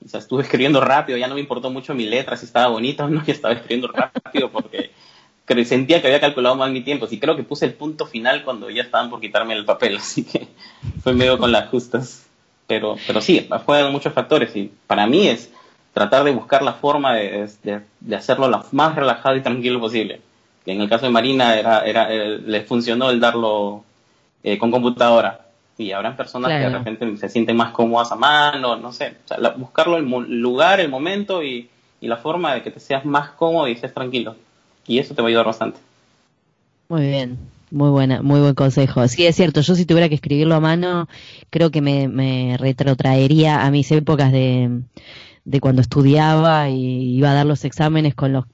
Estuve 0.05 0.43
escribiendo 0.43 0.81
rápido, 0.81 1.17
ya 1.17 1.27
no 1.27 1.35
me 1.35 1.41
importó 1.41 1.69
mucho 1.69 1.93
mi 1.93 2.05
letra, 2.05 2.37
si 2.37 2.45
estaba 2.45 2.67
bonita 2.67 3.05
o 3.05 3.09
no, 3.09 3.23
ya 3.25 3.33
estaba 3.33 3.53
escribiendo 3.53 3.87
rápido 3.87 4.49
porque 4.49 4.91
sentía 5.65 6.01
que 6.01 6.07
había 6.07 6.19
calculado 6.19 6.55
mal 6.55 6.71
mi 6.71 6.81
tiempo. 6.81 7.07
Sí, 7.07 7.19
creo 7.19 7.35
que 7.35 7.43
puse 7.43 7.65
el 7.65 7.73
punto 7.73 8.05
final 8.05 8.43
cuando 8.43 8.69
ya 8.69 8.83
estaban 8.83 9.09
por 9.09 9.19
quitarme 9.19 9.53
el 9.53 9.65
papel, 9.65 9.97
así 9.97 10.23
que 10.23 10.47
fue 11.03 11.13
medio 11.13 11.37
con 11.37 11.51
las 11.51 11.69
justas. 11.69 12.25
Pero, 12.67 12.97
pero 13.07 13.19
sí, 13.19 13.49
fueron 13.65 13.91
muchos 13.91 14.13
factores 14.13 14.55
y 14.55 14.71
para 14.85 15.07
mí 15.07 15.27
es 15.27 15.51
tratar 15.91 16.23
de 16.23 16.31
buscar 16.31 16.61
la 16.61 16.73
forma 16.73 17.15
de, 17.15 17.49
de, 17.63 18.15
hacerlo 18.15 18.47
lo 18.47 18.63
más 18.71 18.95
relajado 18.95 19.35
y 19.35 19.41
tranquilo 19.41 19.79
posible. 19.79 20.21
Que 20.63 20.73
en 20.73 20.81
el 20.81 20.89
caso 20.89 21.07
de 21.07 21.11
Marina 21.11 21.57
era, 21.57 21.83
era, 21.83 22.13
eh, 22.13 22.37
le 22.37 22.61
funcionó 22.61 23.09
el 23.09 23.19
darlo 23.19 23.83
eh, 24.43 24.59
con 24.59 24.69
computadora. 24.69 25.48
Y 25.79 25.91
habrán 25.93 26.15
personas 26.15 26.51
que 26.51 26.59
de 26.59 26.69
repente 26.69 27.17
se 27.17 27.29
sienten 27.29 27.57
más 27.57 27.71
cómodas 27.71 28.11
a 28.11 28.15
mano, 28.15 28.75
no 28.75 28.91
sé. 28.91 29.15
buscarlo 29.57 29.97
el 29.97 30.05
lugar, 30.39 30.79
el 30.79 30.89
momento 30.89 31.41
y, 31.41 31.69
y 32.01 32.07
la 32.07 32.17
forma 32.17 32.53
de 32.53 32.61
que 32.61 32.69
te 32.69 32.79
seas 32.79 33.05
más 33.05 33.31
cómodo 33.31 33.67
y 33.67 33.71
estés 33.71 33.93
tranquilo 33.93 34.35
y 34.89 34.97
eso 34.97 35.13
te 35.13 35.21
va 35.21 35.27
a 35.27 35.29
ayudar 35.29 35.45
bastante. 35.45 35.79
Muy 36.89 37.07
bien, 37.07 37.37
muy 37.69 37.91
buena, 37.91 38.23
muy 38.23 38.41
buen 38.41 38.55
consejo. 38.55 39.07
Sí, 39.07 39.27
es 39.27 39.35
cierto, 39.35 39.61
yo 39.61 39.75
si 39.75 39.85
tuviera 39.85 40.09
que 40.09 40.15
escribirlo 40.15 40.55
a 40.55 40.59
mano, 40.59 41.07
creo 41.51 41.69
que 41.69 41.81
me, 41.81 42.07
me 42.07 42.57
retrotraería 42.57 43.65
a 43.65 43.69
mis 43.69 43.91
épocas 43.91 44.31
de, 44.31 44.81
de 45.45 45.59
cuando 45.61 45.83
estudiaba 45.83 46.69
y 46.69 47.15
iba 47.15 47.29
a 47.29 47.35
dar 47.35 47.45
los 47.45 47.65
exámenes 47.65 48.15
con 48.15 48.33
los 48.33 48.45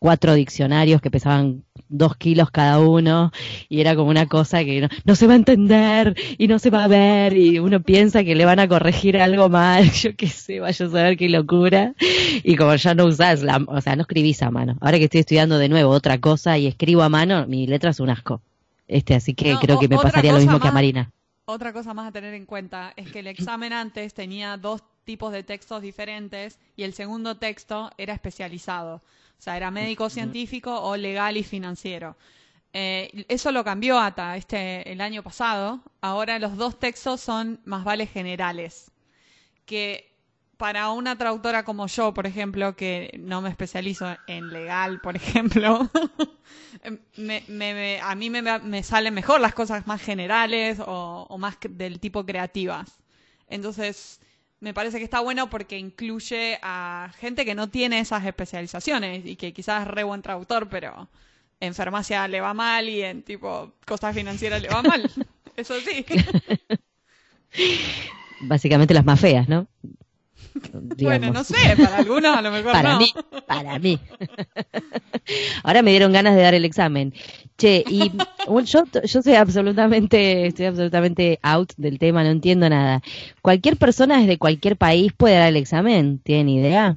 cuatro 0.00 0.34
diccionarios 0.34 1.00
que 1.00 1.12
pesaban 1.12 1.62
dos 1.92 2.16
kilos 2.16 2.50
cada 2.50 2.80
uno 2.80 3.30
y 3.68 3.80
era 3.80 3.94
como 3.94 4.10
una 4.10 4.26
cosa 4.26 4.64
que 4.64 4.88
no, 5.04 5.14
se 5.14 5.26
va 5.26 5.34
a 5.34 5.36
entender 5.36 6.16
y 6.38 6.48
no 6.48 6.58
se 6.58 6.70
va 6.70 6.84
a 6.84 6.88
ver 6.88 7.36
y 7.36 7.58
uno 7.58 7.80
piensa 7.82 8.24
que 8.24 8.34
le 8.34 8.44
van 8.44 8.58
a 8.58 8.66
corregir 8.66 9.18
algo 9.18 9.48
mal, 9.48 9.90
yo 9.92 10.16
qué 10.16 10.28
sé, 10.28 10.60
vaya 10.60 10.86
a 10.86 10.90
saber 10.90 11.16
qué 11.16 11.28
locura 11.28 11.94
y 12.42 12.56
como 12.56 12.74
ya 12.74 12.94
no 12.94 13.04
usás, 13.04 13.42
la, 13.42 13.62
o 13.66 13.80
sea, 13.80 13.94
no 13.94 14.02
escribís 14.02 14.42
a 14.42 14.50
mano. 14.50 14.76
Ahora 14.80 14.98
que 14.98 15.04
estoy 15.04 15.20
estudiando 15.20 15.58
de 15.58 15.68
nuevo 15.68 15.90
otra 15.90 16.18
cosa 16.18 16.58
y 16.58 16.66
escribo 16.66 17.02
a 17.02 17.08
mano, 17.08 17.46
mi 17.46 17.66
letra 17.66 17.90
es 17.90 18.00
un 18.00 18.10
asco. 18.10 18.40
Este, 18.88 19.14
así 19.14 19.34
que 19.34 19.56
creo 19.60 19.78
que 19.78 19.88
me 19.88 19.96
pasaría 19.96 20.32
lo 20.32 20.38
mismo 20.38 20.60
que 20.60 20.68
a 20.68 20.72
Marina. 20.72 21.10
Otra 21.44 21.72
cosa 21.72 21.92
más 21.92 22.08
a 22.08 22.12
tener 22.12 22.34
en 22.34 22.46
cuenta 22.46 22.92
es 22.96 23.10
que 23.10 23.18
el 23.18 23.26
examen 23.26 23.72
antes 23.72 24.14
tenía 24.14 24.56
dos 24.56 24.82
tipos 25.04 25.32
de 25.32 25.42
textos 25.42 25.82
diferentes 25.82 26.58
y 26.76 26.84
el 26.84 26.94
segundo 26.94 27.36
texto 27.36 27.90
era 27.98 28.14
especializado. 28.14 29.02
O 29.42 29.44
sea, 29.44 29.56
era 29.56 29.72
médico 29.72 30.08
científico 30.08 30.70
o 30.82 30.96
legal 30.96 31.36
y 31.36 31.42
financiero. 31.42 32.16
Eh, 32.72 33.24
eso 33.26 33.50
lo 33.50 33.64
cambió 33.64 33.98
ATA 33.98 34.36
este, 34.36 34.92
el 34.92 35.00
año 35.00 35.24
pasado. 35.24 35.82
Ahora 36.00 36.38
los 36.38 36.56
dos 36.56 36.78
textos 36.78 37.20
son 37.20 37.60
más 37.64 37.82
vales 37.82 38.08
generales. 38.12 38.92
Que 39.66 40.14
para 40.58 40.90
una 40.90 41.18
traductora 41.18 41.64
como 41.64 41.88
yo, 41.88 42.14
por 42.14 42.28
ejemplo, 42.28 42.76
que 42.76 43.18
no 43.18 43.40
me 43.40 43.50
especializo 43.50 44.16
en 44.28 44.48
legal, 44.50 45.00
por 45.00 45.16
ejemplo, 45.22 45.90
a 46.84 48.14
mí 48.14 48.30
me, 48.30 48.82
salen 48.84 49.12
mejor 49.12 49.40
las 49.40 49.54
cosas 49.54 49.88
más 49.88 50.00
generales 50.00 50.78
o, 50.78 51.26
o 51.28 51.36
más 51.36 51.56
del 51.68 51.98
tipo 51.98 52.24
creativas. 52.24 53.00
Entonces, 53.48 54.20
me 54.62 54.72
parece 54.72 54.98
que 54.98 55.04
está 55.04 55.18
bueno 55.18 55.50
porque 55.50 55.76
incluye 55.76 56.56
a 56.62 57.10
gente 57.18 57.44
que 57.44 57.56
no 57.56 57.68
tiene 57.68 57.98
esas 57.98 58.24
especializaciones 58.24 59.26
y 59.26 59.34
que 59.34 59.52
quizás 59.52 59.82
es 59.82 59.88
re 59.88 60.04
buen 60.04 60.22
traductor, 60.22 60.68
pero 60.68 61.08
en 61.58 61.74
farmacia 61.74 62.28
le 62.28 62.40
va 62.40 62.54
mal 62.54 62.88
y 62.88 63.02
en 63.02 63.24
tipo 63.24 63.72
cosas 63.84 64.14
financieras 64.14 64.62
le 64.62 64.68
va 64.68 64.82
mal. 64.82 65.10
Eso 65.56 65.74
sí. 65.80 66.06
Básicamente 68.42 68.94
las 68.94 69.04
más 69.04 69.18
feas, 69.20 69.48
¿no? 69.48 69.66
Bueno, 70.98 71.32
no 71.32 71.42
sé, 71.42 71.56
para 71.76 71.96
algunos 71.96 72.36
a 72.36 72.42
lo 72.42 72.52
mejor 72.52 72.72
para 72.72 72.92
no. 72.92 72.98
mí, 72.98 73.12
para 73.46 73.78
mí. 73.78 73.98
Ahora 75.64 75.82
me 75.82 75.90
dieron 75.90 76.12
ganas 76.12 76.36
de 76.36 76.42
dar 76.42 76.54
el 76.54 76.64
examen. 76.64 77.14
Che, 77.62 77.84
y 77.88 78.10
bueno, 78.48 78.66
yo, 78.66 78.82
yo 79.04 79.22
soy 79.22 79.34
absolutamente, 79.36 80.46
estoy 80.46 80.66
absolutamente 80.66 81.38
out 81.42 81.72
del 81.76 82.00
tema, 82.00 82.24
no 82.24 82.30
entiendo 82.30 82.68
nada. 82.68 83.02
¿Cualquier 83.40 83.76
persona 83.76 84.18
desde 84.18 84.36
cualquier 84.36 84.76
país 84.76 85.12
puede 85.16 85.36
dar 85.36 85.50
el 85.50 85.56
examen? 85.56 86.18
¿Tienen 86.18 86.48
idea? 86.48 86.96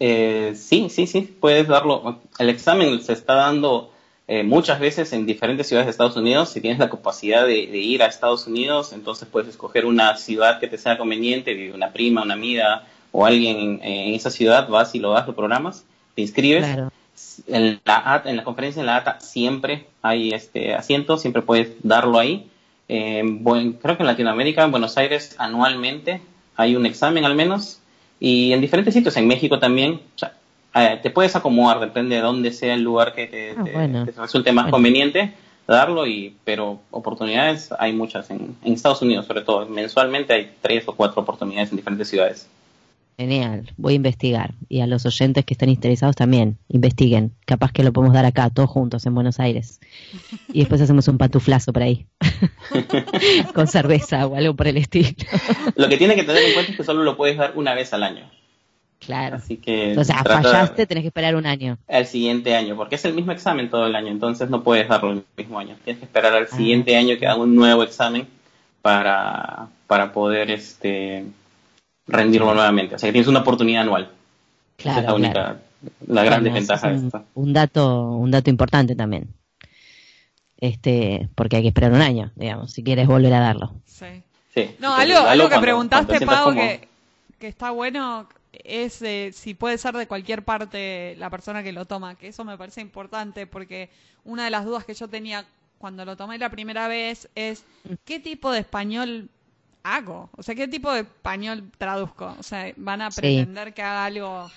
Eh, 0.00 0.52
sí, 0.56 0.88
sí, 0.90 1.06
sí, 1.06 1.20
puedes 1.38 1.68
darlo. 1.68 2.18
El 2.40 2.50
examen 2.50 3.00
se 3.00 3.12
está 3.12 3.34
dando 3.34 3.92
eh, 4.26 4.42
muchas 4.42 4.80
veces 4.80 5.12
en 5.12 5.26
diferentes 5.26 5.68
ciudades 5.68 5.86
de 5.86 5.90
Estados 5.92 6.16
Unidos. 6.16 6.48
Si 6.48 6.60
tienes 6.60 6.80
la 6.80 6.90
capacidad 6.90 7.46
de, 7.46 7.68
de, 7.68 7.78
ir 7.78 8.02
a 8.02 8.06
Estados 8.06 8.48
Unidos, 8.48 8.92
entonces 8.92 9.28
puedes 9.30 9.48
escoger 9.50 9.86
una 9.86 10.16
ciudad 10.16 10.58
que 10.58 10.66
te 10.66 10.76
sea 10.76 10.98
conveniente, 10.98 11.70
una 11.72 11.92
prima, 11.92 12.22
una 12.22 12.34
amiga 12.34 12.82
o 13.12 13.24
alguien 13.24 13.58
en, 13.58 13.84
en 13.84 14.14
esa 14.14 14.32
ciudad, 14.32 14.68
vas 14.68 14.92
y 14.96 14.98
lo 14.98 15.12
das, 15.12 15.24
lo 15.24 15.36
programas, 15.36 15.84
te 16.16 16.22
inscribes. 16.22 16.64
Claro. 16.64 16.90
En 17.46 17.80
la, 17.84 18.22
en 18.24 18.36
la 18.36 18.44
conferencia 18.44 18.80
en 18.80 18.86
la 18.86 18.96
ATA 18.96 19.20
siempre 19.20 19.86
hay 20.02 20.30
este 20.30 20.74
asiento, 20.74 21.16
siempre 21.18 21.42
puedes 21.42 21.70
darlo 21.82 22.18
ahí. 22.18 22.48
Eh, 22.88 23.22
bueno, 23.24 23.74
creo 23.82 23.96
que 23.96 24.02
en 24.02 24.06
Latinoamérica, 24.06 24.62
en 24.64 24.70
Buenos 24.70 24.96
Aires, 24.96 25.34
anualmente 25.38 26.20
hay 26.56 26.76
un 26.76 26.86
examen 26.86 27.24
al 27.24 27.34
menos. 27.34 27.80
Y 28.20 28.52
en 28.52 28.60
diferentes 28.60 28.94
sitios, 28.94 29.16
en 29.16 29.26
México 29.26 29.58
también. 29.58 29.94
O 30.14 30.18
sea, 30.18 30.32
eh, 30.74 30.98
te 31.02 31.10
puedes 31.10 31.34
acomodar, 31.36 31.80
depende 31.80 32.16
de 32.16 32.22
dónde 32.22 32.52
sea 32.52 32.74
el 32.74 32.82
lugar 32.82 33.14
que 33.14 33.26
te, 33.26 33.50
Ah, 33.58 33.64
te- 33.64 33.72
bueno. 33.72 34.04
te 34.04 34.12
resulte 34.12 34.52
más 34.52 34.64
Bueno. 34.64 34.72
conveniente 34.76 35.32
darlo, 35.66 36.06
y 36.06 36.36
pero 36.44 36.80
oportunidades 36.92 37.70
hay 37.78 37.92
muchas 37.92 38.30
en, 38.30 38.54
en 38.62 38.72
Estados 38.74 39.02
Unidos, 39.02 39.26
sobre 39.26 39.40
todo. 39.42 39.66
Mensualmente 39.66 40.32
hay 40.32 40.52
tres 40.62 40.86
o 40.86 40.94
cuatro 40.94 41.22
oportunidades 41.22 41.70
en 41.70 41.76
diferentes 41.76 42.08
ciudades. 42.08 42.48
Genial, 43.18 43.72
voy 43.78 43.94
a 43.94 43.96
investigar. 43.96 44.52
Y 44.68 44.80
a 44.80 44.86
los 44.86 45.06
oyentes 45.06 45.44
que 45.46 45.54
estén 45.54 45.70
interesados 45.70 46.16
también, 46.16 46.58
investiguen. 46.68 47.32
Capaz 47.46 47.72
que 47.72 47.82
lo 47.82 47.92
podemos 47.92 48.14
dar 48.14 48.26
acá, 48.26 48.50
todos 48.50 48.68
juntos 48.68 49.06
en 49.06 49.14
Buenos 49.14 49.40
Aires. 49.40 49.80
Y 50.52 50.60
después 50.60 50.80
hacemos 50.82 51.08
un 51.08 51.16
patuflazo 51.16 51.72
por 51.72 51.82
ahí. 51.82 52.06
Con 53.54 53.66
cerveza 53.68 54.26
o 54.26 54.36
algo 54.36 54.54
por 54.54 54.68
el 54.68 54.76
estilo. 54.76 55.08
Lo 55.76 55.88
que 55.88 55.96
tiene 55.96 56.14
que 56.14 56.24
tener 56.24 56.42
en 56.42 56.52
cuenta 56.54 56.72
es 56.72 56.76
que 56.76 56.84
solo 56.84 57.04
lo 57.04 57.16
puedes 57.16 57.38
dar 57.38 57.52
una 57.56 57.74
vez 57.74 57.92
al 57.94 58.02
año. 58.02 58.30
Claro. 58.98 59.36
Así 59.36 59.56
que 59.58 59.96
O 59.96 60.04
sea, 60.04 60.22
fallaste, 60.24 60.86
tenés 60.86 61.02
que 61.02 61.08
esperar 61.08 61.36
un 61.36 61.46
año. 61.46 61.78
al 61.88 62.06
siguiente 62.06 62.54
año, 62.54 62.76
porque 62.76 62.96
es 62.96 63.04
el 63.04 63.14
mismo 63.14 63.32
examen 63.32 63.70
todo 63.70 63.86
el 63.86 63.94
año, 63.94 64.08
entonces 64.08 64.48
no 64.50 64.62
puedes 64.62 64.88
darlo 64.88 65.12
el 65.12 65.22
mismo 65.36 65.58
año. 65.58 65.76
Tienes 65.84 66.00
que 66.00 66.06
esperar 66.06 66.32
al 66.34 66.44
Ah. 66.50 66.56
siguiente 66.56 66.96
año 66.96 67.16
que 67.18 67.26
haga 67.26 67.36
un 67.40 67.54
nuevo 67.54 67.82
examen 67.82 68.26
para, 68.82 69.68
para 69.86 70.12
poder 70.12 70.50
este 70.50 71.24
rendirlo 72.06 72.52
nuevamente. 72.54 72.94
O 72.94 72.98
sea, 72.98 73.08
que 73.08 73.12
tienes 73.12 73.28
una 73.28 73.40
oportunidad 73.40 73.82
anual. 73.82 74.10
Claro, 74.76 74.98
Esa 74.98 75.00
es 75.00 75.06
la 75.06 75.14
única, 75.14 75.32
claro. 75.32 75.58
la 76.06 76.24
gran 76.24 76.40
Bueno, 76.42 76.54
desventaja 76.54 76.88
de 76.90 76.96
es 76.96 77.02
esto. 77.04 77.24
un, 77.34 77.44
un 77.46 77.52
dato, 77.52 78.02
un 78.12 78.30
dato 78.30 78.50
importante 78.50 78.94
también. 78.94 79.28
Este, 80.58 81.28
porque 81.34 81.56
hay 81.56 81.62
que 81.62 81.68
esperar 81.68 81.92
un 81.92 82.00
año, 82.00 82.32
digamos, 82.34 82.72
si 82.72 82.82
quieres 82.82 83.06
volver 83.06 83.32
a 83.34 83.40
darlo. 83.40 83.74
Sí. 83.84 84.06
Sí. 84.54 84.74
No, 84.78 84.98
Entonces, 84.98 85.16
algo, 85.16 85.28
algo 85.28 85.48
que 85.50 85.58
preguntaste, 85.60 86.24
Pau, 86.26 86.44
como- 86.46 86.60
que, 86.60 86.88
que 87.38 87.48
está 87.48 87.70
bueno 87.72 88.26
es 88.64 89.02
eh, 89.02 89.30
si 89.34 89.52
puede 89.52 89.76
ser 89.76 89.94
de 89.96 90.06
cualquier 90.06 90.42
parte 90.42 91.14
la 91.18 91.28
persona 91.28 91.62
que 91.62 91.72
lo 91.72 91.84
toma, 91.84 92.14
que 92.14 92.28
eso 92.28 92.42
me 92.42 92.56
parece 92.56 92.80
importante 92.80 93.46
porque 93.46 93.90
una 94.24 94.44
de 94.46 94.50
las 94.50 94.64
dudas 94.64 94.84
que 94.86 94.94
yo 94.94 95.08
tenía 95.08 95.44
cuando 95.76 96.06
lo 96.06 96.16
tomé 96.16 96.38
la 96.38 96.48
primera 96.48 96.88
vez 96.88 97.28
es 97.34 97.64
¿qué 98.06 98.18
tipo 98.18 98.50
de 98.50 98.60
español 98.60 99.28
hago? 99.94 100.30
O 100.36 100.42
sea, 100.42 100.54
¿qué 100.54 100.68
tipo 100.68 100.92
de 100.92 101.00
español 101.00 101.70
traduzco? 101.78 102.34
O 102.38 102.42
sea, 102.42 102.72
¿van 102.76 103.02
a 103.02 103.10
Sí. 103.10 103.20
pretender 103.20 103.72
que 103.74 103.82
haga 103.82 104.04
algo 104.04 104.50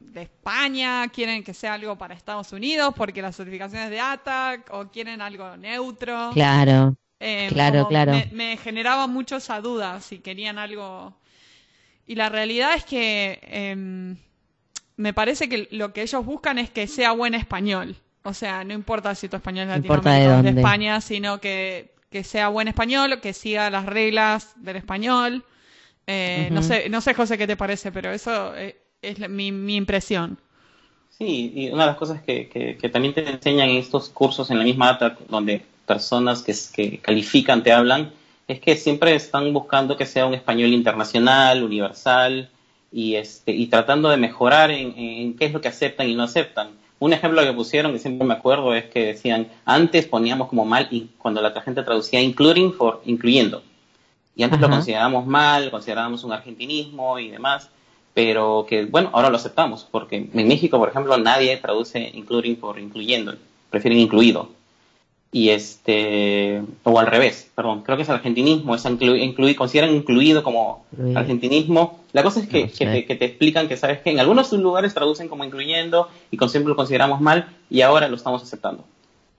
de 0.00 0.22
España? 0.22 1.06
¿Quieren 1.08 1.42
que 1.44 1.54
sea 1.54 1.74
algo 1.74 1.96
para 1.96 2.14
Estados 2.14 2.52
Unidos 2.52 2.92
porque 2.96 3.22
la 3.22 3.32
certificación 3.32 3.82
es 3.82 3.90
de 3.90 4.00
ATAC? 4.00 4.68
¿O 4.72 4.88
quieren 4.88 5.20
algo 5.20 5.56
neutro? 5.56 6.30
Claro, 6.34 6.96
Eh, 7.22 7.48
Claro, 7.50 7.86
claro. 7.86 8.12
Me, 8.12 8.28
me 8.32 8.56
generaba 8.56 9.06
mucho 9.06 9.36
esa 9.36 9.60
duda 9.60 10.00
si 10.00 10.20
querían 10.20 10.56
algo. 10.58 11.14
Y 12.06 12.14
la 12.14 12.28
realidad 12.30 12.74
es 12.74 12.84
que 12.84 13.38
em, 13.42 14.16
me 14.96 15.12
parece 15.12 15.48
que 15.48 15.68
lo 15.70 15.92
que 15.92 16.02
ellos 16.02 16.24
buscan 16.24 16.58
es 16.58 16.70
que 16.70 16.86
sea 16.86 17.12
buen 17.12 17.34
español. 17.34 17.94
O 18.22 18.34
sea, 18.34 18.64
no 18.64 18.72
importa 18.74 19.14
si 19.14 19.28
tu 19.28 19.36
español 19.36 19.64
es 19.64 19.68
No 19.68 19.74
de 19.82 19.88
latinoamericano 19.88 20.42
de 20.42 20.48
dónde. 20.48 20.60
España, 20.62 21.00
sino 21.00 21.40
que, 21.40 21.89
que 22.10 22.24
sea 22.24 22.48
buen 22.48 22.68
español, 22.68 23.20
que 23.20 23.32
siga 23.32 23.70
las 23.70 23.86
reglas 23.86 24.52
del 24.56 24.76
español. 24.76 25.44
Eh, 26.06 26.48
No 26.52 26.62
sé, 26.62 26.88
no 26.88 27.00
sé, 27.00 27.14
José, 27.14 27.38
qué 27.38 27.46
te 27.46 27.56
parece, 27.56 27.92
pero 27.92 28.10
eso 28.12 28.54
eh, 28.56 28.76
es 29.02 29.28
mi, 29.28 29.52
mi 29.52 29.76
impresión. 29.76 30.38
Sí, 31.08 31.52
y 31.54 31.68
una 31.70 31.82
de 31.84 31.90
las 31.90 31.96
cosas 31.98 32.22
que, 32.22 32.48
que, 32.48 32.76
que 32.76 32.88
también 32.88 33.12
te 33.14 33.28
enseñan 33.28 33.68
en 33.68 33.76
estos 33.76 34.08
cursos 34.08 34.50
en 34.50 34.58
la 34.58 34.64
misma 34.64 34.90
ATA, 34.90 35.18
donde 35.28 35.62
personas 35.86 36.42
que, 36.42 36.54
que 36.72 36.98
califican 36.98 37.62
te 37.62 37.72
hablan, 37.72 38.12
es 38.48 38.60
que 38.60 38.76
siempre 38.76 39.14
están 39.14 39.52
buscando 39.52 39.96
que 39.96 40.06
sea 40.06 40.26
un 40.26 40.34
español 40.34 40.70
internacional, 40.72 41.62
universal, 41.62 42.50
y, 42.90 43.14
este, 43.16 43.52
y 43.52 43.66
tratando 43.66 44.08
de 44.08 44.16
mejorar 44.16 44.70
en, 44.70 44.94
en 44.98 45.36
qué 45.36 45.44
es 45.46 45.52
lo 45.52 45.60
que 45.60 45.68
aceptan 45.68 46.08
y 46.08 46.14
no 46.14 46.24
aceptan. 46.24 46.70
Un 47.00 47.14
ejemplo 47.14 47.42
que 47.42 47.52
pusieron, 47.54 47.92
que 47.92 47.98
siempre 47.98 48.26
me 48.26 48.34
acuerdo, 48.34 48.74
es 48.74 48.84
que 48.84 49.06
decían, 49.06 49.48
antes 49.64 50.06
poníamos 50.06 50.48
como 50.48 50.66
mal, 50.66 50.86
y 50.90 51.08
cuando 51.18 51.40
la 51.40 51.50
gente 51.62 51.82
traducía 51.82 52.20
including 52.20 52.76
por 52.76 53.00
incluyendo. 53.06 53.62
Y 54.36 54.42
antes 54.42 54.60
lo 54.60 54.68
considerábamos 54.68 55.26
mal, 55.26 55.70
considerábamos 55.70 56.24
un 56.24 56.32
argentinismo 56.32 57.18
y 57.18 57.30
demás, 57.30 57.70
pero 58.12 58.66
que, 58.68 58.84
bueno, 58.84 59.10
ahora 59.12 59.30
lo 59.30 59.36
aceptamos, 59.36 59.86
porque 59.90 60.28
en 60.32 60.48
México, 60.48 60.78
por 60.78 60.90
ejemplo, 60.90 61.16
nadie 61.16 61.56
traduce 61.56 62.10
including 62.14 62.56
por 62.56 62.78
incluyendo, 62.78 63.34
prefieren 63.70 63.98
incluido. 63.98 64.50
Y 65.32 65.50
este, 65.50 66.60
o 66.82 66.98
al 66.98 67.06
revés, 67.06 67.48
perdón, 67.54 67.82
creo 67.82 67.96
que 67.96 68.02
es 68.02 68.10
argentinismo, 68.10 68.74
es 68.74 68.84
inclu- 68.84 69.16
incluir, 69.22 69.54
consideran 69.54 69.94
incluido 69.94 70.42
como 70.42 70.84
argentinismo. 71.16 72.00
La 72.12 72.24
cosa 72.24 72.40
es 72.40 72.48
que, 72.48 72.62
No 72.64 72.66
que 72.72 72.84
te, 73.00 73.04
que 73.06 73.14
te 73.14 73.24
explican 73.26 73.68
que, 73.68 73.76
¿sabes 73.76 74.00
que 74.00 74.10
En 74.10 74.18
algunos 74.18 74.52
lugares 74.52 74.92
traducen 74.92 75.28
como 75.28 75.44
incluyendo 75.44 76.08
y 76.32 76.36
con 76.36 76.48
siempre 76.50 76.70
lo 76.70 76.76
consideramos 76.76 77.20
mal 77.20 77.46
y 77.70 77.82
ahora 77.82 78.08
lo 78.08 78.16
estamos 78.16 78.42
aceptando. 78.42 78.84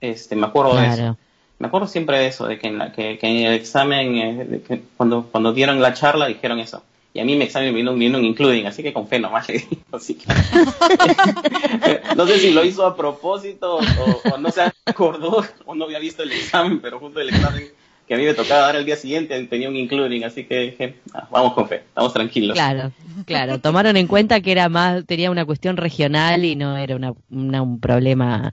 Este, 0.00 0.34
me 0.34 0.46
acuerdo 0.46 0.74
de 0.76 0.86
eso. 0.94 1.16
Me 1.58 1.68
acuerdo 1.68 1.86
siempre 1.86 2.18
de 2.18 2.26
eso, 2.26 2.46
de 2.46 2.58
que 2.58 2.68
en, 2.68 2.78
la, 2.78 2.90
que, 2.92 3.18
que 3.18 3.26
en 3.28 3.46
el 3.46 3.52
examen, 3.52 4.16
eh, 4.16 4.44
de 4.46 4.82
cuando, 4.96 5.24
cuando 5.30 5.52
dieron 5.52 5.80
la 5.80 5.92
charla, 5.94 6.26
dijeron 6.26 6.58
eso. 6.58 6.82
Y 7.14 7.20
a 7.20 7.24
mí 7.24 7.36
mi 7.36 7.44
examen 7.44 7.74
vino, 7.74 7.94
vino 7.94 8.18
un 8.18 8.24
including, 8.24 8.66
así 8.66 8.82
que 8.82 8.92
con 8.92 9.06
fe 9.06 9.18
nomás 9.18 9.46
le 9.48 9.58
digo. 9.58 9.82
Así 9.92 10.14
que... 10.14 10.24
no 12.16 12.26
sé 12.26 12.38
si 12.38 12.50
lo 12.52 12.64
hizo 12.64 12.86
a 12.86 12.96
propósito 12.96 13.76
o, 13.76 14.30
o 14.32 14.38
no 14.38 14.50
se 14.50 14.62
acordó 14.86 15.44
o 15.66 15.74
no 15.74 15.84
había 15.84 15.98
visto 15.98 16.22
el 16.22 16.32
examen, 16.32 16.80
pero 16.80 16.98
justo 16.98 17.20
el 17.20 17.28
examen 17.28 17.64
que 18.06 18.14
a 18.14 18.16
mí 18.18 18.24
me 18.24 18.34
tocaba 18.34 18.62
dar 18.62 18.76
el 18.76 18.84
día 18.84 18.96
siguiente 18.96 19.40
tenía 19.46 19.68
un 19.68 19.76
including, 19.76 20.24
así 20.24 20.44
que 20.44 20.60
dije, 20.60 20.96
"Ah, 21.14 21.28
vamos 21.30 21.52
con 21.54 21.68
fe, 21.68 21.76
estamos 21.86 22.12
tranquilos. 22.12 22.54
Claro, 22.54 22.92
claro. 23.26 23.58
Tomaron 23.58 23.96
en 23.96 24.06
cuenta 24.06 24.40
que 24.40 24.52
era 24.52 24.68
más, 24.68 25.04
tenía 25.06 25.30
una 25.30 25.44
cuestión 25.44 25.76
regional 25.76 26.44
y 26.44 26.56
no 26.56 26.76
era 26.76 26.96
una, 26.96 27.12
una- 27.30 27.62
un 27.62 27.78
problema 27.78 28.52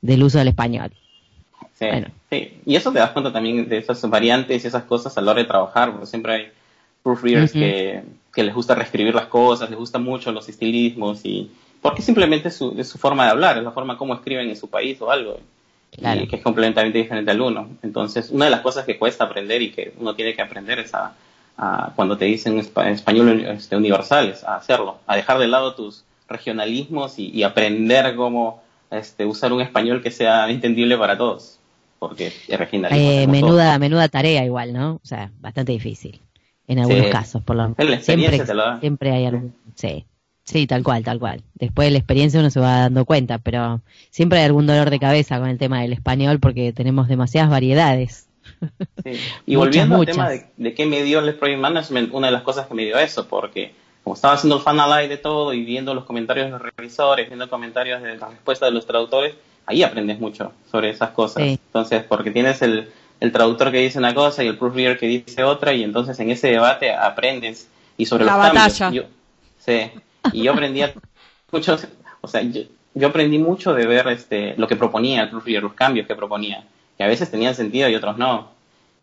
del 0.00 0.22
uso 0.24 0.38
del 0.38 0.48
español. 0.48 0.90
Sí, 1.78 1.86
Bueno. 1.86 2.08
sí. 2.30 2.58
Y 2.66 2.76
eso 2.76 2.92
te 2.92 2.98
das 2.98 3.10
cuenta 3.10 3.32
también 3.32 3.68
de 3.68 3.78
esas 3.78 4.02
variantes 4.10 4.62
y 4.62 4.66
esas 4.66 4.84
cosas 4.84 5.16
a 5.16 5.20
la 5.20 5.30
hora 5.30 5.40
de 5.42 5.48
trabajar, 5.48 5.90
porque 5.92 6.06
siempre 6.06 6.34
hay 6.34 6.52
proofreaders 7.02 7.50
Ujú. 7.50 7.60
que, 7.60 8.02
que 8.34 8.42
les 8.42 8.54
gusta 8.54 8.74
reescribir 8.74 9.14
las 9.14 9.26
cosas, 9.26 9.68
les 9.70 9.78
gusta 9.78 9.98
mucho 9.98 10.32
los 10.32 10.48
estilismos 10.48 11.24
y 11.24 11.50
porque 11.80 12.00
simplemente 12.02 12.48
es 12.48 12.56
su, 12.56 12.74
es 12.78 12.88
su 12.88 12.98
forma 12.98 13.24
de 13.24 13.30
hablar, 13.32 13.58
es 13.58 13.64
la 13.64 13.72
forma 13.72 13.98
como 13.98 14.14
escriben 14.14 14.48
en 14.48 14.56
su 14.56 14.68
país 14.68 15.00
o 15.00 15.10
algo, 15.10 15.38
Claro. 15.90 16.22
y 16.22 16.26
que 16.26 16.36
es 16.36 16.42
completamente 16.42 16.96
diferente 16.96 17.30
al 17.30 17.40
uno. 17.42 17.68
Entonces, 17.82 18.30
una 18.30 18.46
de 18.46 18.50
las 18.50 18.60
cosas 18.60 18.86
que 18.86 18.96
cuesta 18.98 19.24
aprender 19.24 19.60
y 19.60 19.72
que 19.72 19.92
uno 19.98 20.14
tiene 20.14 20.34
que 20.34 20.40
aprender 20.40 20.78
es 20.78 20.94
a, 20.94 21.12
a 21.58 21.92
cuando 21.94 22.16
te 22.16 22.24
dicen 22.24 22.58
espa- 22.58 22.88
español 22.90 23.44
este, 23.44 23.76
universales, 23.76 24.42
a 24.44 24.56
hacerlo, 24.56 24.98
a 25.06 25.16
dejar 25.16 25.38
de 25.38 25.48
lado 25.48 25.74
tus 25.74 26.04
regionalismos 26.28 27.18
y, 27.18 27.28
y 27.28 27.42
aprender 27.42 28.16
cómo 28.16 28.62
este, 28.90 29.26
usar 29.26 29.52
un 29.52 29.60
español 29.60 30.02
que 30.02 30.10
sea 30.10 30.48
entendible 30.48 30.96
para 30.96 31.18
todos, 31.18 31.58
porque 31.98 32.28
es. 32.28 32.34
Eh, 32.48 33.26
menuda, 33.26 33.78
menuda 33.78 34.08
tarea 34.08 34.44
igual, 34.46 34.72
¿no? 34.72 34.94
O 34.94 35.00
sea, 35.06 35.30
bastante 35.40 35.72
difícil. 35.72 36.20
En 36.72 36.78
algunos 36.80 37.06
Sí. 37.06 37.10
casos, 37.12 37.42
por 37.42 37.56
lo 37.56 37.64
experiencia 37.66 38.04
Siempre, 38.14 38.38
te 38.40 38.54
lo 38.54 38.62
da. 38.62 38.80
siempre 38.80 39.10
hay 39.12 39.26
algún... 39.26 39.54
Sí. 39.74 40.04
Sí, 40.44 40.66
tal 40.66 40.82
cual, 40.82 41.04
tal 41.04 41.20
cual. 41.20 41.42
Después 41.54 41.86
de 41.86 41.92
la 41.92 41.98
experiencia 41.98 42.40
uno 42.40 42.50
se 42.50 42.58
va 42.58 42.78
dando 42.80 43.04
cuenta, 43.04 43.38
pero 43.38 43.80
siempre 44.10 44.40
hay 44.40 44.46
algún 44.46 44.66
dolor 44.66 44.90
de 44.90 44.98
cabeza 44.98 45.38
con 45.38 45.48
el 45.48 45.56
tema 45.58 45.80
del 45.82 45.92
español 45.92 46.40
porque 46.40 46.72
tenemos 46.72 47.06
demasiadas 47.08 47.48
variedades. 47.50 48.28
Sí. 49.04 49.10
Y 49.46 49.56
Muchas, 49.56 49.88
volviendo 49.88 49.96
muchas. 49.98 50.18
al 50.18 50.28
tema 50.28 50.28
de, 50.30 50.46
de 50.56 50.74
qué 50.74 50.84
me 50.86 51.02
dio 51.04 51.20
el 51.20 51.34
Project 51.36 51.60
Management, 51.60 52.12
una 52.12 52.26
de 52.26 52.32
las 52.32 52.42
cosas 52.42 52.66
que 52.66 52.74
me 52.74 52.84
dio 52.84 52.98
eso, 52.98 53.28
porque 53.28 53.72
como 54.02 54.14
estaba 54.14 54.34
haciendo 54.34 54.56
el 54.56 54.62
fanalite 54.62 55.08
de 55.10 55.16
todo 55.18 55.52
y 55.54 55.62
viendo 55.64 55.94
los 55.94 56.04
comentarios 56.04 56.46
de 56.46 56.50
los 56.50 56.60
revisores, 56.60 57.28
viendo 57.28 57.48
comentarios 57.48 58.02
de 58.02 58.16
las 58.16 58.30
respuestas 58.30 58.68
de 58.68 58.74
los 58.74 58.84
traductores, 58.84 59.34
ahí 59.66 59.84
aprendes 59.84 60.18
mucho 60.18 60.50
sobre 60.72 60.90
esas 60.90 61.10
cosas. 61.10 61.44
Sí. 61.44 61.50
Entonces, 61.66 62.02
porque 62.02 62.32
tienes 62.32 62.60
el, 62.62 62.90
el 63.22 63.32
traductor 63.32 63.70
que 63.70 63.78
dice 63.78 63.98
una 63.98 64.14
cosa 64.14 64.42
y 64.44 64.48
el 64.48 64.58
proofreader 64.58 64.98
que 64.98 65.06
dice 65.06 65.44
otra, 65.44 65.72
y 65.72 65.82
entonces 65.84 66.18
en 66.20 66.30
ese 66.30 66.48
debate 66.48 66.92
aprendes 66.92 67.68
y 67.96 68.06
sobre 68.06 68.24
La 68.24 68.32
los 68.32 68.38
batalla. 68.46 68.78
cambios. 68.78 69.06
Yo, 69.06 69.10
sí, 69.64 69.90
y 70.32 70.42
yo 70.42 70.52
aprendí 70.52 70.82
mucho, 71.50 71.76
o 72.20 72.28
sea, 72.28 72.42
yo, 72.42 72.62
yo 72.94 73.08
aprendí 73.08 73.38
mucho 73.38 73.74
de 73.74 73.86
ver 73.86 74.08
este 74.08 74.54
lo 74.56 74.66
que 74.68 74.76
proponía 74.76 75.22
el 75.22 75.30
proofreader, 75.30 75.62
los 75.62 75.74
cambios 75.74 76.06
que 76.06 76.14
proponía, 76.16 76.64
que 76.96 77.04
a 77.04 77.08
veces 77.08 77.30
tenían 77.30 77.54
sentido 77.54 77.88
y 77.88 77.94
otros 77.94 78.18
no. 78.18 78.50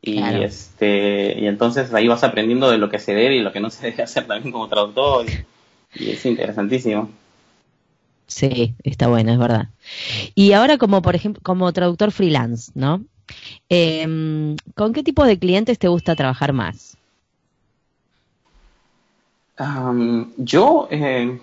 Y 0.02 0.18
Claro. 0.18 0.44
este 0.44 1.36
y 1.40 1.48
entonces 1.48 1.94
ahí 1.94 2.08
vas 2.08 2.24
aprendiendo 2.24 2.70
de 2.72 2.78
lo 2.78 2.90
que 2.90 3.00
se 3.00 3.14
debe 3.14 3.36
y 3.38 3.42
lo 3.42 3.52
que 3.52 3.60
no 3.60 3.70
se 3.70 3.88
debe 3.92 4.04
hacer 4.04 4.26
también 4.28 4.52
como 4.52 4.68
traductor. 4.70 5.26
Y, 5.96 6.04
y 6.06 6.10
es 6.12 6.26
interesantísimo. 6.26 7.10
Sí, 8.28 8.76
está 8.84 9.08
bueno, 9.08 9.32
es 9.32 9.40
verdad. 9.40 9.70
Y 10.36 10.54
ahora 10.54 10.78
como, 10.78 11.02
por 11.02 11.16
ejemplo, 11.16 11.42
como 11.44 11.72
traductor 11.74 12.12
freelance, 12.12 12.72
¿no? 12.76 13.04
Em, 13.70 14.56
¿Con 14.76 14.94
qué 14.94 15.04
tipo 15.04 15.26
de 15.26 15.38
clientes 15.40 15.78
te 15.80 15.88
gusta 15.88 16.16
trabajar 16.16 16.54
más? 16.54 16.98
Am, 19.58 20.32
yo 20.38 20.88
eh, 20.90 21.38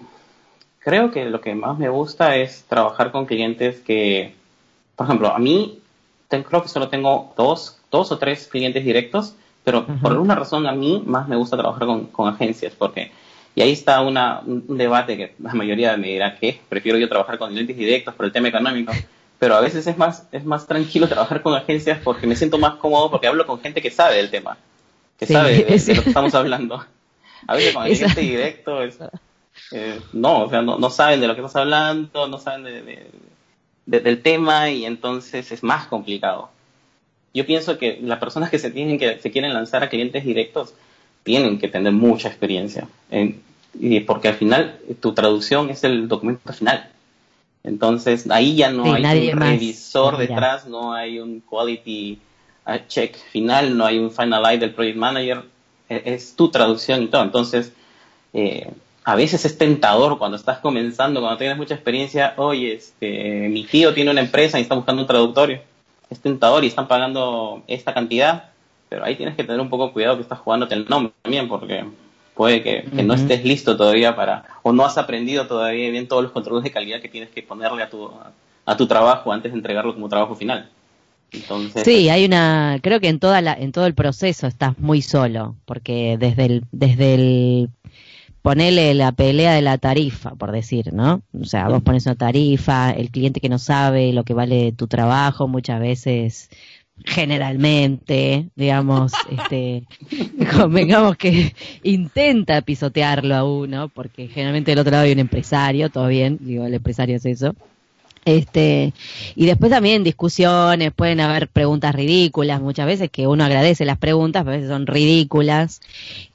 creo 0.80 1.10
que 1.10 1.26
lo 1.26 1.40
que 1.40 1.54
más 1.54 1.78
me 1.78 1.88
gusta 1.88 2.36
es 2.36 2.64
trabajar 2.68 3.10
con 3.12 3.26
clientes 3.26 3.80
que, 3.80 4.34
por 4.96 5.06
ejemplo, 5.06 5.28
a 5.34 5.38
mí 5.38 5.78
te- 6.28 6.42
creo 6.42 6.62
que 6.62 6.68
solo 6.68 6.88
tengo 6.88 7.32
dos, 7.36 7.78
dos 7.90 8.10
o 8.12 8.18
tres 8.18 8.46
clientes 8.48 8.84
directos, 8.84 9.34
pero 9.64 9.84
por 10.00 10.12
alguna 10.12 10.34
razón 10.34 10.66
a 10.66 10.72
mí 10.72 11.02
más 11.06 11.28
me 11.28 11.36
gusta 11.36 11.56
trabajar 11.56 11.86
con, 11.86 12.06
con 12.06 12.28
agencias, 12.28 12.72
porque 12.78 13.10
y 13.54 13.62
ahí 13.62 13.72
está 13.72 14.00
una, 14.02 14.40
un 14.40 14.64
un 14.68 14.76
debate 14.78 15.16
que 15.16 15.34
la 15.42 15.52
mayoría 15.54 15.96
me 15.96 16.08
dirá 16.08 16.36
que 16.36 16.60
prefiero 16.68 16.98
yo 16.98 17.08
trabajar 17.08 17.38
con 17.38 17.50
clientes 17.50 17.76
directos 17.76 18.14
por 18.14 18.26
el 18.26 18.32
tema 18.32 18.48
económico, 18.48 18.92
pero 19.38 19.54
a 19.56 19.60
veces 19.60 19.86
es 19.86 19.96
más, 19.98 20.26
es 20.32 20.44
más 20.44 20.66
tranquilo 20.66 21.08
trabajar 21.08 21.42
con 21.42 21.54
agencias 21.54 21.98
porque 22.02 22.26
me 22.26 22.36
siento 22.36 22.58
más 22.58 22.74
cómodo 22.76 23.10
porque 23.10 23.26
hablo 23.26 23.46
con 23.46 23.60
gente 23.60 23.82
que 23.82 23.90
sabe 23.90 24.16
del 24.16 24.30
tema, 24.30 24.56
que 25.18 25.26
Sí, 25.26 25.32
sabe 25.32 25.52
de- 25.64 25.94
lo 25.94 26.02
que 26.02 26.08
estamos 26.10 26.34
hablando. 26.34 26.84
A 27.46 27.54
veces 27.54 27.74
con 27.74 27.84
el 27.86 27.92
cliente 27.96 28.20
directo 28.20 28.82
es, 28.82 28.98
eh, 29.72 30.00
no, 30.12 30.44
o 30.44 30.50
sea, 30.50 30.62
no, 30.62 30.78
no 30.78 30.90
saben 30.90 31.20
de 31.20 31.26
lo 31.28 31.34
que 31.34 31.40
estás 31.42 31.56
hablando, 31.56 32.26
no 32.28 32.38
saben 32.38 32.64
de- 32.64 32.82
de- 32.82 33.10
de- 33.86 34.00
del 34.00 34.22
tema 34.22 34.70
y 34.70 34.84
entonces 34.84 35.52
es 35.52 35.62
más 35.62 35.86
complicado. 35.86 36.48
Yo 37.34 37.44
pienso 37.46 37.76
que 37.78 37.98
las 38.02 38.18
personas 38.18 38.50
que 38.50 38.58
se 38.58 38.70
tienen 38.70 38.98
que 38.98 39.18
se 39.18 39.30
quieren 39.30 39.52
lanzar 39.52 39.82
a 39.84 39.88
clientes 39.90 40.24
directos 40.24 40.72
tienen 41.22 41.58
que 41.58 41.68
tener 41.68 41.92
mucha 41.92 42.28
experiencia, 42.28 42.88
en- 43.10 43.42
y 43.78 44.00
porque 44.00 44.28
al 44.28 44.34
final 44.36 44.78
tu 45.00 45.12
traducción 45.12 45.68
es 45.70 45.84
el 45.84 46.08
documento 46.08 46.52
final. 46.52 46.88
Entonces 47.66 48.30
ahí 48.30 48.54
ya 48.54 48.70
no 48.70 48.84
Sí, 48.84 48.90
hay 48.90 49.02
nadie 49.02 49.32
un 49.32 49.38
más 49.40 49.48
revisor 49.50 50.16
detrás, 50.16 50.66
no 50.66 50.94
hay 50.94 51.18
un 51.18 51.40
quality 51.40 52.18
uh, 52.66 52.78
check 52.86 53.16
final, 53.32 53.76
no 53.76 53.84
hay 53.84 53.98
un 53.98 54.10
finalize 54.12 54.58
del 54.58 54.72
project 54.72 54.96
manager, 54.96 55.42
e- 55.88 56.02
es 56.06 56.34
tu 56.36 56.48
traducción 56.48 57.02
y 57.02 57.08
todo. 57.08 57.22
Entonces, 57.22 57.72
eh, 58.32 58.70
a 59.04 59.16
veces 59.16 59.44
es 59.44 59.58
tentador 59.58 60.16
cuando 60.18 60.36
estás 60.36 60.58
comenzando, 60.60 61.20
cuando 61.20 61.38
tienes 61.38 61.56
mucha 61.56 61.74
experiencia, 61.74 62.34
oye, 62.36 62.74
este, 62.74 63.48
mi 63.48 63.64
tío 63.64 63.92
tiene 63.92 64.12
una 64.12 64.20
empresa 64.20 64.58
y 64.58 64.62
está 64.62 64.76
buscando 64.76 65.02
un 65.02 65.08
traductorio. 65.08 65.60
Es 66.08 66.20
tentador 66.20 66.62
y 66.62 66.68
están 66.68 66.86
pagando 66.86 67.62
esta 67.66 67.92
cantidad, 67.92 68.50
pero 68.88 69.04
ahí 69.04 69.16
tienes 69.16 69.34
que 69.34 69.42
tener 69.42 69.60
un 69.60 69.70
poco 69.70 69.92
cuidado 69.92 70.16
que 70.16 70.22
estás 70.22 70.38
jugándote 70.38 70.74
el 70.76 70.86
nombre 70.88 71.12
también, 71.22 71.48
porque 71.48 71.84
puede 72.36 72.62
que, 72.62 72.84
que 72.94 73.02
no 73.02 73.14
estés 73.14 73.44
listo 73.44 73.76
todavía 73.76 74.14
para, 74.14 74.44
o 74.62 74.72
no 74.72 74.84
has 74.84 74.98
aprendido 74.98 75.46
todavía 75.46 75.90
bien 75.90 76.06
todos 76.06 76.22
los 76.22 76.32
controles 76.32 76.62
de 76.64 76.70
calidad 76.70 77.00
que 77.00 77.08
tienes 77.08 77.30
que 77.30 77.42
ponerle 77.42 77.82
a 77.82 77.88
tu, 77.88 78.10
a 78.66 78.76
tu 78.76 78.86
trabajo 78.86 79.32
antes 79.32 79.52
de 79.52 79.58
entregarlo 79.58 79.94
como 79.94 80.08
trabajo 80.08 80.34
final. 80.34 80.68
Entonces, 81.32 81.82
Sí, 81.82 82.08
hay 82.10 82.26
una, 82.26 82.78
creo 82.82 83.00
que 83.00 83.08
en 83.08 83.18
toda 83.18 83.40
la, 83.40 83.54
en 83.54 83.72
todo 83.72 83.86
el 83.86 83.94
proceso 83.94 84.46
estás 84.46 84.78
muy 84.78 85.00
solo, 85.02 85.56
porque 85.64 86.16
desde 86.20 86.44
el, 86.44 86.64
desde 86.72 87.14
el 87.14 87.70
ponele 88.42 88.94
la 88.94 89.10
pelea 89.12 89.54
de 89.54 89.62
la 89.62 89.78
tarifa, 89.78 90.36
por 90.36 90.52
decir, 90.52 90.92
¿no? 90.92 91.22
O 91.40 91.46
sea, 91.46 91.68
vos 91.68 91.82
pones 91.82 92.06
una 92.06 92.14
tarifa, 92.14 92.90
el 92.90 93.10
cliente 93.10 93.40
que 93.40 93.48
no 93.48 93.58
sabe 93.58 94.12
lo 94.12 94.24
que 94.24 94.34
vale 94.34 94.70
tu 94.70 94.86
trabajo, 94.86 95.48
muchas 95.48 95.80
veces, 95.80 96.50
generalmente, 97.04 98.48
digamos, 98.56 99.12
este, 99.30 99.84
convengamos 100.56 101.16
que 101.16 101.54
intenta 101.82 102.60
pisotearlo 102.62 103.34
a 103.34 103.44
uno, 103.44 103.88
porque 103.88 104.28
generalmente 104.28 104.70
del 104.70 104.80
otro 104.80 104.92
lado 104.92 105.04
hay 105.04 105.12
un 105.12 105.18
empresario, 105.18 105.90
todo 105.90 106.08
bien, 106.08 106.38
digo, 106.40 106.64
el 106.64 106.74
empresario 106.74 107.16
es 107.16 107.26
eso. 107.26 107.54
Este, 108.26 108.92
y 109.36 109.46
después 109.46 109.70
también 109.70 110.02
discusiones, 110.02 110.92
pueden 110.92 111.20
haber 111.20 111.46
preguntas 111.46 111.94
ridículas, 111.94 112.60
muchas 112.60 112.84
veces 112.84 113.08
que 113.08 113.28
uno 113.28 113.44
agradece 113.44 113.84
las 113.84 113.98
preguntas, 113.98 114.42
pero 114.42 114.54
a 114.54 114.56
veces 114.56 114.68
son 114.68 114.88
ridículas. 114.88 115.80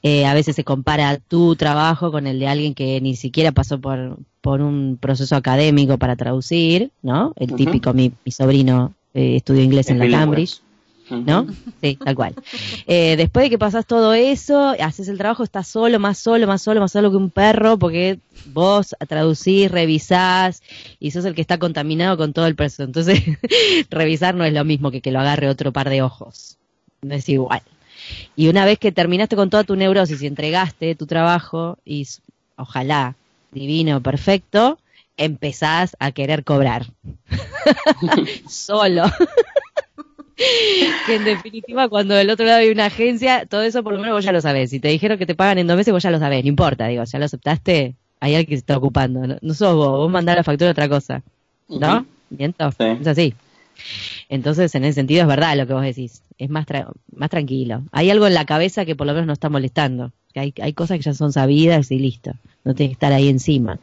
Eh, 0.02 0.24
a 0.24 0.32
veces 0.32 0.56
se 0.56 0.64
compara 0.64 1.18
tu 1.18 1.54
trabajo 1.54 2.10
con 2.10 2.26
el 2.26 2.38
de 2.38 2.48
alguien 2.48 2.72
que 2.72 2.98
ni 3.02 3.14
siquiera 3.14 3.52
pasó 3.52 3.78
por, 3.78 4.16
por 4.40 4.62
un 4.62 4.96
proceso 4.98 5.36
académico 5.36 5.98
para 5.98 6.16
traducir, 6.16 6.92
¿no? 7.02 7.34
El 7.36 7.54
típico, 7.56 7.92
mi, 7.92 8.10
mi 8.24 8.32
sobrino 8.32 8.94
eh, 9.14 9.36
estudió 9.36 9.62
inglés 9.62 9.88
en 9.88 9.98
la. 9.98 10.18
Cambridge. 10.18 10.60
¿no? 11.10 11.46
Sí, 11.82 11.98
tal 12.02 12.14
cual. 12.14 12.34
Eh, 12.86 13.16
después 13.16 13.44
de 13.44 13.50
que 13.50 13.58
pasas 13.58 13.86
todo 13.86 14.14
eso, 14.14 14.74
haces 14.80 15.08
el 15.08 15.18
trabajo, 15.18 15.42
estás 15.42 15.68
solo, 15.68 15.98
más 15.98 16.18
solo, 16.18 16.46
más 16.46 16.62
solo, 16.62 16.80
más 16.80 16.92
solo 16.92 17.10
que 17.10 17.16
un 17.16 17.30
perro, 17.30 17.78
porque 17.78 18.18
vos 18.46 18.94
traducís, 19.08 19.70
revisás 19.70 20.62
y 20.98 21.10
sos 21.10 21.24
el 21.24 21.34
que 21.34 21.42
está 21.42 21.58
contaminado 21.58 22.16
con 22.16 22.32
todo 22.32 22.46
el 22.46 22.54
proceso. 22.54 22.84
Entonces, 22.84 23.20
revisar 23.90 24.34
no 24.34 24.44
es 24.44 24.52
lo 24.52 24.64
mismo 24.64 24.90
que 24.90 25.00
que 25.00 25.12
lo 25.12 25.20
agarre 25.20 25.48
otro 25.48 25.72
par 25.72 25.90
de 25.90 26.02
ojos. 26.02 26.56
No 27.02 27.14
es 27.14 27.28
igual. 27.28 27.62
Y 28.36 28.48
una 28.48 28.64
vez 28.64 28.78
que 28.78 28.92
terminaste 28.92 29.36
con 29.36 29.50
toda 29.50 29.64
tu 29.64 29.76
neurosis 29.76 30.22
y 30.22 30.26
entregaste 30.26 30.94
tu 30.94 31.06
trabajo, 31.06 31.78
y 31.84 32.06
ojalá 32.56 33.16
divino, 33.52 34.02
perfecto, 34.02 34.78
empezás 35.16 35.96
a 35.98 36.12
querer 36.12 36.44
cobrar. 36.44 36.86
Solo. 38.48 39.04
que 41.06 41.14
en 41.16 41.24
definitiva 41.24 41.88
cuando 41.88 42.14
del 42.14 42.30
otro 42.30 42.46
lado 42.46 42.58
hay 42.60 42.70
una 42.70 42.86
agencia, 42.86 43.46
todo 43.46 43.62
eso 43.62 43.82
por 43.82 43.92
lo 43.92 44.00
menos 44.00 44.14
vos 44.16 44.24
ya 44.24 44.32
lo 44.32 44.40
sabés. 44.40 44.70
Si 44.70 44.80
te 44.80 44.88
dijeron 44.88 45.18
que 45.18 45.26
te 45.26 45.34
pagan 45.34 45.58
en 45.58 45.66
dos 45.66 45.76
meses, 45.76 45.92
vos 45.92 46.02
ya 46.02 46.10
lo 46.10 46.18
sabés, 46.18 46.42
no 46.44 46.48
importa, 46.48 46.86
digo, 46.88 47.04
ya 47.04 47.18
lo 47.18 47.24
aceptaste, 47.26 47.94
hay 48.20 48.34
alguien 48.34 48.46
que 48.48 48.56
se 48.56 48.60
está 48.60 48.76
ocupando. 48.76 49.26
No, 49.26 49.36
no 49.40 49.54
sos 49.54 49.74
vos, 49.76 49.88
vos 49.98 50.10
mandás 50.10 50.36
la 50.36 50.44
factura 50.44 50.70
a 50.70 50.72
otra 50.72 50.88
cosa. 50.88 51.22
¿No? 51.68 52.06
¿Miento? 52.30 52.70
Sí. 52.72 52.84
Es 53.00 53.06
así. 53.06 53.34
Entonces, 54.28 54.74
en 54.74 54.84
ese 54.84 54.94
sentido 54.94 55.22
es 55.22 55.28
verdad 55.28 55.56
lo 55.56 55.66
que 55.66 55.72
vos 55.74 55.82
decís. 55.82 56.22
Es 56.38 56.50
más, 56.50 56.66
tra- 56.66 56.90
más 57.14 57.30
tranquilo. 57.30 57.82
Hay 57.92 58.10
algo 58.10 58.26
en 58.26 58.34
la 58.34 58.44
cabeza 58.46 58.84
que 58.84 58.96
por 58.96 59.06
lo 59.06 59.12
menos 59.14 59.26
no 59.26 59.32
está 59.32 59.48
molestando. 59.48 60.12
Que 60.34 60.40
hay, 60.40 60.54
hay 60.60 60.72
cosas 60.72 60.98
que 60.98 61.02
ya 61.04 61.14
son 61.14 61.32
sabidas 61.32 61.90
y 61.90 61.98
listo. 61.98 62.32
No 62.64 62.74
tienes 62.74 62.90
que 62.90 62.94
estar 63.04 63.12
ahí 63.12 63.28
encima. 63.28 63.78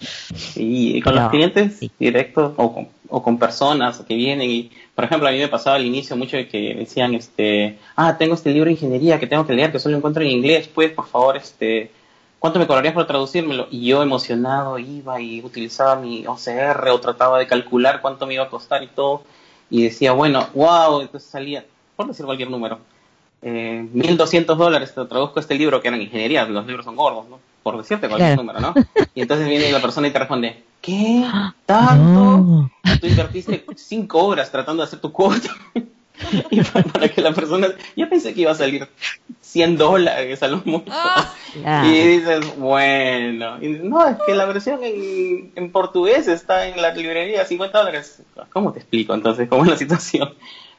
Sí, 0.00 0.96
y 0.96 1.00
con 1.00 1.14
los 1.14 1.30
clientes 1.30 1.78
sí. 1.78 1.90
directos 1.98 2.52
o 2.56 2.74
con, 2.74 2.88
o 3.08 3.22
con 3.22 3.38
personas 3.38 4.00
que 4.00 4.14
vienen 4.14 4.50
y, 4.50 4.70
por 4.94 5.04
ejemplo, 5.04 5.28
a 5.28 5.32
mí 5.32 5.38
me 5.38 5.48
pasaba 5.48 5.76
al 5.76 5.86
inicio 5.86 6.16
mucho 6.16 6.36
que 6.50 6.74
decían, 6.74 7.14
este, 7.14 7.78
ah, 7.96 8.16
tengo 8.18 8.34
este 8.34 8.50
libro 8.50 8.66
de 8.66 8.72
ingeniería 8.72 9.20
que 9.20 9.26
tengo 9.26 9.46
que 9.46 9.54
leer, 9.54 9.72
que 9.72 9.78
solo 9.78 9.96
encuentro 9.96 10.22
en 10.22 10.30
inglés, 10.30 10.68
pues, 10.72 10.92
por 10.92 11.06
favor, 11.06 11.36
este, 11.36 11.90
¿cuánto 12.38 12.58
me 12.58 12.66
cobrarías 12.66 12.94
por 12.94 13.06
traducírmelo? 13.06 13.68
Y 13.70 13.86
yo 13.86 14.02
emocionado 14.02 14.78
iba 14.78 15.20
y 15.20 15.42
utilizaba 15.42 15.96
mi 15.96 16.26
OCR 16.26 16.88
o 16.90 17.00
trataba 17.00 17.38
de 17.38 17.46
calcular 17.46 18.00
cuánto 18.00 18.26
me 18.26 18.34
iba 18.34 18.44
a 18.44 18.50
costar 18.50 18.82
y 18.82 18.88
todo, 18.88 19.22
y 19.70 19.84
decía, 19.84 20.12
bueno, 20.12 20.48
wow, 20.54 21.00
entonces 21.00 21.30
salía, 21.30 21.64
por 21.96 22.08
decir 22.08 22.26
cualquier 22.26 22.50
número, 22.50 22.80
eh, 23.42 23.86
1.200 23.92 24.56
dólares 24.56 24.94
te 24.94 25.04
traduzco 25.04 25.38
este 25.38 25.54
libro 25.54 25.80
que 25.80 25.88
era 25.88 25.96
en 25.96 26.02
ingeniería, 26.02 26.44
los 26.46 26.66
libros 26.66 26.84
son 26.84 26.96
gordos, 26.96 27.28
¿no? 27.28 27.38
Por 27.64 27.78
decirte 27.78 28.08
cualquier 28.08 28.36
Claro. 28.36 28.42
número, 28.42 28.60
¿no? 28.60 28.74
Y 29.14 29.22
entonces 29.22 29.48
viene 29.48 29.72
la 29.72 29.80
persona 29.80 30.06
y 30.06 30.10
te 30.12 30.18
responde, 30.20 30.62
¿qué? 30.80 31.26
¿Tanto? 31.66 32.20
No. 32.20 32.70
Tú 33.00 33.06
invertiste 33.08 33.64
cinco 33.74 34.22
horas 34.24 34.52
tratando 34.52 34.82
de 34.82 34.86
hacer 34.86 35.00
tu 35.00 35.10
cuota. 35.10 35.48
y 36.50 36.60
para, 36.60 37.08
que 37.08 37.20
la 37.20 37.32
persona... 37.32 37.68
Yo 37.96 38.08
pensé 38.08 38.34
que 38.34 38.42
iba 38.42 38.52
a 38.52 38.54
salir 38.54 38.86
100 39.40 39.78
dólares 39.78 40.42
a 40.42 40.48
lo 40.48 40.62
mucho. 40.64 40.92
Claro. 41.54 41.88
Y 41.88 41.92
dices, 41.92 42.56
bueno, 42.56 43.58
y 43.60 43.68
dices, 43.68 43.84
no, 43.84 44.04
es 44.08 44.16
que 44.26 44.34
la 44.34 44.44
versión 44.44 44.82
en, 44.82 45.52
en 45.54 45.70
portugués 45.70 46.26
está 46.26 46.66
en 46.66 46.82
la 46.82 46.92
librería 46.92 47.44
50 47.44 47.78
dólares. 47.78 48.22
¿Cómo 48.52 48.72
te 48.72 48.80
explico 48.80 49.14
entonces 49.14 49.48
cómo 49.48 49.62
es 49.62 49.70
la 49.70 49.76
situación? 49.76 50.34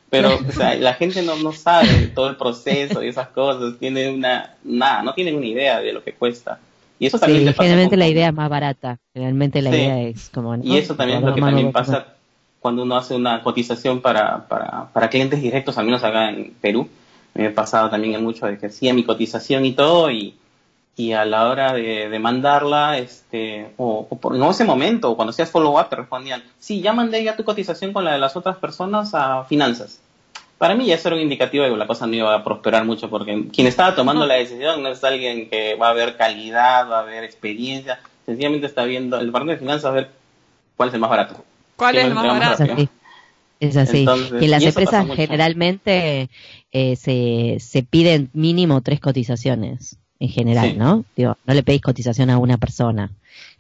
Pero, 0.09 0.37
o 0.37 0.51
sea, 0.51 0.75
la 0.75 0.93
gente 0.93 1.21
no, 1.21 1.35
no 1.37 1.51
sabe 1.51 2.07
todo 2.13 2.27
el 2.27 2.35
proceso 2.35 3.01
y 3.03 3.07
esas 3.07 3.29
cosas, 3.29 3.79
tiene 3.79 4.09
una, 4.09 4.55
nada, 4.63 5.01
no 5.01 5.13
tienen 5.13 5.35
una 5.35 5.45
idea 5.45 5.79
de 5.79 5.93
lo 5.93 6.03
que 6.03 6.13
cuesta. 6.13 6.59
Y 6.99 7.07
eso 7.07 7.19
también 7.19 7.41
Sí, 7.41 7.45
pasa 7.49 7.63
generalmente 7.63 7.95
con- 7.95 7.99
la 7.99 8.07
idea 8.07 8.27
es 8.29 8.33
más 8.33 8.49
barata. 8.49 8.97
Generalmente 9.13 9.61
la 9.61 9.69
Sí. 9.71 9.75
idea 9.77 10.01
es 10.01 10.29
como... 10.29 10.55
¿no? 10.55 10.63
Y 10.63 10.77
eso 10.77 10.95
también 10.95 11.19
es 11.19 11.25
lo 11.25 11.35
que 11.35 11.41
también 11.41 11.71
pasa 11.71 12.07
cuando 12.59 12.83
uno 12.83 12.95
hace 12.97 13.15
una 13.15 13.43
cotización 13.43 14.01
para, 14.01 14.47
para, 14.47 14.87
para 14.91 15.09
clientes 15.09 15.41
directos, 15.41 15.77
al 15.77 15.85
menos 15.85 16.03
acá 16.03 16.29
en 16.29 16.53
Perú. 16.61 16.87
Me 17.33 17.47
ha 17.47 17.53
pasado 17.53 17.89
también 17.89 18.15
en 18.15 18.23
mucho 18.23 18.45
de 18.45 18.57
que 18.57 18.67
hacía 18.67 18.93
mi 18.93 19.03
cotización 19.03 19.65
y 19.65 19.73
todo, 19.73 20.09
y, 20.09 20.35
y 20.95 21.11
a 21.11 21.25
la 21.25 21.49
hora 21.49 21.73
de, 21.73 22.07
de 22.09 22.19
mandarla, 22.19 22.97
este, 22.97 23.71
o, 23.77 24.07
o 24.09 24.17
por- 24.17 24.35
en 24.35 24.43
ese 24.45 24.63
momento, 24.63 25.11
o 25.11 25.15
cuando 25.17 25.31
hacías 25.31 25.51
follow-up, 25.51 25.89
te 25.89 25.97
respondían, 25.97 26.41
sí, 26.59 26.81
ya 26.81 26.93
mandé 26.93 27.21
ya 27.23 27.35
tu 27.35 27.43
cotización 27.43 27.91
con 27.91 28.05
la 28.05 28.13
de 28.13 28.19
las 28.19 28.35
otras 28.37 28.55
personas 28.57 29.13
a 29.13 29.43
finanzas. 29.43 29.99
Para 30.57 30.75
mí 30.75 30.85
ya 30.85 30.95
eso 30.95 31.09
era 31.09 31.17
un 31.17 31.23
indicativo 31.23 31.63
de 31.63 31.71
que 31.71 31.77
la 31.77 31.87
cosa 31.87 32.07
no 32.07 32.15
iba 32.15 32.33
a 32.33 32.43
prosperar 32.43 32.85
mucho, 32.85 33.09
porque 33.09 33.47
quien 33.51 33.67
estaba 33.67 33.95
tomando 33.95 34.25
la 34.25 34.35
decisión 34.35 34.81
no 34.81 34.89
es 34.89 35.03
alguien 35.03 35.49
que 35.49 35.75
va 35.75 35.89
a 35.89 35.93
ver 35.93 36.15
calidad, 36.15 36.89
va 36.89 36.99
a 36.99 37.03
ver 37.03 37.23
experiencia, 37.23 37.99
sencillamente 38.25 38.67
está 38.67 38.85
viendo, 38.85 39.19
el 39.19 39.27
departamento 39.27 39.59
de 39.59 39.65
finanzas 39.65 39.85
va 39.85 39.89
a 39.89 40.01
ver 40.01 40.09
cuál 40.77 40.89
es 40.89 40.95
el 40.95 41.01
más 41.01 41.09
barato. 41.09 41.43
¿Cuál 41.75 41.97
es 41.97 42.05
el 42.05 42.13
más 42.13 42.27
barato? 42.27 42.63
Es 43.59 43.77
así. 43.77 44.05
y 44.39 44.45
en 44.45 44.51
las 44.51 44.63
empresas 44.63 45.07
generalmente 45.15 46.29
eh, 46.71 46.95
se, 46.95 47.57
se 47.59 47.83
piden 47.83 48.29
mínimo 48.33 48.81
tres 48.81 48.99
cotizaciones 48.99 49.97
en 50.19 50.29
general, 50.29 50.77
¿no? 50.77 51.05
Digo, 51.15 51.37
no 51.45 51.53
le 51.53 51.63
pedís 51.63 51.81
cotización 51.81 52.29
a 52.29 52.37
una 52.37 52.57
persona, 52.57 53.11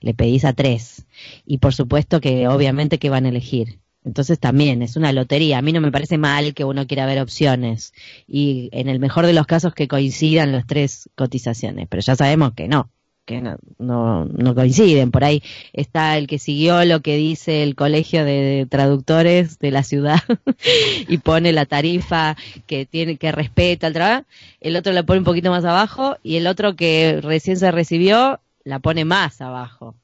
le 0.01 0.13
pedís 0.13 0.45
a 0.45 0.53
tres. 0.53 1.05
Y 1.45 1.57
por 1.57 1.73
supuesto 1.73 2.21
que 2.21 2.47
obviamente 2.47 2.97
que 2.97 3.09
van 3.09 3.25
a 3.25 3.29
elegir. 3.29 3.79
Entonces 4.05 4.39
también 4.39 4.81
es 4.81 4.95
una 4.95 5.11
lotería. 5.11 5.57
A 5.57 5.61
mí 5.61 5.73
no 5.73 5.81
me 5.81 5.91
parece 5.91 6.17
mal 6.17 6.53
que 6.53 6.63
uno 6.63 6.87
quiera 6.87 7.05
ver 7.05 7.19
opciones. 7.19 7.93
Y 8.27 8.69
en 8.71 8.87
el 8.87 8.99
mejor 8.99 9.25
de 9.25 9.33
los 9.33 9.47
casos 9.47 9.73
que 9.73 9.87
coincidan 9.87 10.51
las 10.51 10.67
tres 10.67 11.09
cotizaciones. 11.15 11.87
Pero 11.89 12.01
ya 12.01 12.15
sabemos 12.15 12.53
que 12.53 12.67
no 12.67 12.89
que 13.25 13.41
no, 13.41 13.57
no, 13.79 14.55
coinciden. 14.55 15.11
Por 15.11 15.23
ahí 15.23 15.41
está 15.73 16.17
el 16.17 16.27
que 16.27 16.37
siguió 16.39 16.85
lo 16.85 17.01
que 17.01 17.17
dice 17.17 17.63
el 17.63 17.75
colegio 17.75 18.23
de, 18.23 18.67
traductores 18.69 19.59
de 19.59 19.71
la 19.71 19.83
ciudad 19.83 20.19
y 21.07 21.17
pone 21.17 21.51
la 21.51 21.65
tarifa 21.65 22.37
que 22.67 22.85
tiene 22.85 23.17
que 23.17 23.31
respeta 23.31 23.87
el 23.87 23.93
trabajo, 23.93 24.25
el 24.61 24.75
otro 24.75 24.93
la 24.93 25.03
pone 25.03 25.19
un 25.19 25.25
poquito 25.25 25.49
más 25.49 25.65
abajo 25.65 26.17
y 26.23 26.35
el 26.35 26.47
otro 26.47 26.75
que 26.75 27.19
recién 27.21 27.57
se 27.57 27.71
recibió 27.71 28.39
la 28.63 28.79
pone 28.79 29.05
más 29.05 29.41
abajo. 29.41 29.95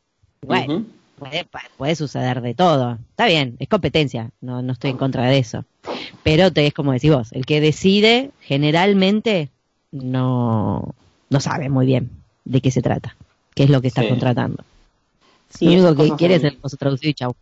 Bueno, 0.42 0.86
puede, 1.22 1.48
puede, 1.78 1.96
suceder 1.96 2.42
de 2.42 2.56
todo. 2.56 2.98
Está 3.12 3.28
bien, 3.28 3.56
es 3.60 3.68
competencia, 3.68 4.32
no, 4.42 4.64
no 4.64 4.74
estoy 4.74 4.90
en 4.90 4.98
contra 4.98 5.28
de 5.28 5.38
eso. 5.38 5.66
Pero 6.24 6.52
te, 6.52 6.66
es 6.66 6.74
como 6.74 6.94
decís 6.94 7.12
vos, 7.12 7.32
el 7.32 7.46
que 7.46 7.62
decide 7.62 8.32
generalmente 8.42 9.50
no, 9.92 10.96
no 11.30 11.40
sabe 11.40 11.70
muy 11.70 11.86
bien 11.86 12.10
de 12.46 12.60
qué 12.62 12.72
se 12.72 12.82
trata, 12.82 13.16
qué 13.54 13.64
es 13.64 13.70
lo 13.70 13.82
que 13.82 13.90
está 13.90 14.08
contratando. 14.08 14.64
lo 15.60 15.72
único 15.72 15.96
que 15.96 16.16
quiere 16.16 16.36
es 16.36 16.44
el 16.44 16.58
traducido 16.80 17.12
y 17.12 17.14
chau. 17.14 17.36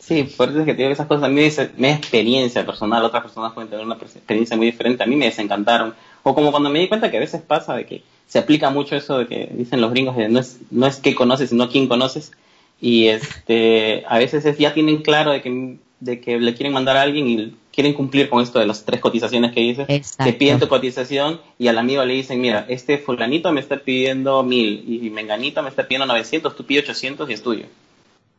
Sí, 0.00 0.24
por 0.36 0.48
eso 0.48 0.60
es 0.60 0.64
que 0.64 0.72
te 0.72 0.78
digo 0.78 0.88
que 0.88 0.94
esas 0.94 1.06
cosas 1.06 1.24
a 1.24 1.28
mí 1.28 1.40
me, 1.76 1.92
experiencia 1.92 2.66
personal, 2.66 3.04
otras 3.04 3.22
personas 3.22 3.52
pueden 3.52 3.70
tener 3.70 3.86
una 3.86 3.94
experiencia 3.94 4.56
muy 4.56 4.66
diferente, 4.66 5.04
a 5.04 5.06
mí 5.06 5.14
me 5.14 5.26
desencantaron. 5.26 5.94
O 6.24 6.34
como 6.34 6.50
cuando 6.50 6.70
me 6.70 6.80
di 6.80 6.88
cuenta 6.88 7.08
que 7.08 7.18
a 7.18 7.20
veces 7.20 7.40
pasa 7.42 7.76
de 7.76 7.86
que 7.86 8.02
se 8.26 8.40
aplica 8.40 8.70
mucho 8.70 8.96
eso 8.96 9.18
de 9.18 9.28
que 9.28 9.48
dicen 9.52 9.80
los 9.80 9.92
gringos 9.92 10.16
de 10.16 10.28
no 10.28 10.40
es, 10.40 10.58
no 10.72 10.86
es 10.86 10.96
qué 10.96 11.14
conoces, 11.14 11.50
sino 11.50 11.68
quién 11.68 11.86
conoces. 11.86 12.32
Y 12.82 13.06
este, 13.06 14.02
a 14.08 14.18
veces 14.18 14.58
ya 14.58 14.74
tienen 14.74 15.02
claro 15.02 15.30
de 15.30 15.40
que, 15.40 15.78
de 16.00 16.20
que 16.20 16.40
le 16.40 16.52
quieren 16.52 16.72
mandar 16.72 16.96
a 16.96 17.02
alguien 17.02 17.28
y 17.28 17.54
quieren 17.72 17.94
cumplir 17.94 18.28
con 18.28 18.42
esto 18.42 18.58
de 18.58 18.66
las 18.66 18.84
tres 18.84 19.00
cotizaciones 19.00 19.52
que 19.52 19.60
dices, 19.60 20.16
te 20.16 20.32
piden 20.32 20.58
tu 20.58 20.66
cotización 20.66 21.40
y 21.60 21.68
al 21.68 21.78
amigo 21.78 22.04
le 22.04 22.14
dicen, 22.14 22.40
mira, 22.40 22.66
este 22.68 22.98
fulanito 22.98 23.52
me 23.52 23.60
está 23.60 23.78
pidiendo 23.78 24.42
mil 24.42 24.84
y 24.84 25.08
menganito 25.10 25.62
me 25.62 25.68
está 25.68 25.86
pidiendo 25.86 26.06
900, 26.06 26.56
tú 26.56 26.66
pides 26.66 26.82
800 26.82 27.30
y 27.30 27.32
es 27.32 27.42
tuyo. 27.44 27.66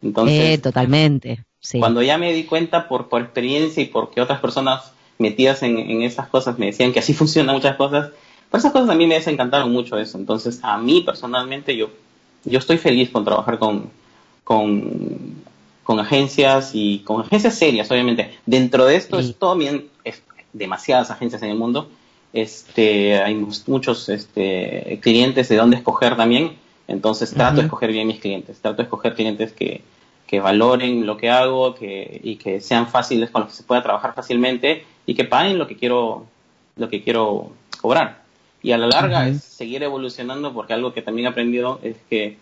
Entonces, 0.02 0.56
eh, 0.56 0.58
totalmente. 0.58 1.39
Cuando 1.80 2.02
ya 2.02 2.18
me 2.18 2.34
di 2.34 2.44
cuenta 2.44 2.89
por, 2.89 3.08
por 3.08 3.22
experiencia 3.22 3.82
y 3.82 3.86
porque 3.86 4.20
otras 4.20 4.41
personas 4.41 4.91
metidas 5.20 5.64
en, 5.64 5.78
en 5.78 6.02
esas 6.02 6.28
cosas 6.28 6.60
me 6.60 6.66
decían 6.66 6.91
que 6.91 7.00
así 7.00 7.14
funcionan 7.14 7.56
muchas 7.56 7.78
cosas, 7.78 8.12
por 8.52 8.60
esas 8.60 8.74
cosas 8.74 8.89
a 8.89 8.96
mí 8.96 9.08
me 9.08 9.16
desencantaron 9.16 9.72
mucho 9.72 9.98
eso. 9.98 10.18
Entonces, 10.18 10.60
a 10.64 10.78
mí 10.78 11.00
personalmente 11.00 11.78
yo, 11.78 11.91
yo 12.44 12.60
estoy 12.60 12.78
feliz 12.78 13.10
con 13.10 13.24
trabajar 13.24 13.58
con, 13.58 13.89
con 14.44 15.44
con 15.84 16.00
agencias 16.00 16.72
y 16.74 17.00
con 17.00 17.22
agencias 17.22 17.56
serias, 17.56 17.91
obviamente. 17.91 18.32
Dentro 18.46 18.86
de 18.86 18.96
esto 18.96 19.20
es 19.20 19.36
todo 19.36 19.56
bien, 19.56 19.89
es 20.04 20.24
demasiadas 20.54 21.12
agencias 21.12 21.44
en 21.44 21.50
el 21.50 21.58
mundo. 21.58 21.89
Este, 22.32 23.22
hay 23.22 23.36
muchos 23.68 24.10
este, 24.10 25.00
clientes 25.02 25.50
de 25.50 25.58
dónde 25.58 25.78
escoger 25.78 26.16
también. 26.16 26.56
Entonces 26.88 27.34
trato 27.34 27.58
de 27.58 27.64
escoger 27.64 27.91
bien 27.91 28.08
mis 28.08 28.20
clientes. 28.20 28.60
Trato 28.60 28.78
de 28.78 28.84
escoger 28.84 29.14
clientes 29.14 29.52
que, 29.52 29.82
que 30.26 30.39
valoren 30.39 31.06
lo 31.06 31.18
que 31.18 31.30
hago 31.30 31.76
que, 31.76 32.20
y 32.24 32.38
que 32.38 32.62
sean 32.62 32.88
fáciles, 32.88 33.30
con 33.30 33.41
los 33.44 33.52
que 33.52 33.58
se 33.58 33.64
pueda 33.64 33.84
trabajar 33.84 34.14
fácilmente 34.14 34.86
y 35.06 35.16
que 35.16 35.26
paguen 35.26 35.60
lo 35.60 35.68
que 35.68 35.76
quiero, 35.76 36.26
lo 36.78 36.89
que 36.89 37.04
quiero 37.04 37.52
cobrar. 37.82 38.24
Y 38.62 38.72
a 38.72 38.78
la 38.78 38.88
larga 38.88 39.28
es 39.28 39.44
seguir 39.44 39.84
evolucionando 39.84 40.54
porque 40.54 40.74
algo 40.74 40.94
que 40.94 41.02
también 41.02 41.28
he 41.28 41.30
aprendido 41.30 41.82
es 41.84 41.98
que 42.10 42.38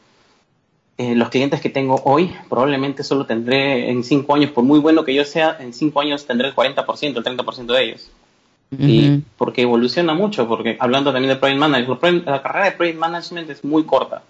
eh, 1.02 1.16
los 1.16 1.30
clientes 1.30 1.60
que 1.62 1.70
tengo 1.70 2.00
hoy 2.06 2.32
probablemente 2.48 3.04
solo 3.04 3.26
tendré 3.26 3.90
en 3.90 4.04
cinco 4.04 4.36
años, 4.36 4.52
por 4.52 4.64
muy 4.64 4.78
bueno 4.78 5.04
que 5.04 5.16
yo 5.16 5.26
sea, 5.26 5.58
en 5.60 5.74
cinco 5.74 6.00
años 6.00 6.28
tendré 6.28 6.50
el 6.50 6.54
40%, 6.54 7.18
el 7.18 7.24
30% 7.24 7.66
de 7.66 7.84
ellos. 7.84 8.12
Y 8.78 9.24
porque 9.36 9.64
evoluciona 9.64 10.14
mucho, 10.14 10.48
porque 10.48 10.78
hablando 10.80 11.12
también 11.12 11.34
de 11.34 11.40
Project 11.40 11.60
Management, 11.60 12.28
la 12.28 12.44
carrera 12.44 12.66
de 12.66 12.72
Project 12.74 13.00
Management 13.00 13.50
es 13.50 13.64
muy 13.64 13.84
corta, 13.84 14.22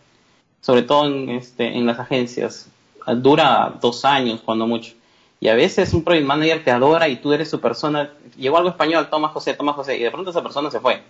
sobre 0.62 0.84
todo 0.84 1.08
en, 1.08 1.30
este, 1.32 1.78
en 1.78 1.86
las 1.86 2.00
agencias. 2.00 2.70
Dura 3.18 3.74
dos 3.82 4.06
años, 4.06 4.40
cuando 4.40 4.66
mucho. 4.66 4.94
Y 5.42 5.50
a 5.50 5.56
veces 5.56 5.94
un 5.94 6.06
Project 6.06 6.26
Manager 6.26 6.64
te 6.64 6.72
adora 6.72 7.10
y 7.10 7.18
tú 7.18 7.34
eres 7.34 7.50
su 7.50 7.60
persona. 7.60 8.12
Llegó 8.38 8.58
algo 8.58 8.70
español, 8.70 9.10
toma 9.12 9.28
José, 9.28 9.56
toma 9.56 9.74
José, 9.74 9.98
y 9.98 10.04
de 10.04 10.12
pronto 10.12 10.30
esa 10.30 10.42
persona 10.42 10.72
se 10.72 10.80
fue. 10.80 11.02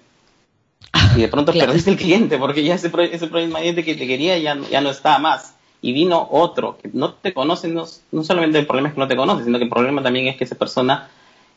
Y 1.16 1.22
de 1.22 1.28
pronto 1.28 1.53
perdiste 1.53 1.91
el 1.91 1.97
cliente 1.97 2.38
porque 2.38 2.64
ya 2.64 2.76
ese, 2.76 2.91
ese 3.12 3.28
Manager 3.28 3.84
que 3.84 3.95
te 3.95 4.07
quería 4.07 4.38
ya, 4.38 4.57
ya 4.70 4.82
no 4.82 4.89
está 4.89 5.20
más. 5.20 5.55
Y 5.82 5.93
vino 5.93 6.28
otro 6.30 6.78
que 6.78 6.89
no 6.93 7.14
te 7.14 7.34
conoce, 7.34 7.68
no, 7.68 7.86
no 8.12 8.24
solamente 8.24 8.59
el 8.59 8.68
problema 8.68 8.89
es 8.89 8.93
que 8.93 8.99
no 8.99 9.07
te 9.07 9.16
conoce, 9.16 9.43
sino 9.43 9.57
que 9.57 9.64
el 9.64 9.70
problema 9.70 10.03
también 10.03 10.28
es 10.28 10.38
que 10.38 10.43
esa 10.43 10.55
persona 10.55 11.09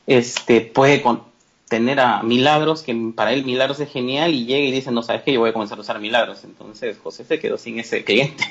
este, 0.06 0.62
puede 0.62 1.02
tener 1.68 2.00
a 2.00 2.22
Milagros, 2.22 2.82
que 2.82 3.12
para 3.14 3.32
él 3.32 3.44
Milagros 3.44 3.80
es 3.80 3.90
genial, 3.90 4.32
y 4.32 4.46
llega 4.46 4.64
y 4.64 4.72
dice, 4.72 4.90
no 4.90 5.02
sabes 5.02 5.22
qué, 5.22 5.32
yo 5.32 5.40
voy 5.40 5.50
a 5.50 5.52
comenzar 5.52 5.76
a 5.76 5.82
usar 5.82 6.00
Milagros. 6.00 6.42
Entonces 6.44 6.96
José 7.02 7.24
se 7.24 7.38
quedó 7.38 7.58
sin 7.58 7.78
ese 7.78 8.02
cliente. 8.02 8.44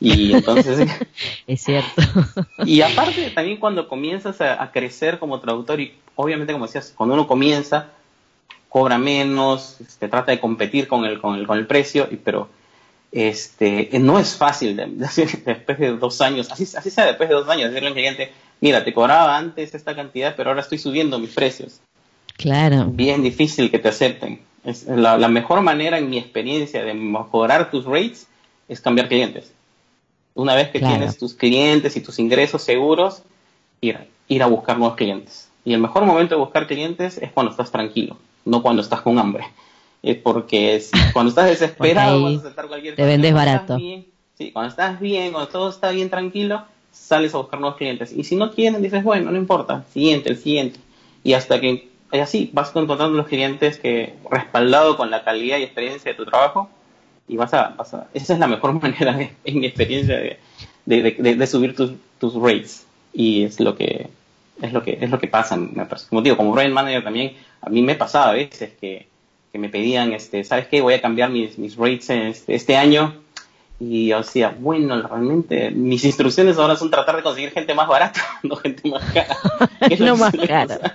Y 0.00 0.32
entonces... 0.32 0.88
es 1.46 1.62
cierto. 1.62 2.02
y 2.64 2.80
aparte, 2.80 3.30
también 3.30 3.58
cuando 3.58 3.88
comienzas 3.88 4.40
a, 4.40 4.62
a, 4.62 4.72
crecer 4.72 5.18
como 5.18 5.40
traductor, 5.40 5.78
y 5.78 5.94
obviamente 6.14 6.54
como 6.54 6.66
decías, 6.66 6.94
cuando 6.96 7.14
uno 7.14 7.26
comienza, 7.26 7.90
cobra 8.68 8.98
menos, 8.98 9.80
este, 9.80 10.08
trata 10.08 10.32
de 10.32 10.40
competir 10.40 10.88
con 10.88 11.04
el, 11.04 11.20
con 11.20 11.36
el, 11.36 11.46
con 11.46 11.58
el 11.58 11.66
precio, 11.66 12.08
y, 12.10 12.16
pero 12.16 12.48
este, 13.12 13.88
no 14.00 14.18
es 14.18 14.36
fácil 14.36 14.76
después 15.46 15.78
de 15.78 15.96
dos 15.96 16.20
años, 16.20 16.50
así, 16.50 16.64
así 16.76 16.90
sea 16.90 17.06
después 17.06 17.28
de 17.28 17.34
dos 17.34 17.48
años, 17.48 17.70
decirle 17.70 17.88
al 17.88 17.94
cliente, 17.94 18.32
mira, 18.60 18.84
te 18.84 18.92
cobraba 18.92 19.36
antes 19.36 19.74
esta 19.74 19.94
cantidad, 19.94 20.34
pero 20.36 20.50
ahora 20.50 20.62
estoy 20.62 20.78
subiendo 20.78 21.18
mis 21.18 21.30
precios. 21.30 21.80
Claro. 22.36 22.86
Bien 22.86 23.22
difícil 23.22 23.70
que 23.70 23.78
te 23.78 23.88
acepten. 23.88 24.40
Es 24.64 24.86
la, 24.86 25.16
mejor 25.28 25.62
manera, 25.62 25.98
en 25.98 26.10
mi 26.10 26.18
experiencia, 26.18 26.84
de 26.84 26.92
mejorar 26.92 27.70
tus 27.70 27.84
rates 27.84 28.26
es 28.68 28.80
cambiar 28.80 29.08
clientes. 29.08 29.52
Una 30.34 30.54
vez 30.54 30.70
que 30.70 30.80
tienes 30.80 31.16
tus 31.16 31.34
clientes 31.34 31.96
y 31.96 32.00
tus 32.00 32.18
ingresos 32.18 32.62
seguros, 32.62 33.22
ir, 33.80 33.98
ir 34.28 34.42
a 34.42 34.46
buscar 34.46 34.76
nuevos 34.76 34.96
clientes. 34.96 35.48
Y 35.64 35.72
el 35.72 35.80
mejor 35.80 36.04
momento 36.04 36.34
de 36.34 36.40
buscar 36.40 36.66
clientes 36.66 37.16
es 37.18 37.32
cuando 37.32 37.52
estás 37.52 37.70
tranquilo, 37.70 38.18
no 38.46 38.62
cuando 38.62 38.80
estás 38.80 39.02
con 39.02 39.18
hambre. 39.18 39.44
Es 40.02 40.16
porque 40.16 40.82
cuando 41.12 41.30
estás 41.30 41.46
desesperado 41.50 42.22
vas 42.22 42.36
a 42.36 42.38
aceptar 42.38 42.68
cualquier 42.68 42.94
cosa. 42.94 43.02
Te 43.02 43.08
vendes 43.08 43.34
barato. 43.34 43.76
sí, 43.76 44.50
cuando 44.52 44.70
estás 44.70 44.98
bien, 44.98 45.32
cuando 45.32 45.50
todo 45.50 45.68
está 45.68 45.90
bien 45.90 46.08
tranquilo, 46.08 46.62
sales 46.92 47.34
a 47.34 47.38
buscar 47.38 47.60
nuevos 47.60 47.76
clientes. 47.76 48.12
Y 48.12 48.24
si 48.24 48.36
no 48.36 48.52
quieren, 48.52 48.82
dices, 48.82 49.04
bueno, 49.04 49.30
no 49.30 49.36
importa, 49.36 49.84
siguiente, 49.92 50.30
el 50.30 50.38
siguiente. 50.38 50.80
Y 51.22 51.34
hasta 51.34 51.60
que, 51.60 51.88
y 52.12 52.18
así, 52.18 52.50
vas 52.52 52.70
encontrando 52.74 53.16
los 53.16 53.26
clientes 53.26 53.78
que, 53.78 54.14
respaldado 54.30 54.96
con 54.96 55.10
la 55.10 55.24
calidad 55.24 55.58
y 55.58 55.64
experiencia 55.64 56.12
de 56.12 56.16
tu 56.16 56.24
trabajo, 56.24 56.70
y 57.28 57.36
vas 57.36 57.52
a, 57.54 57.74
vas 57.76 57.94
esa 58.14 58.32
es 58.32 58.38
la 58.38 58.46
mejor 58.46 58.72
manera, 58.80 59.18
en 59.44 59.58
mi 59.58 59.66
experiencia, 59.66 60.16
de, 60.16 60.38
de, 60.84 61.34
de, 61.34 61.46
subir 61.46 61.74
tus, 61.74 61.92
tus 62.18 62.34
rates. 62.34 62.86
Y 63.12 63.44
es 63.44 63.60
lo 63.60 63.76
que, 63.76 64.08
es 64.62 64.72
lo 64.72 64.82
que, 64.82 64.98
es 65.00 65.10
lo 65.10 65.18
que 65.18 65.28
pasa, 65.28 65.58
Como 66.08 66.22
digo, 66.22 66.36
como 66.36 66.52
brand 66.52 66.72
manager 66.72 67.04
también, 67.04 67.36
a 67.60 67.68
mí 67.68 67.82
me 67.82 67.94
pasaba 67.94 68.30
a 68.30 68.32
veces 68.32 68.72
que, 68.80 69.08
me 69.52 69.70
pedían, 69.70 70.12
este, 70.12 70.44
¿sabes 70.44 70.66
qué? 70.66 70.82
Voy 70.82 70.92
a 70.92 71.00
cambiar 71.00 71.30
mis, 71.30 71.56
mis 71.56 71.76
rates 71.76 72.10
este, 72.10 72.54
este 72.54 72.76
año. 72.76 73.14
Y 73.80 74.08
yo 74.08 74.18
decía, 74.18 74.54
bueno, 74.58 75.00
realmente 75.00 75.70
mis 75.70 76.04
instrucciones 76.04 76.58
ahora 76.58 76.76
son 76.76 76.90
tratar 76.90 77.16
de 77.16 77.22
conseguir 77.22 77.52
gente 77.52 77.74
más 77.74 77.88
barata, 77.88 78.22
no 78.42 78.56
gente 78.56 78.86
más 78.88 79.02
cara. 79.12 79.36
no 79.98 80.16
más 80.16 80.34
cara. 80.46 80.94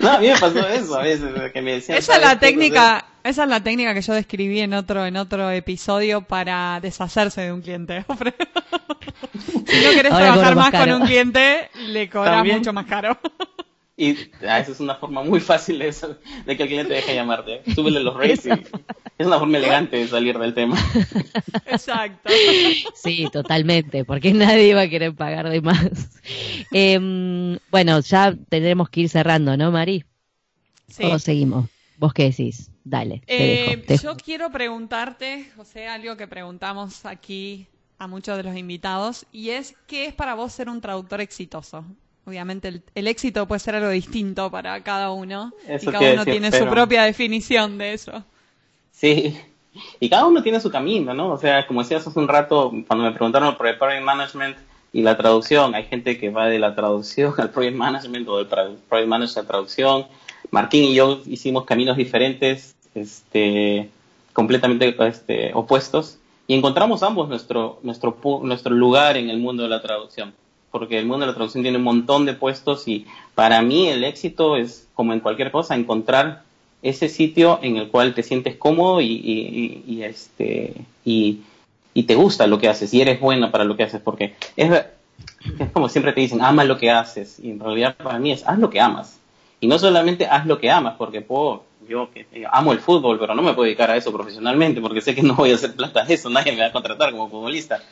No, 0.00 0.10
a 0.10 0.18
mí 0.18 0.26
me 0.26 0.36
pasó 0.38 0.66
eso 0.68 0.98
a 0.98 1.02
veces, 1.02 1.52
que 1.52 1.62
me 1.62 1.74
decían. 1.74 1.98
Esa 1.98 2.16
es 2.16 2.22
la 2.22 2.38
técnica, 2.38 3.04
esa 3.24 3.44
es 3.44 3.48
la 3.48 3.62
técnica 3.62 3.94
que 3.94 4.02
yo 4.02 4.12
describí 4.12 4.60
en 4.60 4.74
otro, 4.74 5.06
en 5.06 5.16
otro 5.16 5.50
episodio 5.50 6.20
para 6.22 6.78
deshacerse 6.80 7.40
de 7.40 7.52
un 7.52 7.62
cliente. 7.62 8.04
si 9.42 9.84
no 9.84 9.90
querés 9.92 10.14
trabajar 10.14 10.54
más, 10.54 10.70
con 10.70 10.92
un 10.92 11.06
cliente, 11.06 11.70
le 11.88 12.10
cobras 12.10 12.44
mucho 12.44 12.74
más 12.74 12.84
caro. 12.84 13.18
Y 13.96 14.10
esa 14.40 14.58
es 14.58 14.80
una 14.80 14.96
forma 14.96 15.22
muy 15.22 15.40
fácil 15.40 15.78
de, 15.78 15.88
eso, 15.88 16.18
de 16.44 16.56
que 16.56 16.64
el 16.64 16.68
cliente 16.68 16.92
deje 16.92 17.12
de 17.12 17.16
llamarte. 17.16 17.62
Súbele 17.74 18.00
los 18.00 18.14
rates 18.14 18.44
y 18.44 18.50
es 18.50 19.26
una 19.26 19.38
forma 19.38 19.56
elegante 19.56 19.96
de 19.96 20.08
salir 20.08 20.38
del 20.38 20.52
tema. 20.52 20.76
Exacto. 21.66 22.28
Sí, 22.94 23.28
totalmente, 23.32 24.04
porque 24.04 24.34
nadie 24.34 24.74
va 24.74 24.82
a 24.82 24.88
querer 24.88 25.14
pagar 25.14 25.48
de 25.48 25.60
más. 25.62 26.20
Em, 26.72 27.58
bueno, 27.70 28.00
ya 28.00 28.34
tendremos 28.50 28.90
que 28.90 29.02
ir 29.02 29.08
cerrando, 29.08 29.56
¿no, 29.56 29.70
Mari? 29.70 30.04
Sí. 30.88 31.04
¿O 31.04 31.18
seguimos? 31.18 31.70
¿Vos 31.96 32.12
qué 32.12 32.24
decís? 32.24 32.70
Dale, 32.84 33.22
te 33.34 33.54
Eh, 33.72 33.76
dejo. 33.76 33.82
te 33.86 33.96
yo 33.98 34.14
dejo. 34.14 34.16
quiero 34.16 34.50
preguntarte, 34.50 35.50
José, 35.56 35.86
algo 35.88 36.16
que 36.16 36.28
preguntamos 36.28 37.04
aquí 37.06 37.66
a 37.98 38.06
muchos 38.06 38.36
de 38.36 38.42
los 38.44 38.56
invitados, 38.56 39.26
y 39.32 39.50
es, 39.50 39.74
¿qué 39.86 40.06
es 40.06 40.14
para 40.14 40.34
vos 40.34 40.52
ser 40.52 40.68
un 40.68 40.80
traductor 40.80 41.20
exitoso? 41.20 41.84
Obviamente 42.26 42.68
el, 42.68 42.82
el 42.94 43.06
éxito 43.08 43.46
puede 43.46 43.60
ser 43.60 43.74
algo 43.76 43.88
distinto 43.90 44.50
para 44.50 44.82
cada 44.82 45.10
uno, 45.12 45.54
Eso 45.66 45.86
y 45.86 45.88
cada 45.90 46.10
uno 46.10 46.26
tiene 46.26 46.52
su 46.52 46.68
propia 46.68 47.02
definición 47.04 47.78
de 47.78 47.94
eso. 47.94 48.24
Sí, 48.90 49.38
y 50.00 50.08
cada 50.08 50.26
uno 50.26 50.42
tiene 50.42 50.60
su 50.60 50.70
camino, 50.70 51.14
¿no? 51.14 51.32
O 51.32 51.38
sea, 51.38 51.66
como 51.66 51.82
decías 51.82 52.06
hace 52.06 52.18
un 52.18 52.28
rato, 52.28 52.70
cuando 52.86 53.04
me 53.04 53.12
preguntaron 53.12 53.56
por 53.56 53.66
el 53.66 53.76
Project 53.78 54.04
Management 54.04 54.56
y 54.92 55.02
la 55.02 55.16
traducción, 55.16 55.74
hay 55.74 55.84
gente 55.84 56.18
que 56.18 56.30
va 56.30 56.46
de 56.46 56.58
la 56.58 56.74
traducción 56.74 57.34
al 57.38 57.50
Project 57.50 57.76
Management 57.76 58.28
o 58.28 58.38
del 58.38 58.46
Project 58.46 59.08
Management 59.08 59.38
a 59.38 59.42
la 59.42 59.48
traducción. 59.48 60.06
Martín 60.50 60.84
y 60.84 60.94
yo 60.94 61.20
hicimos 61.26 61.64
caminos 61.64 61.96
diferentes, 61.96 62.74
este, 62.94 63.88
completamente 64.32 64.94
este, 65.06 65.52
opuestos, 65.54 66.18
y 66.46 66.54
encontramos 66.54 67.02
ambos 67.02 67.28
nuestro, 67.28 67.78
nuestro, 67.82 68.16
nuestro 68.42 68.74
lugar 68.74 69.16
en 69.16 69.30
el 69.30 69.38
mundo 69.38 69.62
de 69.62 69.68
la 69.70 69.80
traducción. 69.82 70.34
Porque 70.70 70.98
el 70.98 71.06
mundo 71.06 71.24
de 71.24 71.30
la 71.30 71.34
traducción 71.34 71.62
tiene 71.62 71.78
un 71.78 71.84
montón 71.84 72.26
de 72.26 72.34
puestos 72.34 72.86
y 72.88 73.06
para 73.34 73.62
mí 73.62 73.88
el 73.88 74.04
éxito 74.04 74.56
es, 74.56 74.88
como 74.94 75.12
en 75.12 75.20
cualquier 75.20 75.50
cosa, 75.50 75.74
encontrar 75.76 76.42
ese 76.82 77.08
sitio 77.08 77.60
en 77.62 77.76
el 77.78 77.88
cual 77.88 78.12
te 78.14 78.22
sientes 78.22 78.56
cómodo 78.56 79.00
y, 79.00 79.06
y- 79.06 79.82
y- 79.86 79.94
y, 79.94 80.02
este 80.02 80.74
y, 81.04 81.40
te 82.02 82.14
gusta 82.14 82.46
lo 82.46 82.58
que 82.58 82.68
haces 82.68 82.92
y 82.92 83.00
eres 83.00 83.20
bueno 83.20 83.50
para 83.50 83.64
lo 83.64 83.76
que 83.76 83.84
haces 83.84 84.00
porque 84.02 84.34
es, 84.56 84.70
es 85.58 85.70
como 85.72 85.88
siempre 85.88 86.12
te 86.12 86.20
dicen 86.20 86.42
ama 86.42 86.64
lo 86.64 86.76
que 86.76 86.90
haces 86.90 87.38
y 87.42 87.50
en 87.52 87.60
realidad 87.60 87.96
para 87.96 88.18
mí 88.18 88.32
es 88.32 88.46
haz 88.46 88.58
lo 88.58 88.68
que 88.68 88.80
amas 88.80 89.16
y 89.64 89.66
no 89.66 89.78
solamente 89.78 90.26
haz 90.26 90.44
lo 90.44 90.58
que 90.58 90.70
amas 90.70 90.96
porque 90.98 91.22
puedo 91.22 91.64
yo 91.88 92.10
que 92.12 92.26
eh, 92.32 92.44
amo 92.52 92.72
el 92.72 92.80
fútbol 92.80 93.18
pero 93.18 93.34
no 93.34 93.40
me 93.40 93.54
puedo 93.54 93.64
dedicar 93.64 93.90
a 93.90 93.96
eso 93.96 94.12
profesionalmente 94.12 94.82
porque 94.82 95.00
sé 95.00 95.14
que 95.14 95.22
no 95.22 95.34
voy 95.34 95.52
a 95.52 95.54
hacer 95.54 95.74
plata 95.74 96.04
de 96.04 96.12
eso 96.12 96.28
nadie 96.28 96.52
me 96.52 96.60
va 96.60 96.66
a 96.66 96.72
contratar 96.72 97.12
como 97.12 97.30
futbolista. 97.30 97.82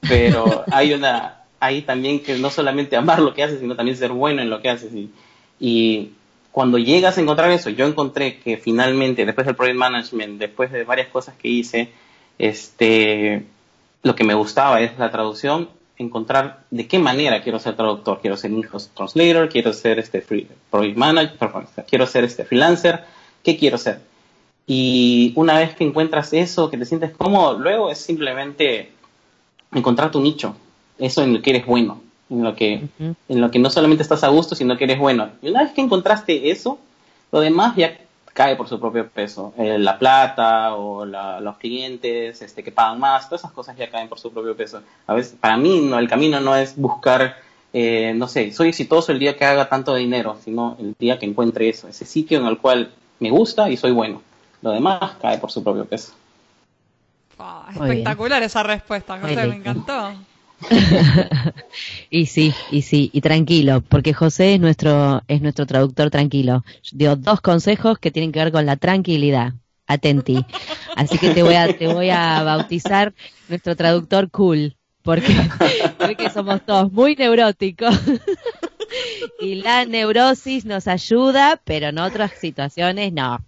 Pero 0.00 0.62
hay 0.72 0.92
una 0.92 1.42
hay 1.58 1.82
también 1.82 2.22
que 2.22 2.38
no 2.38 2.48
solamente 2.50 2.94
amar 2.94 3.18
lo 3.18 3.34
que 3.34 3.42
haces 3.42 3.58
sino 3.58 3.74
también 3.74 3.96
ser 3.96 4.12
bueno 4.12 4.40
en 4.40 4.50
lo 4.50 4.62
que 4.62 4.70
haces. 4.70 4.94
Y, 4.94 5.10
y 5.58 6.12
cuando 6.52 6.78
llegas 6.78 7.18
a 7.18 7.20
encontrar 7.20 7.50
eso, 7.50 7.70
yo 7.70 7.86
encontré 7.86 8.38
que 8.38 8.56
finalmente, 8.56 9.26
después 9.26 9.48
del 9.48 9.56
Project 9.56 9.78
Management, 9.78 10.38
después 10.38 10.70
de 10.70 10.84
varias 10.84 11.08
cosas 11.08 11.34
que 11.34 11.48
hice, 11.48 11.90
este, 12.38 13.44
lo 14.04 14.14
que 14.14 14.22
me 14.22 14.34
gustaba 14.34 14.80
es 14.80 14.96
la 14.96 15.10
traducción, 15.10 15.70
encontrar 15.98 16.64
de 16.70 16.86
qué 16.86 16.98
manera 16.98 17.42
quiero 17.42 17.58
ser 17.58 17.76
traductor. 17.76 18.20
Quiero 18.20 18.36
ser 18.36 18.50
in-house 18.50 18.90
translator, 18.94 19.48
quiero 19.48 19.72
ser 19.72 19.98
este 19.98 20.20
free, 20.20 20.48
project 20.70 20.96
manager, 20.96 21.38
perdón, 21.38 21.66
quiero 21.88 22.06
ser 22.06 22.24
este 22.24 22.44
freelancer, 22.44 23.04
¿qué 23.42 23.56
quiero 23.56 23.78
ser? 23.78 24.00
Y 24.66 25.32
una 25.36 25.58
vez 25.58 25.74
que 25.74 25.84
encuentras 25.84 26.32
eso, 26.32 26.70
que 26.70 26.76
te 26.76 26.84
sientes 26.84 27.12
cómodo, 27.12 27.58
luego 27.58 27.90
es 27.90 27.98
simplemente 27.98 28.90
encontrar 29.72 30.10
tu 30.10 30.20
nicho, 30.20 30.56
eso 30.98 31.22
en 31.22 31.34
lo 31.34 31.42
que 31.42 31.50
eres 31.50 31.66
bueno, 31.66 32.00
en 32.28 32.42
lo 32.42 32.54
que 32.54 32.88
Ujú. 32.98 33.14
en 33.28 33.40
lo 33.40 33.50
que 33.50 33.58
no 33.58 33.70
solamente 33.70 34.02
estás 34.02 34.24
a 34.24 34.28
gusto, 34.28 34.54
sino 34.54 34.76
que 34.76 34.84
eres 34.84 34.98
bueno. 34.98 35.30
Y 35.42 35.50
una 35.50 35.62
vez 35.62 35.72
que 35.72 35.80
encontraste 35.80 36.50
eso, 36.50 36.78
lo 37.30 37.40
demás 37.40 37.76
ya 37.76 37.96
cae 38.36 38.54
por 38.54 38.68
su 38.68 38.78
propio 38.78 39.08
peso. 39.08 39.54
Eh, 39.56 39.78
la 39.78 39.98
plata 39.98 40.74
o 40.74 41.06
la- 41.06 41.40
los 41.40 41.56
clientes 41.56 42.42
este, 42.42 42.62
que 42.62 42.70
pagan 42.70 43.00
más, 43.00 43.30
todas 43.30 43.40
esas 43.40 43.52
cosas 43.52 43.74
ya 43.78 43.88
caen 43.90 44.10
por 44.10 44.18
su 44.18 44.30
propio 44.30 44.54
peso. 44.54 44.82
A 45.06 45.14
veces, 45.14 45.34
para 45.40 45.56
mí, 45.56 45.80
no, 45.80 45.98
el 45.98 46.06
camino 46.06 46.38
no 46.38 46.54
es 46.54 46.76
buscar, 46.76 47.36
eh, 47.72 48.12
no 48.14 48.28
sé, 48.28 48.52
soy 48.52 48.68
exitoso 48.68 49.10
el 49.10 49.18
día 49.18 49.38
que 49.38 49.46
haga 49.46 49.70
tanto 49.70 49.94
dinero, 49.94 50.36
sino 50.44 50.76
el 50.78 50.94
día 50.98 51.18
que 51.18 51.24
encuentre 51.24 51.70
eso, 51.70 51.88
ese 51.88 52.04
sitio 52.04 52.38
en 52.38 52.46
el 52.46 52.58
cual 52.58 52.90
me 53.20 53.30
gusta 53.30 53.70
y 53.70 53.78
soy 53.78 53.92
bueno. 53.92 54.20
Lo 54.60 54.70
demás 54.70 55.14
cae 55.22 55.38
por 55.38 55.50
su 55.50 55.64
propio 55.64 55.86
peso. 55.86 56.12
Espectacular 57.88 58.42
esa 58.42 58.62
respuesta, 58.62 59.18
José, 59.18 59.34
me 59.48 59.56
encantó. 59.56 60.12
Y 62.10 62.26
sí, 62.26 62.54
y 62.70 62.82
sí, 62.82 63.10
y 63.12 63.20
tranquilo, 63.20 63.82
porque 63.82 64.14
José 64.14 64.54
es 64.54 64.60
nuestro, 64.60 65.22
es 65.28 65.42
nuestro 65.42 65.66
traductor 65.66 66.10
tranquilo. 66.10 66.64
Dio 66.92 67.16
dos 67.16 67.40
consejos 67.40 67.98
que 67.98 68.10
tienen 68.10 68.32
que 68.32 68.38
ver 68.38 68.52
con 68.52 68.66
la 68.66 68.76
tranquilidad. 68.76 69.54
Atenti. 69.86 70.44
Así 70.96 71.18
que 71.18 71.30
te 71.30 71.42
voy 71.42 71.54
a, 71.54 71.76
te 71.76 71.86
voy 71.86 72.10
a 72.10 72.42
bautizar 72.42 73.14
nuestro 73.48 73.76
traductor 73.76 74.30
cool, 74.30 74.76
porque 75.02 75.26
sé 76.00 76.16
que 76.16 76.30
somos 76.30 76.64
todos 76.64 76.92
muy 76.92 77.14
neuróticos. 77.16 77.94
Y 79.40 79.56
la 79.56 79.84
neurosis 79.84 80.64
nos 80.64 80.86
ayuda, 80.86 81.60
pero 81.64 81.88
en 81.88 81.98
otras 81.98 82.32
situaciones 82.38 83.12
no. 83.12 83.44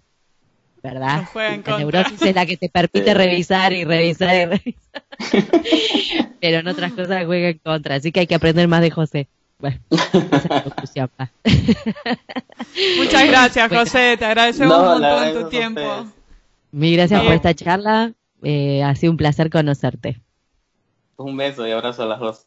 ¿Verdad? 0.83 1.18
En 1.35 1.59
La 1.59 1.62
contra. 1.62 1.79
neurosis 1.79 2.22
es 2.22 2.35
la 2.35 2.47
que 2.47 2.57
te 2.57 2.68
permite 2.68 3.12
revisar 3.14 3.72
y 3.72 3.85
revisar 3.85 4.35
y 4.35 4.45
revisar. 4.47 5.03
pero 6.41 6.59
en 6.59 6.68
otras 6.68 6.93
cosas 6.93 7.24
juega 7.26 7.49
en 7.49 7.59
contra. 7.59 7.97
Así 7.97 8.12
que 8.12 8.20
hay 8.20 8.26
que 8.26 8.35
aprender 8.37 8.68
más 8.68 8.81
de 8.81 8.91
José. 8.91 9.29
Bueno, 9.59 9.79
esa 9.91 10.62
es 10.64 10.70
la. 10.70 11.31
Muchas 12.97 13.26
gracias, 13.26 13.68
Bueno. 13.68 13.85
José, 13.85 14.16
te 14.16 14.24
agradecemos 14.24 14.76
No, 14.76 14.83
un 14.83 14.89
montón 14.89 15.05
agradezco 15.05 15.41
tu 15.41 15.47
a 15.47 15.51
tiempo. 15.51 16.07
Mil 16.70 16.97
gracias 16.97 17.22
por 17.22 17.33
esta 17.33 17.55
charla. 17.55 18.12
Eh, 18.43 18.83
ha 18.85 18.95
sido 18.95 19.11
un 19.11 19.16
placer 19.16 19.51
conocerte. 19.51 20.20
Un 21.16 21.37
beso 21.37 21.66
y 21.66 21.72
abrazo 21.72 22.05
a 22.05 22.07
las 22.07 22.20
dos. 22.20 22.47